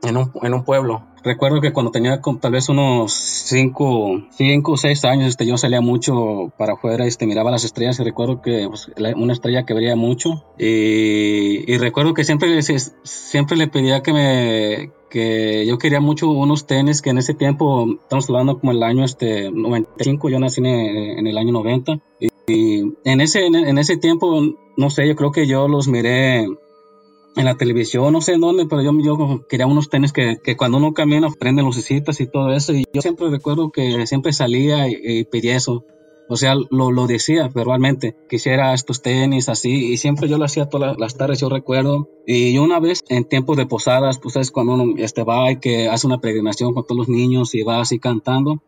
en, 0.04 0.16
un, 0.16 0.30
en 0.42 0.54
un 0.54 0.62
pueblo. 0.62 1.02
Recuerdo 1.24 1.60
que 1.60 1.72
cuando 1.72 1.90
tenía 1.90 2.20
tal 2.40 2.52
vez 2.52 2.68
unos 2.68 3.12
5 3.12 4.28
cinco, 4.30 4.72
o 4.72 4.76
6 4.76 5.04
años, 5.06 5.30
este, 5.30 5.44
yo 5.44 5.56
salía 5.56 5.80
mucho 5.80 6.52
para 6.56 6.74
afuera, 6.74 7.04
este, 7.04 7.26
miraba 7.26 7.50
las 7.50 7.64
estrellas 7.64 7.98
y 7.98 8.04
recuerdo 8.04 8.40
que 8.40 8.68
pues, 8.68 8.92
una 9.16 9.32
estrella 9.32 9.64
que 9.64 9.74
brilla 9.74 9.96
mucho 9.96 10.44
y, 10.56 11.68
y 11.68 11.78
recuerdo 11.78 12.14
que 12.14 12.22
siempre, 12.22 12.62
siempre 12.62 13.56
le 13.56 13.66
pedía 13.66 14.04
que 14.04 14.12
me, 14.12 14.92
que 15.08 15.66
yo 15.66 15.78
quería 15.78 16.00
mucho 16.00 16.30
unos 16.30 16.66
tenis 16.66 17.02
que 17.02 17.10
en 17.10 17.18
ese 17.18 17.34
tiempo, 17.34 17.86
estamos 18.02 18.28
hablando 18.28 18.58
como 18.58 18.72
el 18.72 18.82
año 18.82 19.04
este 19.04 19.50
95, 19.50 20.28
yo 20.28 20.38
nací 20.38 20.60
en, 20.64 21.26
el 21.26 21.38
año 21.38 21.52
90 21.52 22.00
y, 22.46 22.80
en 23.04 23.20
ese 23.20 23.46
en, 23.46 23.78
ese 23.78 23.96
tiempo 23.96 24.42
no 24.76 24.90
sé, 24.90 25.06
yo 25.06 25.16
creo 25.16 25.32
que 25.32 25.46
yo 25.46 25.68
los 25.68 25.88
miré 25.88 26.44
en 26.44 27.44
la 27.44 27.56
televisión, 27.56 28.12
no 28.12 28.20
sé 28.20 28.32
en 28.32 28.40
dónde, 28.40 28.66
pero 28.66 28.82
yo, 28.82 28.92
yo 29.00 29.46
quería 29.48 29.66
unos 29.66 29.90
tenis 29.90 30.12
que, 30.12 30.38
que 30.42 30.56
cuando 30.56 30.78
uno 30.78 30.92
camina 30.94 31.28
prenden 31.38 31.66
lucecitas 31.66 32.20
y 32.20 32.26
todo 32.26 32.52
eso 32.52 32.72
y 32.72 32.84
yo 32.92 33.02
siempre 33.02 33.30
recuerdo 33.30 33.70
que 33.70 34.06
siempre 34.06 34.32
salía 34.32 34.88
y, 34.88 34.96
y 35.02 35.24
pedía 35.24 35.56
eso 35.56 35.84
o 36.28 36.36
sea, 36.36 36.54
lo, 36.54 36.92
lo 36.92 37.06
decía 37.06 37.48
verbalmente, 37.48 38.14
quisiera 38.28 38.74
estos 38.74 39.02
tenis 39.02 39.48
así, 39.48 39.92
y 39.92 39.96
siempre 39.96 40.28
yo 40.28 40.38
lo 40.38 40.44
hacía 40.44 40.68
todas 40.68 40.98
las 40.98 41.16
tardes, 41.16 41.40
yo 41.40 41.48
recuerdo. 41.48 42.10
Y 42.26 42.58
una 42.58 42.80
vez 42.80 43.02
en 43.08 43.24
tiempos 43.24 43.56
de 43.56 43.66
posadas, 43.66 44.18
pues 44.18 44.36
es 44.36 44.50
cuando 44.50 44.74
uno 44.74 44.94
este, 44.98 45.24
va 45.24 45.50
y 45.50 45.58
que 45.58 45.88
hace 45.88 46.06
una 46.06 46.20
peregrinación 46.20 46.74
con 46.74 46.86
todos 46.86 46.98
los 46.98 47.08
niños 47.08 47.54
y 47.54 47.62
va 47.62 47.80
así 47.80 47.98
cantando. 47.98 48.62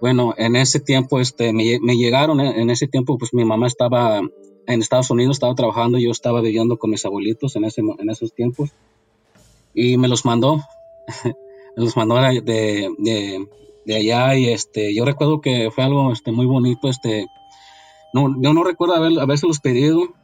Bueno, 0.00 0.34
en 0.36 0.54
ese 0.54 0.80
tiempo 0.80 1.18
este, 1.18 1.52
me, 1.52 1.78
me 1.80 1.96
llegaron, 1.96 2.40
eh, 2.40 2.60
en 2.60 2.70
ese 2.70 2.86
tiempo 2.86 3.18
pues 3.18 3.34
mi 3.34 3.44
mamá 3.44 3.66
estaba 3.66 4.20
en 4.68 4.82
Estados 4.82 5.10
Unidos, 5.10 5.36
estaba 5.36 5.54
trabajando, 5.54 5.98
yo 5.98 6.10
estaba 6.10 6.42
viviendo 6.42 6.78
con 6.78 6.90
mis 6.90 7.04
abuelitos 7.04 7.56
en, 7.56 7.64
ese, 7.64 7.80
en 7.80 8.10
esos 8.10 8.34
tiempos. 8.34 8.70
Y 9.74 9.96
me 9.96 10.08
los 10.08 10.24
mandó, 10.26 10.60
me 11.24 11.84
los 11.84 11.96
mandó 11.96 12.16
de, 12.16 12.42
de, 12.98 13.48
de 13.88 13.96
allá 13.96 14.36
y 14.36 14.50
este, 14.50 14.94
yo 14.94 15.06
recuerdo 15.06 15.40
que 15.40 15.70
fue 15.70 15.82
algo 15.82 16.12
este, 16.12 16.30
muy 16.30 16.44
bonito, 16.44 16.90
este, 16.90 17.26
no, 18.12 18.34
yo 18.38 18.52
no 18.52 18.62
recuerdo 18.62 18.94
haber, 18.94 19.18
haberse 19.18 19.46
los 19.46 19.60
pedido, 19.60 20.14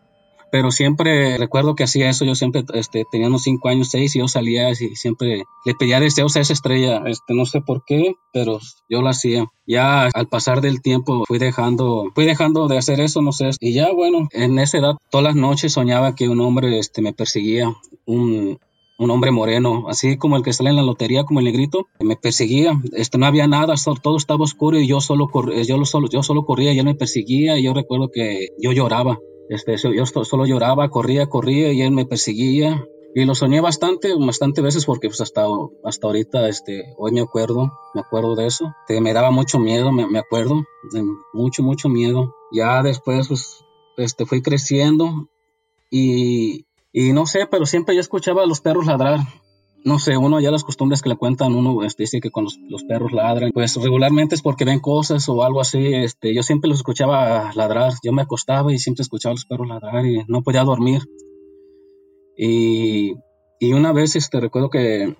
pero 0.52 0.70
siempre 0.70 1.38
recuerdo 1.38 1.74
que 1.74 1.84
hacía 1.84 2.10
eso, 2.10 2.26
yo 2.26 2.34
siempre 2.34 2.62
este, 2.74 3.04
tenía 3.10 3.28
unos 3.28 3.42
5 3.42 3.66
años, 3.70 3.88
6 3.90 4.14
y 4.14 4.18
yo 4.18 4.28
salía 4.28 4.70
y 4.70 4.74
siempre 4.74 5.44
le 5.64 5.74
pedía 5.74 5.98
deseos 5.98 6.36
a 6.36 6.40
esa 6.40 6.52
estrella, 6.52 7.02
este, 7.06 7.32
no 7.32 7.46
sé 7.46 7.62
por 7.62 7.84
qué, 7.86 8.12
pero 8.34 8.60
yo 8.90 9.00
lo 9.00 9.08
hacía. 9.08 9.46
Ya 9.66 10.10
al 10.12 10.28
pasar 10.28 10.60
del 10.60 10.82
tiempo 10.82 11.24
fui 11.26 11.38
dejando, 11.38 12.04
fui 12.14 12.26
dejando 12.26 12.68
de 12.68 12.76
hacer 12.76 13.00
eso, 13.00 13.22
no 13.22 13.32
sé, 13.32 13.50
y 13.60 13.72
ya 13.72 13.90
bueno, 13.92 14.28
en 14.32 14.58
esa 14.58 14.76
edad 14.76 14.96
todas 15.10 15.24
las 15.24 15.36
noches 15.36 15.72
soñaba 15.72 16.14
que 16.14 16.28
un 16.28 16.40
hombre 16.40 16.78
este, 16.78 17.00
me 17.00 17.14
perseguía, 17.14 17.74
un, 18.04 18.58
un 18.98 19.10
hombre 19.10 19.30
moreno, 19.30 19.86
así 19.88 20.16
como 20.16 20.36
el 20.36 20.42
que 20.42 20.52
sale 20.52 20.70
en 20.70 20.76
la 20.76 20.82
lotería, 20.82 21.24
como 21.24 21.40
el 21.40 21.46
negrito, 21.46 21.88
me 22.00 22.16
perseguía. 22.16 22.80
Este, 22.92 23.18
no 23.18 23.26
había 23.26 23.46
nada, 23.46 23.74
todo 24.02 24.16
estaba 24.16 24.44
oscuro 24.44 24.78
y 24.78 24.86
yo 24.86 25.00
solo, 25.00 25.28
yo, 25.66 25.84
solo, 25.84 26.08
yo 26.08 26.22
solo 26.22 26.44
corría 26.44 26.72
y 26.72 26.78
él 26.78 26.86
me 26.86 26.94
perseguía 26.94 27.58
y 27.58 27.64
yo 27.64 27.74
recuerdo 27.74 28.08
que 28.12 28.48
yo 28.58 28.72
lloraba. 28.72 29.18
Este, 29.48 29.76
yo 29.76 30.06
solo 30.06 30.46
lloraba, 30.46 30.88
corría, 30.88 31.26
corría 31.26 31.72
y 31.72 31.82
él 31.82 31.90
me 31.90 32.06
perseguía. 32.06 32.84
Y 33.16 33.24
lo 33.26 33.36
soñé 33.36 33.60
bastante, 33.60 34.12
bastante 34.16 34.60
veces 34.60 34.86
porque 34.86 35.08
pues 35.08 35.20
hasta, 35.20 35.46
hasta 35.84 36.06
ahorita, 36.08 36.48
este, 36.48 36.82
hoy 36.98 37.12
me 37.12 37.20
acuerdo, 37.20 37.72
me 37.94 38.00
acuerdo 38.00 38.34
de 38.34 38.46
eso. 38.46 38.74
Que 38.88 39.00
me 39.00 39.12
daba 39.12 39.30
mucho 39.30 39.60
miedo, 39.60 39.92
me, 39.92 40.08
me 40.08 40.18
acuerdo, 40.18 40.64
de 40.92 41.04
mucho, 41.32 41.62
mucho 41.62 41.88
miedo. 41.88 42.34
Ya 42.50 42.82
después, 42.82 43.28
pues, 43.28 43.64
este, 43.96 44.26
fui 44.26 44.42
creciendo 44.42 45.28
y, 45.90 46.63
y 46.96 47.12
no 47.12 47.26
sé, 47.26 47.48
pero 47.50 47.66
siempre 47.66 47.96
yo 47.96 48.00
escuchaba 48.00 48.44
a 48.44 48.46
los 48.46 48.60
perros 48.60 48.86
ladrar. 48.86 49.18
No 49.84 49.98
sé, 49.98 50.16
uno 50.16 50.38
ya 50.38 50.52
las 50.52 50.62
costumbres 50.62 51.02
que 51.02 51.08
le 51.08 51.16
cuentan, 51.16 51.52
uno 51.56 51.82
este, 51.82 52.04
dice 52.04 52.20
que 52.20 52.30
cuando 52.30 52.52
los, 52.68 52.84
perros 52.84 53.12
ladran, 53.12 53.50
pues 53.52 53.74
regularmente 53.74 54.36
es 54.36 54.42
porque 54.42 54.64
ven 54.64 54.78
cosas 54.78 55.28
o 55.28 55.42
algo 55.42 55.60
así. 55.60 55.92
Este, 55.92 56.32
yo 56.32 56.44
siempre 56.44 56.70
los 56.70 56.78
escuchaba 56.78 57.50
ladrar. 57.56 57.94
Yo 58.04 58.12
me 58.12 58.22
acostaba 58.22 58.72
y 58.72 58.78
siempre 58.78 59.02
escuchaba 59.02 59.32
a 59.32 59.34
los 59.34 59.44
perros 59.44 59.66
ladrar 59.66 60.06
y 60.06 60.22
no 60.28 60.42
podía 60.44 60.62
dormir. 60.62 61.02
Y, 62.38 63.14
y 63.58 63.72
una 63.72 63.92
vez 63.92 64.14
este, 64.14 64.38
recuerdo 64.38 64.70
que 64.70 65.16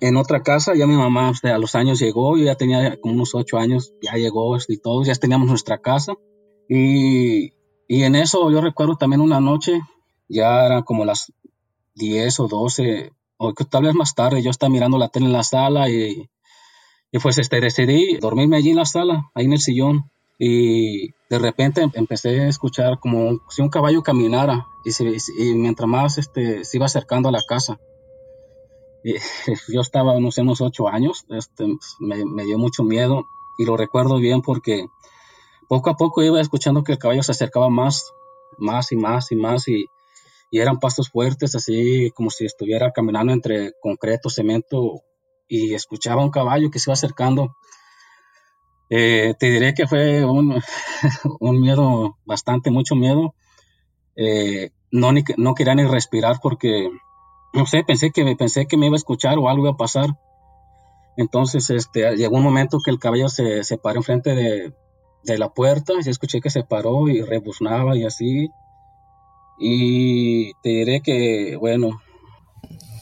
en 0.00 0.16
otra 0.16 0.44
casa 0.44 0.76
ya 0.76 0.86
mi 0.86 0.94
mamá 0.94 1.30
este, 1.30 1.50
a 1.50 1.58
los 1.58 1.74
años 1.74 1.98
llegó, 1.98 2.36
yo 2.36 2.44
ya 2.44 2.54
tenía 2.54 3.00
como 3.00 3.14
unos 3.14 3.34
ocho 3.34 3.58
años, 3.58 3.94
ya 4.00 4.12
llegó 4.12 4.54
este, 4.54 4.74
y 4.74 4.78
todos, 4.78 5.08
ya 5.08 5.14
teníamos 5.16 5.48
nuestra 5.48 5.78
casa. 5.78 6.12
Y, 6.68 7.52
y 7.88 8.02
en 8.04 8.14
eso 8.14 8.48
yo 8.52 8.60
recuerdo 8.60 8.94
también 8.94 9.20
una 9.20 9.40
noche 9.40 9.80
ya 10.28 10.66
eran 10.66 10.82
como 10.82 11.04
las 11.04 11.32
10 11.94 12.40
o 12.40 12.48
12, 12.48 13.12
o 13.38 13.52
tal 13.52 13.84
vez 13.84 13.94
más 13.94 14.14
tarde, 14.14 14.42
yo 14.42 14.50
estaba 14.50 14.70
mirando 14.70 14.98
la 14.98 15.08
tele 15.08 15.26
en 15.26 15.32
la 15.32 15.42
sala 15.42 15.90
y, 15.90 16.28
y 17.12 17.18
pues 17.18 17.38
este, 17.38 17.60
decidí 17.60 18.16
dormirme 18.18 18.56
allí 18.56 18.70
en 18.70 18.76
la 18.76 18.84
sala, 18.84 19.30
ahí 19.34 19.46
en 19.46 19.52
el 19.52 19.60
sillón. 19.60 20.10
Y 20.38 21.12
de 21.30 21.38
repente 21.38 21.80
em, 21.82 21.90
empecé 21.94 22.40
a 22.40 22.48
escuchar 22.48 22.98
como 23.00 23.40
si 23.48 23.62
un 23.62 23.70
caballo 23.70 24.02
caminara 24.02 24.66
y, 24.84 24.90
y 25.42 25.54
mientras 25.54 25.88
más 25.88 26.18
este, 26.18 26.64
se 26.64 26.76
iba 26.76 26.86
acercando 26.86 27.28
a 27.28 27.32
la 27.32 27.42
casa. 27.46 27.78
Y, 29.02 29.14
yo 29.72 29.80
estaba, 29.80 30.18
no 30.20 30.30
sé, 30.30 30.42
unos 30.42 30.60
ocho 30.60 30.88
años, 30.88 31.24
este, 31.30 31.66
me, 32.00 32.24
me 32.24 32.44
dio 32.44 32.58
mucho 32.58 32.84
miedo 32.84 33.26
y 33.58 33.64
lo 33.64 33.76
recuerdo 33.76 34.18
bien 34.18 34.42
porque 34.42 34.86
poco 35.68 35.90
a 35.90 35.96
poco 35.96 36.22
iba 36.22 36.40
escuchando 36.40 36.84
que 36.84 36.92
el 36.92 36.98
caballo 36.98 37.22
se 37.22 37.32
acercaba 37.32 37.70
más, 37.70 38.12
más 38.58 38.92
y 38.92 38.96
más 38.96 39.32
y 39.32 39.36
más 39.36 39.68
y, 39.68 39.86
y 40.50 40.60
eran 40.60 40.78
pastos 40.78 41.10
fuertes, 41.10 41.54
así 41.54 42.10
como 42.14 42.30
si 42.30 42.44
estuviera 42.44 42.92
caminando 42.92 43.32
entre 43.32 43.72
concreto, 43.80 44.30
cemento, 44.30 45.02
y 45.48 45.74
escuchaba 45.74 46.24
un 46.24 46.30
caballo 46.30 46.70
que 46.70 46.78
se 46.78 46.90
iba 46.90 46.94
acercando. 46.94 47.56
Eh, 48.88 49.34
te 49.38 49.50
diré 49.50 49.74
que 49.74 49.86
fue 49.86 50.24
un, 50.24 50.60
un, 51.40 51.60
miedo, 51.60 52.18
bastante, 52.24 52.70
mucho 52.70 52.94
miedo. 52.94 53.34
Eh, 54.16 54.70
no, 54.90 55.12
ni, 55.12 55.22
no 55.36 55.54
quería 55.54 55.74
ni 55.74 55.84
respirar 55.84 56.38
porque, 56.42 56.90
no 57.52 57.66
sé, 57.66 57.84
pensé 57.84 58.10
que, 58.10 58.36
pensé 58.36 58.66
que 58.66 58.76
me 58.76 58.86
iba 58.86 58.94
a 58.94 58.98
escuchar 58.98 59.38
o 59.38 59.48
algo 59.48 59.64
iba 59.64 59.72
a 59.72 59.76
pasar. 59.76 60.10
Entonces, 61.16 61.70
este, 61.70 62.16
llegó 62.16 62.36
un 62.36 62.42
momento 62.42 62.78
que 62.84 62.90
el 62.90 62.98
caballo 62.98 63.28
se, 63.28 63.64
se 63.64 63.78
paró 63.78 63.98
enfrente 63.98 64.34
de, 64.34 64.74
de 65.24 65.38
la 65.38 65.52
puerta, 65.52 65.94
y 65.94 66.08
escuché 66.08 66.40
que 66.40 66.50
se 66.50 66.62
paró 66.62 67.08
y 67.08 67.22
rebuznaba 67.22 67.96
y 67.96 68.04
así. 68.04 68.48
Y 69.58 70.52
te 70.62 70.70
diré 70.70 71.00
que, 71.00 71.56
bueno. 71.56 72.00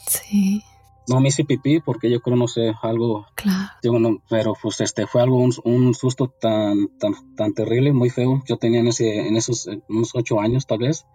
Sí. 0.07 0.61
No 1.07 1.19
me 1.19 1.27
hice 1.27 1.45
pipí 1.45 1.79
porque 1.81 2.09
yo 2.09 2.19
creo, 2.21 2.35
no 2.35 2.47
sé, 2.47 2.73
algo. 2.81 3.27
Claro. 3.35 4.21
pero 4.29 4.53
pues 4.59 4.81
este 4.81 5.05
fue 5.05 5.21
algo, 5.21 5.37
un, 5.37 5.93
susto 5.93 6.33
tan, 6.39 6.89
tan, 6.97 7.35
tan 7.35 7.53
terrible, 7.53 7.93
muy 7.93 8.09
feo. 8.09 8.43
Yo 8.47 8.57
tenía 8.57 8.79
en, 8.79 8.87
ese, 8.87 9.27
en 9.27 9.35
esos 9.35 9.69
unos 9.87 10.11
ocho 10.15 10.39
años 10.39 10.65
tal 10.65 10.79
vez. 10.79 11.05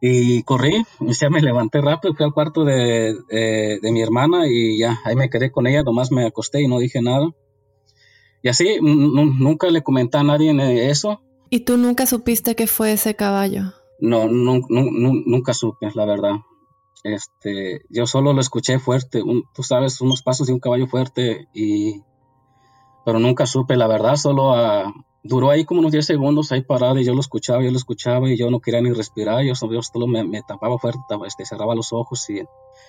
Y 0.00 0.42
corrí, 0.44 0.84
y 1.00 1.12
ya 1.12 1.28
me 1.28 1.40
levanté 1.40 1.80
rápido, 1.80 2.14
fui 2.14 2.24
al 2.24 2.32
cuarto 2.32 2.64
de, 2.64 3.16
de, 3.28 3.92
mi 3.92 4.00
hermana 4.00 4.46
y 4.46 4.78
ya, 4.78 5.00
ahí 5.04 5.16
me 5.16 5.28
quedé 5.28 5.50
con 5.50 5.66
ella, 5.66 5.82
nomás 5.82 6.12
me 6.12 6.24
acosté 6.24 6.62
y 6.62 6.68
no 6.68 6.78
dije 6.78 7.02
nada. 7.02 7.28
Y 8.42 8.48
así, 8.48 8.78
nunca 8.80 9.68
le 9.70 9.82
comenté 9.82 10.18
a 10.18 10.22
nadie 10.22 10.88
eso. 10.88 11.20
¿Y 11.50 11.60
tú 11.60 11.76
nunca 11.76 12.06
supiste 12.06 12.54
que 12.54 12.68
fue 12.68 12.92
ese 12.92 13.16
caballo? 13.16 13.72
No, 13.98 14.28
nunca 14.28 15.54
supe, 15.54 15.90
la 15.94 16.04
verdad. 16.04 16.36
Este, 17.04 17.82
yo 17.90 18.06
solo 18.06 18.32
lo 18.32 18.40
escuché 18.40 18.78
fuerte, 18.78 19.22
tú 19.54 19.62
sabes, 19.62 20.00
unos 20.00 20.22
pasos 20.22 20.46
de 20.46 20.52
un 20.52 20.60
caballo 20.60 20.86
fuerte 20.86 21.48
y, 21.54 22.02
pero 23.04 23.18
nunca 23.18 23.46
supe, 23.46 23.76
la 23.76 23.86
verdad, 23.86 24.16
solo 24.16 24.52
ah, 24.52 24.92
duró 25.22 25.50
ahí 25.50 25.64
como 25.64 25.80
unos 25.80 25.92
10 25.92 26.06
segundos 26.06 26.50
ahí 26.50 26.62
parado 26.62 26.98
y 26.98 27.04
yo 27.04 27.14
lo 27.14 27.20
escuchaba, 27.20 27.62
yo 27.62 27.70
lo 27.70 27.76
escuchaba 27.76 28.28
y 28.28 28.36
yo 28.36 28.50
no 28.50 28.60
quería 28.60 28.80
ni 28.80 28.92
respirar, 28.92 29.44
yo, 29.44 29.52
yo 29.70 29.82
solo 29.82 30.06
me, 30.06 30.42
tapaba 30.42 30.78
fuerte, 30.78 31.00
este, 31.26 31.44
cerraba 31.44 31.74
los 31.74 31.92
ojos 31.92 32.28
y, 32.30 32.42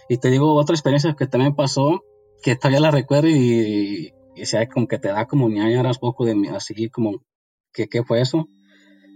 y 0.07 0.17
te 0.17 0.29
digo 0.29 0.55
otra 0.55 0.75
experiencia 0.75 1.15
que 1.15 1.27
también 1.27 1.55
pasó, 1.55 2.03
que 2.41 2.55
todavía 2.55 2.79
la 2.79 2.91
recuerdo 2.91 3.29
y, 3.29 4.13
y, 4.35 4.45
sea, 4.45 4.67
como 4.67 4.87
que 4.87 4.97
te 4.97 5.09
da 5.09 5.27
como 5.27 5.49
ñañaras 5.49 5.99
poco 5.99 6.25
de 6.25 6.49
así 6.55 6.89
como 6.89 7.21
qué 7.71 8.03
fue 8.03 8.21
eso. 8.21 8.47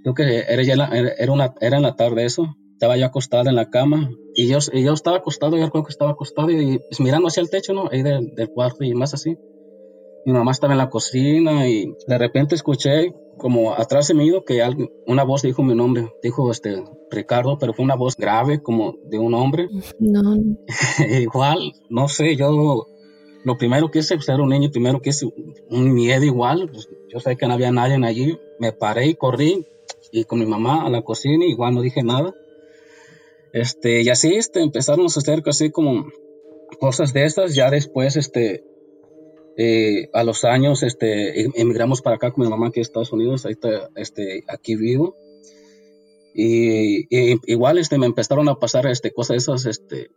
Creo 0.04 0.14
que 0.14 0.40
era, 0.48 0.64
ya 0.64 0.74
era, 0.74 1.32
una, 1.32 1.54
era 1.62 1.78
en 1.78 1.84
la 1.84 1.96
tarde 1.96 2.26
eso. 2.26 2.56
Estaba 2.74 2.98
yo 2.98 3.06
acostada 3.06 3.50
en 3.50 3.56
la 3.56 3.70
cama 3.70 4.12
y 4.36 4.48
yo, 4.48 4.58
y 4.74 4.84
yo 4.84 4.94
estaba 4.94 5.18
acostado, 5.18 5.58
yo 5.58 5.70
creo 5.70 5.84
que 5.84 5.92
estaba 5.92 6.12
acostado 6.12 6.52
y, 6.52 6.80
pues, 6.80 7.00
mirando 7.00 7.30
hacia 7.30 7.42
el 7.42 7.50
techo, 7.50 7.74
¿no? 7.74 7.90
Ahí 7.90 8.04
del, 8.04 8.36
del 8.36 8.50
cuarto 8.50 8.84
y 8.84 8.94
más 8.94 9.14
así. 9.14 9.38
Mi 10.26 10.34
mamá 10.34 10.52
estaba 10.52 10.74
en 10.74 10.80
la 10.80 10.90
cocina 10.90 11.68
y 11.68 11.94
de 12.08 12.18
repente 12.18 12.56
escuché 12.56 13.14
como 13.38 13.74
atrás 13.74 14.08
de 14.08 14.14
mí 14.14 14.32
que 14.46 14.62
alguien, 14.62 14.90
una 15.08 15.24
voz 15.24 15.42
dijo 15.42 15.64
mi 15.64 15.76
nombre, 15.76 16.12
dijo 16.22 16.50
este 16.52 16.84
Ricardo, 17.10 17.58
pero 17.58 17.74
fue 17.74 17.84
una 17.84 17.96
voz 17.96 18.16
grave 18.16 18.62
como 18.62 18.96
de 19.06 19.20
un 19.20 19.34
hombre. 19.34 19.70
No. 20.00 20.38
igual, 21.22 21.74
no 21.90 22.08
sé, 22.08 22.36
yo 22.36 22.88
lo 23.44 23.58
primero 23.58 23.92
que 23.92 24.00
hice, 24.00 24.16
pues 24.16 24.30
era 24.30 24.42
un 24.42 24.50
niño, 24.50 24.70
primero 24.72 25.02
que 25.02 25.10
hice 25.10 25.28
un 25.70 25.94
miedo 25.94 26.24
igual, 26.24 26.70
pues, 26.72 26.88
yo 27.12 27.20
sé 27.20 27.36
que 27.36 27.48
no 27.48 27.54
había 27.54 27.72
nadie 27.72 27.96
allí, 28.06 28.38
me 28.60 28.72
paré 28.72 29.08
y 29.08 29.16
corrí 29.16 29.66
y 30.14 30.26
con 30.26 30.40
mi 30.40 30.46
mamá 30.46 30.86
a 30.86 30.90
la 30.92 31.02
cocina, 31.02 31.44
igual 31.44 31.74
no 31.74 31.82
dije 31.82 32.04
nada. 32.04 32.36
Este, 33.52 34.04
y 34.04 34.10
así 34.10 34.36
este, 34.36 34.62
empezaron 34.62 35.08
a 35.08 35.10
suceder 35.10 35.42
así 35.48 35.72
como 35.72 36.06
cosas 36.80 37.14
de 37.14 37.26
estas, 37.26 37.56
ya 37.56 37.72
después 37.72 38.16
este, 38.16 38.64
eh, 39.58 40.10
a 40.14 40.24
los 40.24 40.44
años 40.44 40.84
este, 40.84 41.42
em, 41.42 41.52
emigramos 41.56 42.04
para 42.04 42.18
acá 42.18 42.32
con 42.32 42.44
mi 42.44 42.50
mamá 42.50 42.68
aquí 42.68 42.80
en 42.80 42.84
Estados 42.84 43.12
Unidos, 43.12 43.48
ahí 43.48 43.54
está, 43.54 43.90
este, 43.96 44.44
aquí 44.48 44.76
vivo. 44.76 45.16
Y, 46.36 47.08
igual 47.52 47.80
este, 47.80 47.98
me 47.98 48.06
empezaron 48.06 48.48
a 48.50 48.60
pasar 48.60 48.86
este, 48.86 49.12
cosas 49.12 49.38
esas, 49.38 49.66
este, 49.66 50.12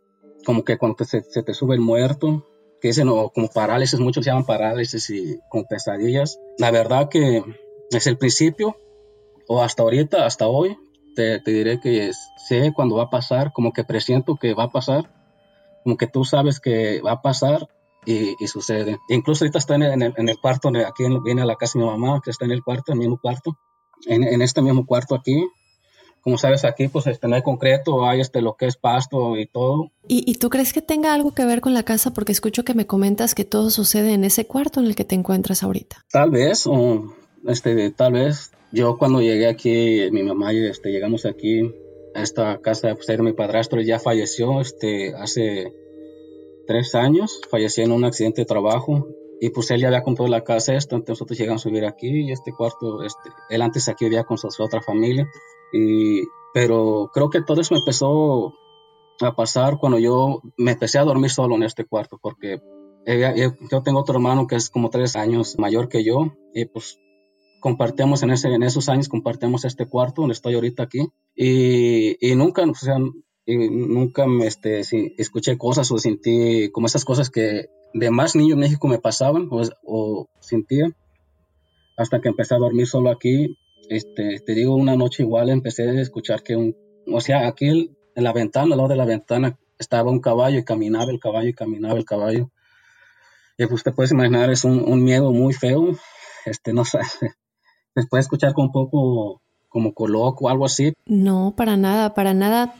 como 0.45 0.63
que 0.63 0.77
cuando 0.77 1.03
se, 1.05 1.21
te 1.21 1.53
sube 1.55 1.73
el 1.73 1.81
muerto, 1.81 2.45
que 2.79 2.89
dicen, 2.89 3.09
o 3.09 3.31
como 3.31 3.47
parálisis, 3.47 3.99
muchos 3.99 4.23
llaman 4.23 4.45
parálisis 4.45 5.09
y 5.09 5.39
con 5.49 5.65
pesadillas. 5.65 6.39
La 6.59 6.69
verdad 6.69 7.09
que 7.09 7.43
es 7.89 8.05
el 8.05 8.19
principio, 8.19 8.77
o 9.47 9.61
hasta 9.61 9.83
ahorita, 9.83 10.25
hasta 10.25 10.47
hoy, 10.47 10.77
te, 11.15 11.39
te 11.39 11.51
diré 11.51 11.79
que 11.79 12.11
sé 12.47 12.73
cuando 12.73 12.95
va 12.95 13.03
a 13.03 13.09
pasar, 13.09 13.51
como 13.53 13.73
que 13.73 13.83
presiento 13.83 14.35
que 14.35 14.53
va 14.53 14.65
a 14.65 14.71
pasar, 14.71 15.11
como 15.83 15.97
que 15.97 16.07
tú 16.07 16.25
sabes 16.25 16.59
que 16.59 17.01
va 17.01 17.13
a 17.13 17.21
pasar 17.21 17.67
y, 18.05 18.35
sucede. 18.47 18.97
Incluso 19.09 19.43
ahorita 19.43 19.59
está 19.59 19.75
en 19.75 19.83
el, 19.83 20.13
en 20.15 20.29
el 20.29 20.39
cuarto, 20.39 20.69
aquí 20.69 21.03
viene 21.23 21.41
a 21.41 21.45
la 21.45 21.55
casa 21.55 21.77
de 21.77 21.85
mi 21.85 21.91
mamá, 21.91 22.21
que 22.23 22.31
está 22.31 22.45
en 22.45 22.51
el 22.51 22.63
cuarto, 22.63 22.91
en 22.91 22.97
el 22.97 22.99
mismo 22.99 23.19
cuarto, 23.21 23.57
en, 24.05 24.23
en 24.23 24.41
este 24.41 24.61
mismo 24.61 24.85
cuarto 24.85 25.15
aquí. 25.15 25.45
Como 26.21 26.37
sabes, 26.37 26.65
aquí 26.65 26.89
pues 26.89 27.07
este, 27.07 27.27
no 27.27 27.35
hay 27.35 27.41
concreto, 27.41 28.05
hay 28.05 28.19
este, 28.19 28.41
lo 28.41 28.55
que 28.55 28.65
es 28.65 28.75
pasto 28.75 29.37
y 29.37 29.45
todo. 29.45 29.91
¿Y, 30.07 30.29
¿Y 30.29 30.35
tú 30.35 30.49
crees 30.49 30.73
que 30.73 30.81
tenga 30.81 31.13
algo 31.13 31.33
que 31.33 31.45
ver 31.45 31.61
con 31.61 31.73
la 31.73 31.83
casa? 31.83 32.13
Porque 32.13 32.33
escucho 32.33 32.65
que 32.65 32.73
me 32.73 32.85
comentas 32.85 33.33
que 33.33 33.45
todo 33.45 33.69
sucede 33.69 34.13
en 34.13 34.23
ese 34.23 34.45
cuarto 34.45 34.79
en 34.79 34.87
el 34.87 34.95
que 34.95 35.05
te 35.05 35.15
encuentras 35.15 35.63
ahorita. 35.63 36.05
Tal 36.11 36.31
vez, 36.31 36.65
o 36.67 37.13
este, 37.45 37.91
tal 37.91 38.13
vez. 38.13 38.51
Yo 38.71 38.97
cuando 38.97 39.21
llegué 39.21 39.47
aquí, 39.47 40.09
mi 40.11 40.23
mamá 40.23 40.53
y 40.53 40.65
este, 40.65 40.91
llegamos 40.91 41.25
aquí 41.25 41.73
a 42.13 42.21
esta 42.21 42.59
casa, 42.59 42.93
pues 42.95 43.07
era 43.09 43.23
mi 43.23 43.33
padrastro, 43.33 43.81
ya 43.81 43.99
falleció 43.99 44.59
este, 44.59 45.15
hace 45.15 45.73
tres 46.65 46.95
años, 46.95 47.39
falleció 47.49 47.85
en 47.85 47.91
un 47.91 48.03
accidente 48.03 48.41
de 48.41 48.45
trabajo 48.45 49.07
y 49.39 49.49
pues 49.49 49.71
él 49.71 49.81
ya 49.81 49.87
había 49.87 50.03
comprado 50.03 50.29
la 50.29 50.43
casa 50.43 50.75
esta, 50.75 50.95
entonces 50.95 51.21
nosotros 51.21 51.37
llegamos 51.37 51.65
a 51.65 51.69
vivir 51.69 51.85
aquí 51.85 52.27
y 52.27 52.31
este 52.31 52.51
cuarto, 52.51 53.03
este, 53.03 53.29
él 53.49 53.61
antes 53.61 53.87
aquí 53.87 54.05
vivía 54.05 54.23
con 54.23 54.37
su 54.37 54.47
otra 54.61 54.81
familia, 54.81 55.29
y, 55.71 56.23
pero 56.53 57.09
creo 57.13 57.29
que 57.29 57.41
todo 57.41 57.61
eso 57.61 57.73
me 57.73 57.79
empezó 57.79 58.53
a 59.21 59.35
pasar 59.35 59.77
cuando 59.77 59.99
yo 59.99 60.41
me 60.57 60.71
empecé 60.71 60.97
a 60.99 61.03
dormir 61.03 61.29
solo 61.29 61.55
en 61.55 61.63
este 61.63 61.85
cuarto, 61.85 62.19
porque 62.21 62.59
yo 63.71 63.83
tengo 63.83 63.99
otro 63.99 64.15
hermano 64.15 64.47
que 64.47 64.55
es 64.55 64.69
como 64.69 64.89
tres 64.89 65.15
años 65.15 65.57
mayor 65.57 65.87
que 65.87 66.03
yo 66.03 66.33
y 66.53 66.65
pues 66.65 66.99
compartimos 67.67 68.23
en, 68.23 68.29
ese, 68.29 68.47
en 68.47 68.63
esos 68.63 68.87
años, 68.87 69.09
compartimos 69.09 69.65
este 69.65 69.87
cuarto 69.87 70.21
donde 70.21 70.31
estoy 70.31 70.55
ahorita 70.55 70.83
aquí 70.83 71.09
y, 71.35 72.15
y 72.25 72.33
nunca, 72.37 72.63
o 72.63 72.73
sea, 72.73 72.95
y 73.45 73.57
nunca 73.57 74.25
me, 74.25 74.47
este, 74.47 74.83
escuché 75.17 75.57
cosas 75.57 75.91
o 75.91 75.97
sentí 75.97 76.71
como 76.71 76.87
esas 76.87 77.03
cosas 77.03 77.29
que 77.29 77.65
de 77.93 78.09
más 78.09 78.37
niño 78.37 78.53
en 78.53 78.61
México 78.61 78.87
me 78.87 78.99
pasaban 78.99 79.49
o, 79.51 79.63
o, 79.83 80.29
sentía 80.39 80.95
hasta 81.97 82.21
que 82.21 82.29
empecé 82.29 82.55
a 82.55 82.59
dormir 82.59 82.87
solo 82.87 83.09
aquí. 83.09 83.57
Este, 83.89 84.39
te 84.39 84.53
digo, 84.53 84.73
una 84.73 84.95
noche 84.95 85.23
igual 85.23 85.49
empecé 85.49 85.89
a 85.89 85.99
escuchar 85.99 86.43
que 86.43 86.55
un, 86.55 86.73
o 87.05 87.19
sea, 87.19 87.47
aquí 87.49 87.67
en 87.67 88.23
la 88.23 88.31
ventana, 88.31 88.75
al 88.75 88.77
lado 88.77 88.87
de 88.87 88.95
la 88.95 89.05
ventana, 89.05 89.59
estaba 89.77 90.09
un 90.09 90.21
caballo 90.21 90.57
y 90.57 90.63
caminaba 90.63 91.11
el 91.11 91.19
caballo 91.19 91.49
y 91.49 91.53
caminaba 91.53 91.97
el 91.97 92.05
caballo. 92.05 92.49
Y 93.57 93.65
pues 93.65 93.83
te 93.83 93.91
puedes 93.91 94.13
imaginar, 94.13 94.51
es 94.51 94.63
un, 94.63 94.89
un 94.89 95.03
miedo 95.03 95.33
muy 95.33 95.53
feo. 95.53 95.97
Este, 96.45 96.71
no 96.71 96.85
puede 98.05 98.21
escuchar 98.21 98.53
con 98.53 98.65
un 98.65 98.71
poco 98.71 99.41
como 99.69 99.93
coloco 99.93 100.45
o 100.45 100.49
algo 100.49 100.65
así. 100.65 100.93
No, 101.05 101.53
para 101.57 101.77
nada, 101.77 102.13
para 102.13 102.33
nada. 102.33 102.75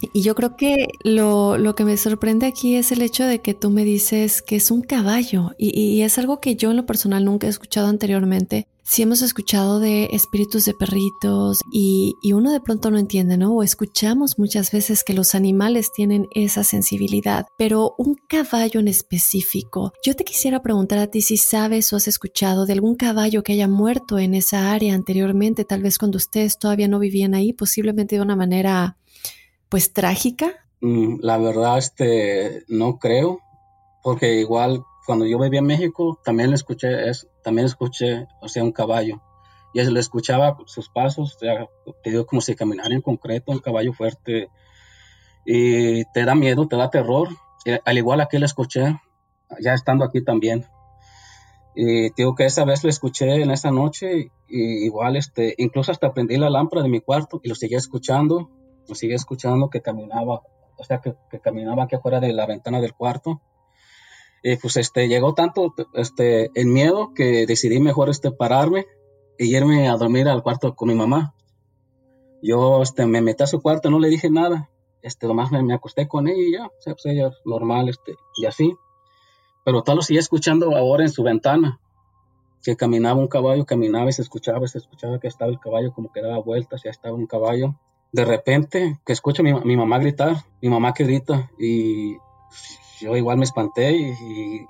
Y 0.00 0.22
yo 0.22 0.36
creo 0.36 0.56
que 0.56 0.86
lo, 1.02 1.58
lo, 1.58 1.74
que 1.74 1.84
me 1.84 1.96
sorprende 1.96 2.46
aquí 2.46 2.76
es 2.76 2.92
el 2.92 3.02
hecho 3.02 3.24
de 3.24 3.40
que 3.40 3.54
tú 3.54 3.70
me 3.70 3.84
dices 3.84 4.42
que 4.42 4.54
es 4.54 4.70
un 4.70 4.82
caballo 4.82 5.50
y, 5.58 5.76
y, 5.76 6.02
es 6.02 6.18
algo 6.18 6.40
que 6.40 6.54
yo 6.54 6.70
en 6.70 6.76
lo 6.76 6.86
personal 6.86 7.24
nunca 7.24 7.48
he 7.48 7.50
escuchado 7.50 7.88
anteriormente. 7.88 8.68
Sí 8.84 9.02
hemos 9.02 9.22
escuchado 9.22 9.80
de 9.80 10.04
espíritus 10.12 10.64
de 10.66 10.72
perritos 10.72 11.58
y, 11.72 12.14
y 12.22 12.32
uno 12.32 12.52
de 12.52 12.60
pronto 12.60 12.92
no 12.92 12.98
entiende, 12.98 13.36
¿no? 13.36 13.56
O 13.56 13.64
escuchamos 13.64 14.38
muchas 14.38 14.70
veces 14.70 15.02
que 15.02 15.14
los 15.14 15.34
animales 15.34 15.90
tienen 15.92 16.28
esa 16.32 16.62
sensibilidad, 16.62 17.46
pero 17.58 17.96
un 17.98 18.14
caballo 18.28 18.78
en 18.78 18.86
específico. 18.86 19.92
Yo 20.04 20.14
te 20.14 20.24
quisiera 20.24 20.62
preguntar 20.62 21.00
a 21.00 21.08
ti 21.08 21.22
si 21.22 21.36
sabes 21.36 21.92
o 21.92 21.96
has 21.96 22.06
escuchado 22.06 22.66
de 22.66 22.74
algún 22.74 22.94
caballo 22.94 23.42
que 23.42 23.54
haya 23.54 23.66
muerto 23.66 24.18
en 24.20 24.34
esa 24.34 24.72
área 24.72 24.94
anteriormente, 24.94 25.64
tal 25.64 25.82
vez 25.82 25.98
cuando 25.98 26.18
ustedes 26.18 26.56
todavía 26.56 26.86
no 26.86 27.00
vivían 27.00 27.34
ahí, 27.34 27.52
posiblemente 27.52 28.14
de 28.14 28.22
una 28.22 28.36
manera 28.36 28.96
pues 29.68 29.92
trágica? 29.92 30.52
Mm, 30.80 31.16
la 31.20 31.38
verdad, 31.38 31.78
este, 31.78 32.64
no 32.68 32.98
creo, 32.98 33.40
porque 34.02 34.40
igual 34.40 34.84
cuando 35.06 35.26
yo 35.26 35.38
vivía 35.38 35.60
en 35.60 35.66
México 35.66 36.20
también 36.24 36.52
escuché, 36.52 37.08
es, 37.08 37.28
también 37.42 37.66
escuché, 37.66 38.26
o 38.40 38.48
sea, 38.48 38.62
un 38.62 38.72
caballo. 38.72 39.22
Y 39.74 39.82
le 39.82 40.00
escuchaba 40.00 40.56
sus 40.66 40.88
pasos, 40.88 41.36
o 41.36 41.38
sea, 41.38 41.66
te 42.02 42.10
digo 42.10 42.26
como 42.26 42.40
si 42.40 42.54
caminara 42.54 42.94
en 42.94 43.02
concreto, 43.02 43.52
un 43.52 43.58
caballo 43.58 43.92
fuerte. 43.92 44.50
Y 45.44 46.04
te 46.12 46.24
da 46.24 46.34
miedo, 46.34 46.66
te 46.68 46.76
da 46.76 46.90
terror. 46.90 47.28
al 47.84 47.98
igual 47.98 48.20
aquí 48.20 48.38
le 48.38 48.46
escuché, 48.46 49.00
ya 49.60 49.74
estando 49.74 50.04
aquí 50.04 50.22
también. 50.22 50.66
Y 51.74 52.10
digo 52.14 52.34
que 52.34 52.46
esa 52.46 52.64
vez 52.64 52.82
lo 52.82 52.90
escuché 52.90 53.42
en 53.42 53.50
esa 53.50 53.70
noche, 53.70 54.32
y 54.48 54.84
igual, 54.84 55.16
este, 55.16 55.54
incluso 55.58 55.92
hasta 55.92 56.12
prendí 56.12 56.36
la 56.36 56.50
lámpara 56.50 56.82
de 56.82 56.88
mi 56.88 57.00
cuarto 57.00 57.40
y 57.42 57.48
lo 57.48 57.54
seguía 57.54 57.78
escuchando 57.78 58.50
sigue 58.94 59.14
escuchando 59.14 59.70
que 59.70 59.82
caminaba, 59.82 60.42
o 60.76 60.84
sea, 60.84 61.00
que, 61.00 61.14
caminaba 61.40 61.84
aquí 61.84 61.96
afuera 61.96 62.20
de 62.20 62.32
la 62.32 62.46
ventana 62.46 62.80
del 62.80 62.94
cuarto. 62.94 63.40
Y 64.42 64.56
pues 64.56 64.76
este, 64.76 65.08
llegó 65.08 65.34
tanto 65.34 65.74
este, 65.94 66.50
el 66.54 66.66
miedo 66.66 67.12
que 67.14 67.46
decidí 67.46 67.80
mejor 67.80 68.08
este, 68.08 68.30
pararme 68.30 68.86
y 69.38 69.56
irme 69.56 69.88
a 69.88 69.96
dormir 69.96 70.28
al 70.28 70.42
cuarto 70.42 70.74
con 70.74 70.88
mi 70.88 70.94
mamá. 70.94 71.34
Yo 72.42 72.82
este, 72.82 73.06
me 73.06 73.20
metí 73.20 73.42
a 73.42 73.46
su 73.46 73.60
cuarto, 73.60 73.90
no 73.90 73.98
le 73.98 74.08
dije 74.08 74.30
nada. 74.30 74.70
Este, 75.02 75.26
nomás 75.26 75.50
me, 75.50 75.62
me 75.62 75.74
acosté 75.74 76.06
con 76.06 76.28
ella 76.28 76.42
y 76.42 76.52
ya, 76.52 76.66
o 76.66 76.80
sea, 76.80 76.94
pues 76.94 77.06
ella 77.06 77.30
normal, 77.44 77.88
este, 77.88 78.14
y 78.36 78.46
así. 78.46 78.74
Pero 79.64 79.82
tal 79.82 79.96
lo 79.96 80.02
seguía 80.02 80.20
escuchando 80.20 80.76
ahora 80.76 81.02
en 81.02 81.10
su 81.10 81.22
ventana, 81.22 81.80
que 82.62 82.76
caminaba 82.76 83.20
un 83.20 83.28
caballo, 83.28 83.66
caminaba 83.66 84.08
y 84.08 84.12
se 84.12 84.22
escuchaba, 84.22 84.66
se 84.66 84.78
escuchaba 84.78 85.18
que 85.20 85.28
estaba 85.28 85.50
el 85.50 85.60
caballo 85.60 85.92
como 85.92 86.12
que 86.12 86.22
daba 86.22 86.38
vueltas, 86.38 86.82
ya 86.84 86.90
estaba 86.90 87.14
un 87.14 87.26
caballo 87.26 87.74
de 88.12 88.24
repente 88.24 88.98
que 89.04 89.12
escucho 89.12 89.42
a 89.42 89.44
mi, 89.64 89.76
mamá 89.76 89.98
gritar, 89.98 90.36
mi 90.62 90.68
mamá 90.68 90.94
que 90.94 91.04
grita 91.04 91.50
y 91.58 92.16
yo 93.00 93.16
igual 93.16 93.38
me 93.38 93.44
espanté 93.44 93.92
y, 93.92 94.66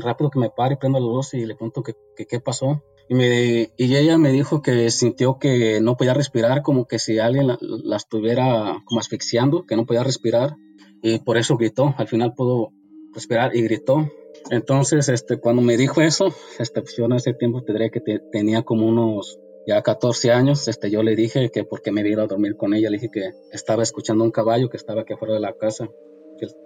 rápido 0.00 0.30
que 0.30 0.38
me 0.38 0.48
paro 0.48 0.72
y 0.72 0.76
prendo 0.76 0.98
la 0.98 1.04
luz 1.04 1.34
y 1.34 1.44
le 1.44 1.54
pregunto 1.54 1.82
que, 1.82 1.94
qué 2.26 2.40
pasó. 2.40 2.82
Y, 3.10 3.14
me, 3.14 3.72
y 3.76 3.94
ella 3.94 4.16
me 4.16 4.32
dijo 4.32 4.62
que 4.62 4.90
sintió 4.90 5.38
que 5.38 5.82
no 5.82 5.98
podía 5.98 6.14
respirar, 6.14 6.62
como 6.62 6.86
que 6.86 6.98
si 6.98 7.18
alguien 7.18 7.48
la, 7.48 7.96
estuviera 7.96 8.82
como 8.86 9.00
asfixiando, 9.00 9.66
que 9.66 9.76
no 9.76 9.84
podía 9.84 10.02
respirar 10.02 10.56
y 11.02 11.18
por 11.18 11.36
eso 11.36 11.58
gritó. 11.58 11.94
Al 11.98 12.08
final 12.08 12.32
pudo 12.34 12.72
respirar 13.12 13.54
y 13.54 13.62
gritó. 13.62 14.08
Entonces, 14.50 15.10
este, 15.10 15.38
cuando 15.38 15.60
me 15.60 15.76
dijo 15.76 16.00
eso, 16.00 16.32
este, 16.58 16.80
pues 16.80 16.96
yo 16.96 17.04
en 17.04 17.12
ese 17.12 17.34
tiempo 17.34 17.62
tendría 17.62 17.90
que 17.90 18.00
tenía 18.32 18.62
como 18.62 18.86
unos 18.86 19.38
ya 19.66 19.82
14 19.82 20.32
años, 20.32 20.66
este, 20.68 20.90
yo 20.90 21.02
le 21.02 21.14
dije 21.14 21.50
que 21.50 21.64
porque 21.64 21.92
me 21.92 22.08
iba 22.08 22.24
a 22.24 22.26
dormir 22.26 22.56
con 22.56 22.74
ella, 22.74 22.90
le 22.90 22.96
dije 22.96 23.10
que 23.12 23.30
estaba 23.52 23.82
escuchando 23.82 24.24
un 24.24 24.30
caballo 24.30 24.68
que 24.68 24.76
estaba 24.76 25.02
aquí 25.02 25.12
afuera 25.12 25.34
de 25.34 25.40
la 25.40 25.52
casa 25.54 25.88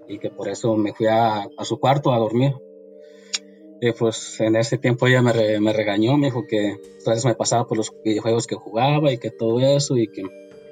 y 0.08 0.18
que 0.18 0.30
por 0.30 0.48
eso 0.48 0.76
me 0.76 0.94
fui 0.94 1.06
a, 1.06 1.48
su 1.62 1.78
cuarto 1.78 2.12
a 2.12 2.18
dormir. 2.18 2.54
Y 3.80 3.92
pues 3.92 4.40
en 4.40 4.56
ese 4.56 4.78
tiempo 4.78 5.06
ella 5.06 5.20
me, 5.20 5.60
me 5.60 5.72
regañó, 5.72 6.16
me 6.16 6.28
dijo 6.28 6.46
que 6.46 6.76
entonces 6.98 7.24
me 7.26 7.34
pasaba 7.34 7.66
por 7.66 7.76
los 7.76 7.92
videojuegos 8.02 8.46
que 8.46 8.54
jugaba 8.54 9.12
y 9.12 9.18
que 9.18 9.30
todo 9.30 9.60
eso 9.60 9.96
y 9.96 10.08
que... 10.08 10.22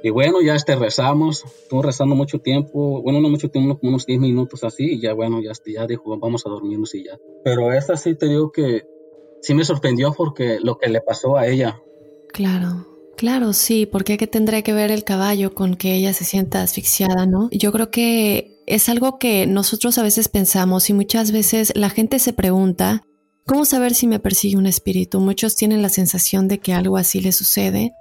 Y 0.02 0.10
bueno, 0.10 0.42
ya 0.42 0.54
este 0.54 0.76
rezamos, 0.76 1.44
estuvo 1.44 1.80
rezando 1.80 2.14
mucho 2.14 2.38
tiempo, 2.38 3.00
bueno, 3.02 3.20
no 3.20 3.30
mucho 3.30 3.50
tiempo, 3.50 3.78
unos 3.82 4.04
10 4.04 4.20
minutos 4.20 4.62
así, 4.62 4.84
y 4.84 5.00
ya 5.00 5.14
bueno, 5.14 5.40
ya, 5.42 5.52
este, 5.52 5.72
ya 5.72 5.86
dijo, 5.86 6.18
vamos 6.18 6.44
a 6.46 6.50
dormirnos 6.50 6.94
y 6.94 7.04
ya. 7.04 7.18
Pero 7.42 7.72
esta 7.72 7.96
sí 7.96 8.14
te 8.14 8.26
digo 8.26 8.52
que 8.52 8.86
sí 9.40 9.54
me 9.54 9.64
sorprendió 9.64 10.12
porque 10.12 10.58
lo 10.60 10.76
que 10.76 10.90
le 10.90 11.00
pasó 11.00 11.38
a 11.38 11.46
ella, 11.46 11.80
Claro. 12.34 12.88
Claro, 13.16 13.52
sí, 13.52 13.86
porque 13.86 14.16
¿qué 14.16 14.26
tendría 14.26 14.62
que 14.62 14.72
ver 14.72 14.90
el 14.90 15.04
caballo 15.04 15.54
con 15.54 15.76
que 15.76 15.94
ella 15.94 16.12
se 16.12 16.24
sienta 16.24 16.62
asfixiada, 16.62 17.26
no? 17.26 17.48
Yo 17.52 17.70
creo 17.70 17.92
que 17.92 18.60
es 18.66 18.88
algo 18.88 19.20
que 19.20 19.46
nosotros 19.46 19.98
a 19.98 20.02
veces 20.02 20.26
pensamos 20.26 20.90
y 20.90 20.94
muchas 20.94 21.30
veces 21.30 21.72
la 21.76 21.90
gente 21.90 22.18
se 22.18 22.32
pregunta, 22.32 23.02
¿cómo 23.46 23.64
saber 23.64 23.94
si 23.94 24.08
me 24.08 24.18
persigue 24.18 24.56
un 24.56 24.66
espíritu? 24.66 25.20
Muchos 25.20 25.54
tienen 25.54 25.80
la 25.80 25.90
sensación 25.90 26.48
de 26.48 26.58
que 26.58 26.72
algo 26.72 26.96
así 26.96 27.20
le 27.20 27.30
sucede 27.30 27.92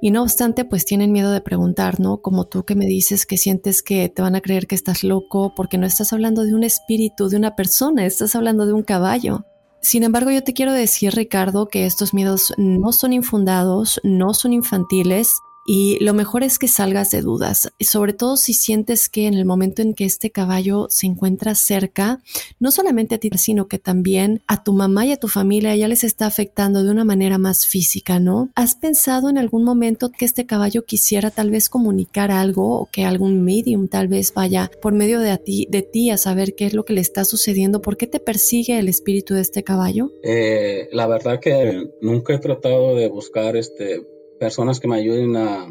y 0.00 0.12
no 0.12 0.22
obstante 0.22 0.64
pues 0.64 0.84
tienen 0.84 1.10
miedo 1.10 1.32
de 1.32 1.40
preguntar, 1.40 1.98
¿no? 1.98 2.22
Como 2.22 2.46
tú 2.46 2.64
que 2.64 2.76
me 2.76 2.86
dices 2.86 3.26
que 3.26 3.38
sientes 3.38 3.82
que 3.82 4.08
te 4.08 4.22
van 4.22 4.36
a 4.36 4.40
creer 4.42 4.68
que 4.68 4.76
estás 4.76 5.02
loco 5.02 5.54
porque 5.56 5.76
no 5.76 5.86
estás 5.86 6.12
hablando 6.12 6.44
de 6.44 6.54
un 6.54 6.62
espíritu, 6.62 7.28
de 7.28 7.36
una 7.36 7.56
persona, 7.56 8.06
estás 8.06 8.36
hablando 8.36 8.64
de 8.64 8.74
un 8.74 8.84
caballo. 8.84 9.44
Sin 9.82 10.04
embargo, 10.04 10.30
yo 10.30 10.44
te 10.44 10.54
quiero 10.54 10.72
decir, 10.72 11.12
Ricardo, 11.12 11.66
que 11.66 11.86
estos 11.86 12.14
miedos 12.14 12.54
no 12.56 12.92
son 12.92 13.12
infundados, 13.12 14.00
no 14.04 14.32
son 14.32 14.52
infantiles, 14.52 15.42
y 15.64 16.02
lo 16.02 16.14
mejor 16.14 16.42
es 16.42 16.58
que 16.58 16.68
salgas 16.68 17.10
de 17.10 17.22
dudas, 17.22 17.70
sobre 17.80 18.12
todo 18.12 18.36
si 18.36 18.54
sientes 18.54 19.08
que 19.08 19.26
en 19.26 19.34
el 19.34 19.44
momento 19.44 19.82
en 19.82 19.94
que 19.94 20.04
este 20.04 20.30
caballo 20.30 20.86
se 20.90 21.06
encuentra 21.06 21.54
cerca, 21.54 22.20
no 22.58 22.70
solamente 22.70 23.14
a 23.14 23.18
ti, 23.18 23.30
sino 23.36 23.68
que 23.68 23.78
también 23.78 24.42
a 24.48 24.64
tu 24.64 24.72
mamá 24.72 25.06
y 25.06 25.12
a 25.12 25.16
tu 25.16 25.28
familia 25.28 25.74
ya 25.76 25.88
les 25.88 26.04
está 26.04 26.26
afectando 26.26 26.82
de 26.82 26.90
una 26.90 27.04
manera 27.04 27.38
más 27.38 27.66
física, 27.66 28.18
¿no? 28.18 28.50
¿Has 28.54 28.74
pensado 28.74 29.28
en 29.28 29.38
algún 29.38 29.64
momento 29.64 30.10
que 30.10 30.24
este 30.24 30.46
caballo 30.46 30.84
quisiera 30.84 31.30
tal 31.30 31.50
vez 31.50 31.68
comunicar 31.68 32.30
algo 32.30 32.80
o 32.80 32.88
que 32.90 33.04
algún 33.04 33.44
medium 33.44 33.88
tal 33.88 34.08
vez 34.08 34.34
vaya 34.34 34.70
por 34.80 34.92
medio 34.92 35.20
de, 35.20 35.36
ti, 35.38 35.66
de 35.70 35.82
ti 35.82 36.10
a 36.10 36.16
saber 36.16 36.54
qué 36.54 36.66
es 36.66 36.74
lo 36.74 36.84
que 36.84 36.92
le 36.92 37.00
está 37.00 37.24
sucediendo? 37.24 37.80
¿Por 37.82 37.96
qué 37.96 38.06
te 38.06 38.20
persigue 38.20 38.78
el 38.78 38.88
espíritu 38.88 39.34
de 39.34 39.42
este 39.42 39.62
caballo? 39.62 40.12
Eh, 40.22 40.88
la 40.92 41.06
verdad 41.06 41.40
que 41.40 41.90
nunca 42.00 42.34
he 42.34 42.38
tratado 42.38 42.94
de 42.96 43.08
buscar 43.08 43.56
este 43.56 44.11
personas 44.42 44.80
que 44.80 44.88
me 44.88 44.96
ayuden 44.96 45.36
a 45.36 45.68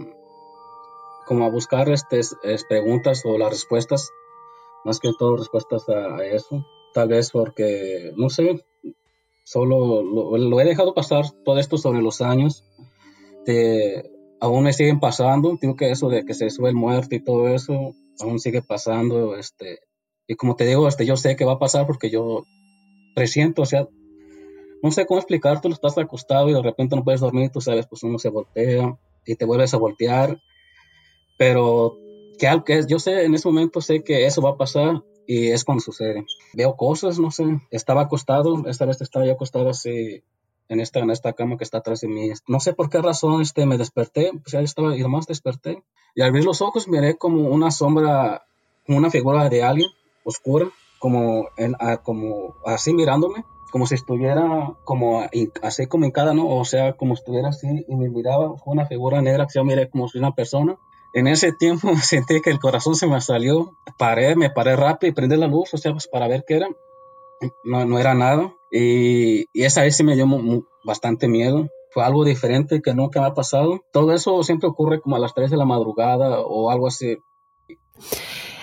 como 1.28 1.44
a 1.44 1.50
buscar 1.50 1.90
este, 1.90 2.22
preguntas 2.70 3.22
o 3.26 3.38
las 3.38 3.50
respuestas, 3.50 4.12
más 4.86 5.02
que 5.02 5.10
todo 5.20 5.36
respuestas 5.36 5.90
a, 5.90 6.26
eso. 6.26 6.66
Tal 6.94 7.10
vez 7.10 7.32
porque, 7.32 8.14
no 8.16 8.30
sé, 8.30 8.64
solo 9.44 10.02
lo, 10.02 10.62
he 10.62 10.64
dejado 10.64 10.94
pasar 10.94 11.26
todo 11.44 11.60
esto 11.60 11.78
sobre 11.78 12.02
los 12.02 12.22
años. 12.22 12.64
De, 13.46 14.10
aún 14.40 14.64
me 14.64 14.72
siguen 14.72 15.02
pasando, 15.02 15.58
digo 15.62 15.76
que 15.76 15.92
eso 15.92 16.08
de 16.08 16.24
que 16.24 16.34
se 16.34 16.50
sube 16.50 16.70
el 16.70 16.76
muerto 16.76 17.14
y 17.14 17.24
todo 17.26 17.50
eso, 17.50 17.94
aún 18.22 18.40
sigue 18.40 18.62
pasando, 18.62 19.36
este, 19.36 19.80
y 20.28 20.36
como 20.36 20.56
te 20.56 20.66
digo, 20.66 20.88
este, 20.88 21.06
yo 21.06 21.18
sé 21.18 21.36
que 21.36 21.44
va 21.44 21.54
a 21.54 21.60
pasar 21.60 21.86
porque 21.88 22.10
yo 22.10 22.44
presiento, 23.16 23.64
o 23.64 23.66
sea, 23.66 23.86
no 24.82 24.92
sé 24.92 25.06
cómo 25.06 25.20
explicártelo, 25.20 25.74
estás 25.74 25.98
acostado 25.98 26.50
y 26.50 26.54
de 26.54 26.62
repente 26.62 26.96
no 26.96 27.04
puedes 27.04 27.22
dormir, 27.22 27.52
tú 27.52 27.62
sabes, 27.62 27.88
pues 27.88 28.04
uno 28.04 28.18
se 28.18 28.30
voltea 28.30 28.98
y 29.26 29.36
te 29.36 29.46
vuelves 29.46 29.74
a 29.74 29.78
voltear, 29.78 30.40
pero 31.38 31.98
que 32.40 32.48
algo 32.48 32.64
que 32.64 32.80
es, 32.80 32.88
yo 32.88 33.00
sé, 33.00 33.26
en 33.26 33.36
ese 33.36 33.48
momento 33.48 33.82
sé 33.82 34.04
que 34.04 34.26
eso 34.26 34.42
va 34.42 34.52
a 34.52 34.58
pasar 34.58 35.04
y 35.28 35.50
es 35.52 35.64
cuando 35.64 35.82
sucede. 35.82 36.26
Veo 36.54 36.76
cosas, 36.76 37.20
no 37.20 37.32
sé, 37.32 37.46
estaba 37.70 38.02
acostado, 38.02 38.68
esta 38.68 38.86
vez 38.86 39.00
estaba 39.02 39.26
yo 39.26 39.34
acostado 39.34 39.70
así 39.70 40.24
en 40.68 40.80
esta, 40.80 41.00
en 41.00 41.12
esta 41.12 41.34
cama 41.34 41.58
que 41.58 41.64
está 41.64 41.80
atrás 41.80 42.02
de 42.02 42.08
mí. 42.08 42.32
No 42.48 42.60
sé 42.60 42.74
por 42.74 42.90
qué 42.90 43.02
razón 43.02 43.42
este, 43.42 43.66
me 43.66 43.78
desperté, 43.78 44.32
pues 44.34 44.54
ya 44.54 44.62
estaba, 44.62 44.96
y 44.96 45.02
nomás 45.02 45.28
desperté. 45.28 45.84
Y 46.16 46.22
al 46.22 46.30
abrir 46.30 46.46
los 46.46 46.62
ojos 46.62 46.88
miré 46.88 47.18
como 47.18 47.50
una 47.50 47.72
sombra, 47.72 48.46
como 48.86 48.98
una 48.98 49.12
figura 49.12 49.48
de 49.50 49.64
alguien 49.64 49.90
oscura, 50.24 50.70
como, 51.00 51.48
en, 51.58 51.76
como 52.04 52.56
así 52.66 52.94
mirándome 52.94 53.44
como 53.72 53.88
si 53.88 53.96
estuviera 53.96 54.76
como 54.84 55.24
así 55.64 55.88
como 55.88 56.06
en 56.06 56.12
cada, 56.12 56.34
¿no? 56.36 56.48
O 56.48 56.66
sea, 56.66 56.94
como 56.94 57.16
estuviera 57.16 57.50
así 57.50 57.86
y 57.88 57.96
me 57.96 58.10
miraba, 58.10 58.56
fue 58.58 58.74
una 58.74 58.86
figura 58.86 59.22
negra 59.22 59.48
que 59.48 59.54
yo 59.56 59.64
miré 59.64 59.90
como 59.90 60.08
si 60.08 60.20
una 60.20 60.36
persona. 60.36 60.78
En 61.14 61.28
ese 61.28 61.52
tiempo 61.54 61.90
sentí 62.04 62.42
que 62.42 62.52
el 62.52 62.60
corazón 62.60 62.96
se 62.96 63.08
me 63.08 63.20
salió, 63.22 63.76
paré, 63.98 64.36
me 64.36 64.52
paré 64.52 64.76
rápido 64.76 65.10
y 65.10 65.16
prendí 65.16 65.38
la 65.38 65.48
luz, 65.48 65.74
o 65.74 65.78
sea, 65.78 65.92
pues 65.94 66.08
para 66.08 66.28
ver 66.28 66.44
qué 66.46 66.58
era. 66.58 66.70
No, 67.64 67.86
no 67.86 67.98
era 67.98 68.14
nada. 68.14 68.54
Y, 68.72 69.46
y, 69.52 69.64
esa 69.64 69.82
vez 69.82 69.98
sí 69.98 70.04
me 70.04 70.16
dio 70.16 70.28
bastante 70.84 71.28
miedo. 71.28 71.70
Fue 71.90 72.04
algo 72.04 72.24
diferente 72.24 72.82
que 72.82 72.94
nunca 72.94 73.20
me 73.20 73.28
ha 73.28 73.34
pasado. 73.34 73.82
Todo 73.92 74.14
eso 74.14 74.44
siempre 74.44 74.70
ocurre 74.70 75.02
como 75.02 75.16
a 75.16 75.20
las 75.20 75.34
3 75.34 75.50
de 75.50 75.58
la 75.58 75.66
madrugada 75.66 76.40
o 76.40 76.70
algo 76.70 76.88
así. 76.88 77.18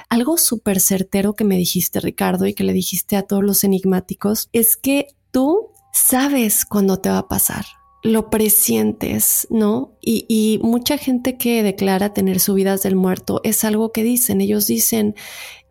Algo 0.09 0.38
súper 0.38 0.80
certero 0.80 1.34
que 1.34 1.44
me 1.44 1.56
dijiste, 1.56 2.00
Ricardo, 2.00 2.46
y 2.46 2.54
que 2.54 2.64
le 2.64 2.72
dijiste 2.72 3.16
a 3.16 3.22
todos 3.22 3.44
los 3.44 3.64
enigmáticos, 3.64 4.48
es 4.52 4.76
que 4.76 5.09
tú 5.30 5.68
sabes 5.92 6.64
cuándo 6.64 6.98
te 6.98 7.11
va 7.11 7.18
a 7.18 7.28
pasar 7.28 7.64
lo 8.04 8.30
presientes, 8.30 9.48
¿no? 9.50 9.92
Y, 10.00 10.24
y, 10.28 10.61
mucha 10.62 10.98
gente 10.98 11.36
que 11.36 11.64
declara 11.64 12.14
tener 12.14 12.38
subidas 12.38 12.82
del 12.82 12.94
muerto 12.94 13.40
es 13.42 13.64
algo 13.64 13.90
que 13.90 14.04
dicen. 14.04 14.40
Ellos 14.40 14.68
dicen 14.68 15.16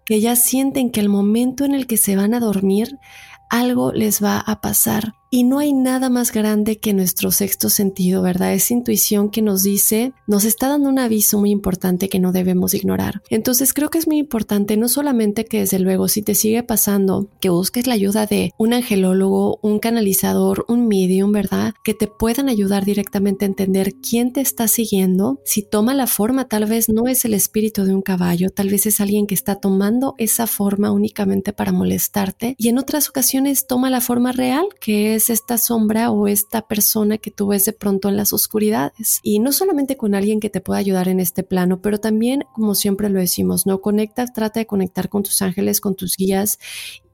que 0.06 0.20
ya 0.22 0.36
sienten 0.36 0.92
que 0.92 1.00
el 1.00 1.10
momento 1.10 1.66
en 1.66 1.74
el 1.74 1.88
que 1.88 1.98
se 1.98 2.16
van 2.16 2.34
a 2.34 2.40
dormir, 2.40 2.98
algo 3.50 3.92
les 3.92 4.24
va 4.24 4.40
a 4.40 4.62
pasar. 4.62 5.14
Y 5.38 5.44
no 5.44 5.60
hay 5.60 5.72
nada 5.72 6.10
más 6.10 6.32
grande 6.32 6.80
que 6.80 6.96
nuestro 6.96 7.30
sexto 7.30 7.70
sentido, 7.70 8.24
¿verdad? 8.24 8.56
Esa 8.56 8.74
intuición 8.74 9.30
que 9.30 9.44
nos 9.44 9.62
dice, 9.62 10.12
nos 10.26 10.46
está 10.46 10.68
dando 10.68 10.90
un 10.90 10.98
aviso 10.98 11.38
muy 11.38 11.52
importante 11.52 12.10
que 12.10 12.18
no 12.20 12.32
debemos 12.32 12.74
ignorar. 12.74 13.22
Entonces 13.30 13.72
creo 13.72 13.92
que 13.92 14.00
es 14.00 14.08
muy 14.08 14.18
importante 14.18 14.78
no 14.78 14.90
solamente 14.90 15.46
que 15.46 15.60
desde 15.60 15.78
luego 15.78 16.08
si 16.08 16.24
te 16.24 16.34
sigue 16.34 16.64
pasando, 16.64 17.30
que 17.40 17.50
busques 17.50 17.86
la 17.86 17.94
ayuda 17.94 18.26
de 18.26 18.52
un 18.58 18.74
angelólogo, 18.74 19.60
un 19.62 19.78
canalizador, 19.78 20.66
un 20.70 20.88
medium, 20.88 21.32
¿verdad? 21.32 21.76
Que 21.84 21.94
te 21.94 22.08
puedan 22.08 22.50
ayudar 22.50 22.84
directamente 22.84 23.46
a 23.46 23.50
entender 23.50 23.94
quién 23.94 24.34
te 24.34 24.42
está 24.42 24.68
siguiendo. 24.68 25.40
Si 25.46 25.62
toma 25.62 25.94
la 25.94 26.08
forma, 26.08 26.48
tal 26.48 26.66
vez 26.66 26.90
no 26.90 27.08
es 27.08 27.26
el 27.26 27.36
espíritu 27.36 27.86
de 27.86 27.94
un 27.94 28.02
caballo, 28.02 28.50
tal 28.50 28.70
vez 28.70 28.88
es 28.88 29.00
alguien 29.00 29.28
que 29.28 29.36
está 29.36 29.54
tomando 29.54 30.16
esa 30.18 30.48
forma 30.48 30.92
únicamente 30.92 31.54
para 31.54 31.72
molestarte. 31.72 32.56
Y 32.58 32.70
en 32.70 32.80
otras 32.80 33.08
ocasiones 33.08 33.68
toma 33.68 33.92
la 33.92 34.02
forma 34.02 34.32
real, 34.32 34.66
que 34.82 35.14
es 35.14 35.27
es 35.28 35.42
esta 35.42 35.58
sombra 35.58 36.12
o 36.12 36.28
esta 36.28 36.68
persona 36.68 37.18
que 37.18 37.32
tú 37.32 37.48
ves 37.48 37.66
de 37.66 37.74
pronto 37.74 38.10
en 38.10 38.18
las 38.18 38.34
oscuridades. 38.34 39.20
Y 39.24 39.40
no 39.40 39.52
solamente 39.52 39.98
con 39.98 40.16
alguien 40.16 40.40
que 40.40 40.50
te 40.50 40.62
pueda 40.62 40.80
ayudar 40.80 41.08
en 41.08 41.20
este 41.20 41.44
plano, 41.44 41.82
pero 41.82 42.00
también, 42.00 42.44
como 42.54 42.76
siempre 42.76 43.10
lo 43.10 43.20
decimos, 43.20 43.66
no 43.66 43.82
conecta, 43.82 44.26
trata 44.28 44.60
de 44.60 44.68
conectar 44.68 45.10
con 45.10 45.24
tus 45.24 45.42
ángeles, 45.42 45.82
con 45.82 45.96
tus 45.96 46.16
guías 46.16 46.60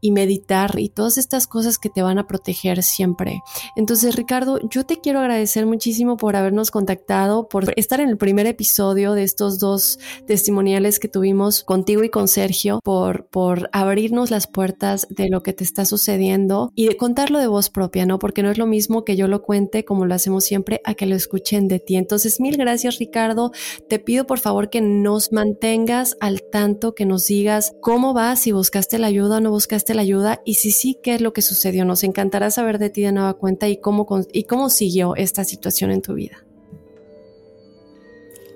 y 0.04 0.12
meditar 0.12 0.78
y 0.78 0.89
todas 0.89 1.18
estas 1.18 1.47
cosas 1.47 1.78
que 1.78 1.89
te 1.89 2.01
van 2.01 2.20
a 2.20 2.28
proteger 2.28 2.84
siempre. 2.84 3.41
Entonces, 3.78 4.18
Ricardo, 4.18 4.60
yo 4.70 4.86
te 4.86 4.99
quiero 4.99 5.20
agradecer 5.20 5.66
muchísimo 5.66 6.18
por 6.18 6.36
habernos 6.36 6.72
contactado, 6.72 7.47
por 7.47 7.72
estar 7.78 8.01
en 8.01 8.10
el 8.10 8.18
primer 8.18 8.45
episodio 8.45 9.14
de 9.14 9.24
estos 9.24 9.60
dos 9.60 9.99
testimoniales 10.28 10.99
que 10.99 11.08
tuvimos 11.08 11.64
contigo 11.64 12.04
y 12.04 12.10
con 12.10 12.28
Sergio, 12.28 12.82
por, 12.84 13.28
por 13.28 13.70
abrirnos 13.72 14.30
las 14.30 14.45
puertas 14.45 15.08
de 15.10 15.30
lo 15.30 15.41
que 15.41 15.54
te 15.54 15.64
está 15.64 15.86
sucediendo 15.86 16.74
y 16.76 16.89
de 16.89 16.97
contarlo 16.97 17.39
de 17.39 17.47
voz 17.47 17.70
propia, 17.70 18.06
¿no? 18.06 18.20
Porque 18.20 18.43
no 18.43 18.51
es 18.51 18.58
lo 18.58 18.68
mismo 18.68 19.06
que 19.06 19.16
yo 19.16 19.30
lo 19.30 19.41
cuente 19.41 19.86
como 19.86 20.06
lo 20.06 20.16
hacemos 20.16 20.43
siempre 20.43 20.82
a 20.84 20.95
que 20.95 21.06
lo 21.06 21.16
escuchen 21.16 21.70
de 21.70 21.80
ti. 21.80 21.95
Entonces, 21.95 22.41
mil 22.41 22.58
gracias, 22.58 22.99
Ricardo. 22.99 23.54
Te 23.88 23.99
pido 23.99 24.28
por 24.28 24.39
favor 24.39 24.70
que 24.70 24.82
nos 24.82 25.32
mantengas 25.32 26.18
al 26.20 26.41
tanto, 26.51 26.93
que 26.93 27.06
nos 27.06 27.24
digas 27.24 27.74
cómo 27.80 28.14
vas, 28.14 28.41
si 28.41 28.51
buscaste 28.51 28.99
la 28.99 29.08
ayuda 29.08 29.38
o 29.38 29.39
no 29.39 29.49
buscaste 29.49 29.93
la 29.94 30.02
ayuda 30.02 30.41
y 30.46 30.56
si 30.56 30.72
sí, 30.72 30.98
qué 31.02 31.16
es 31.16 31.22
lo 31.22 31.34
que 31.34 31.41
sucedió. 31.41 31.86
Nos 31.86 32.04
encantará 32.04 32.52
saber 32.52 32.80
de 32.80 32.89
ti 32.89 33.02
de 33.02 33.12
nueva 33.12 33.34
cuenta 33.34 33.68
y 33.68 33.78
cómo, 33.78 34.08
y 34.32 34.44
cómo 34.44 34.70
siguió 34.70 35.16
esta 35.16 35.44
situación 35.44 35.91
en 35.91 36.02
tu 36.02 36.14
vida. 36.14 36.46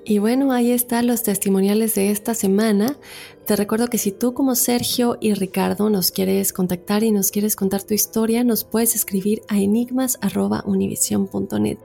Y 0.04 0.20
bueno, 0.20 0.52
ahí 0.52 0.70
están 0.70 1.06
los 1.06 1.22
testimoniales 1.22 1.94
de 1.94 2.10
esta 2.10 2.32
semana. 2.32 2.96
Te 3.44 3.56
recuerdo 3.56 3.88
que 3.88 3.98
si 3.98 4.10
tú 4.10 4.32
como 4.32 4.54
Sergio 4.54 5.18
y 5.20 5.34
Ricardo 5.34 5.90
nos 5.90 6.10
quieres 6.10 6.54
contactar 6.54 7.02
y 7.02 7.10
nos 7.10 7.30
quieres 7.30 7.56
contar 7.56 7.82
tu 7.82 7.92
historia, 7.92 8.42
nos 8.42 8.64
puedes 8.64 8.94
escribir 8.94 9.42
a 9.48 9.58
enigmas.univision.net. 9.58 11.78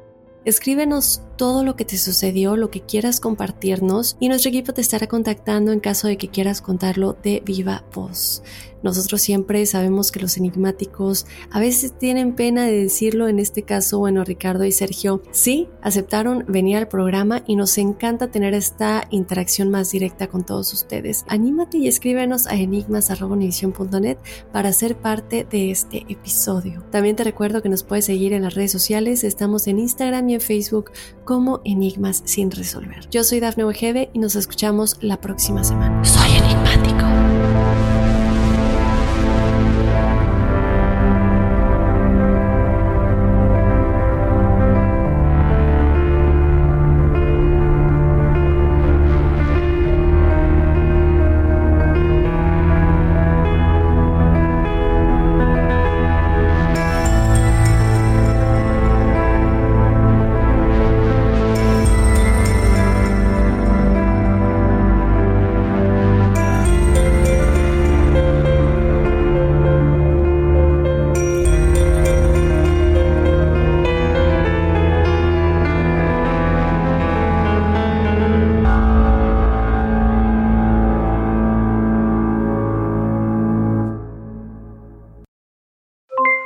Escríbenos 0.45 1.22
todo 1.43 1.65
lo 1.65 1.75
que 1.75 1.83
te 1.83 1.97
sucedió, 1.97 2.55
lo 2.55 2.71
que 2.71 2.79
quieras 2.79 3.19
compartirnos 3.19 4.15
y 4.21 4.29
nuestro 4.29 4.47
equipo 4.47 4.73
te 4.73 4.79
estará 4.79 5.07
contactando 5.07 5.73
en 5.73 5.81
caso 5.81 6.07
de 6.07 6.15
que 6.15 6.29
quieras 6.29 6.61
contarlo 6.61 7.17
de 7.21 7.43
viva 7.45 7.83
voz. 7.93 8.41
Nosotros 8.83 9.21
siempre 9.21 9.65
sabemos 9.65 10.11
que 10.11 10.19
los 10.19 10.37
enigmáticos 10.37 11.25
a 11.49 11.61
veces 11.61 11.97
tienen 11.97 12.35
pena 12.35 12.65
de 12.65 12.73
decirlo, 12.73 13.29
en 13.29 13.39
este 13.39 13.63
caso, 13.63 13.97
bueno, 13.97 14.25
Ricardo 14.25 14.65
y 14.65 14.73
Sergio 14.73 15.23
sí 15.31 15.69
aceptaron 15.81 16.43
venir 16.49 16.75
al 16.75 16.89
programa 16.89 17.43
y 17.47 17.55
nos 17.55 17.77
encanta 17.77 18.29
tener 18.29 18.53
esta 18.53 19.07
interacción 19.09 19.71
más 19.71 19.89
directa 19.91 20.27
con 20.27 20.45
todos 20.45 20.73
ustedes. 20.73 21.23
Anímate 21.29 21.77
y 21.77 21.87
escríbenos 21.87 22.45
a 22.45 22.55
enigmas.univision.net 22.55 24.17
para 24.51 24.73
ser 24.73 24.97
parte 24.97 25.47
de 25.49 25.71
este 25.71 26.05
episodio. 26.09 26.83
También 26.91 27.15
te 27.15 27.23
recuerdo 27.23 27.61
que 27.61 27.69
nos 27.69 27.83
puedes 27.83 28.05
seguir 28.05 28.33
en 28.33 28.43
las 28.43 28.53
redes 28.53 28.73
sociales, 28.73 29.23
estamos 29.23 29.67
en 29.67 29.79
Instagram 29.79 30.29
y 30.29 30.33
en 30.35 30.41
Facebook 30.41 30.91
como 31.34 31.61
Enigmas 31.65 32.21
sin 32.25 32.51
resolver. 32.51 33.09
Yo 33.09 33.23
soy 33.23 33.39
Dafne 33.39 33.65
Wegebe 33.65 34.11
y 34.13 34.19
nos 34.19 34.36
escuchamos 34.36 34.97
la 35.01 35.19
próxima 35.19 35.63
semana. 35.63 35.99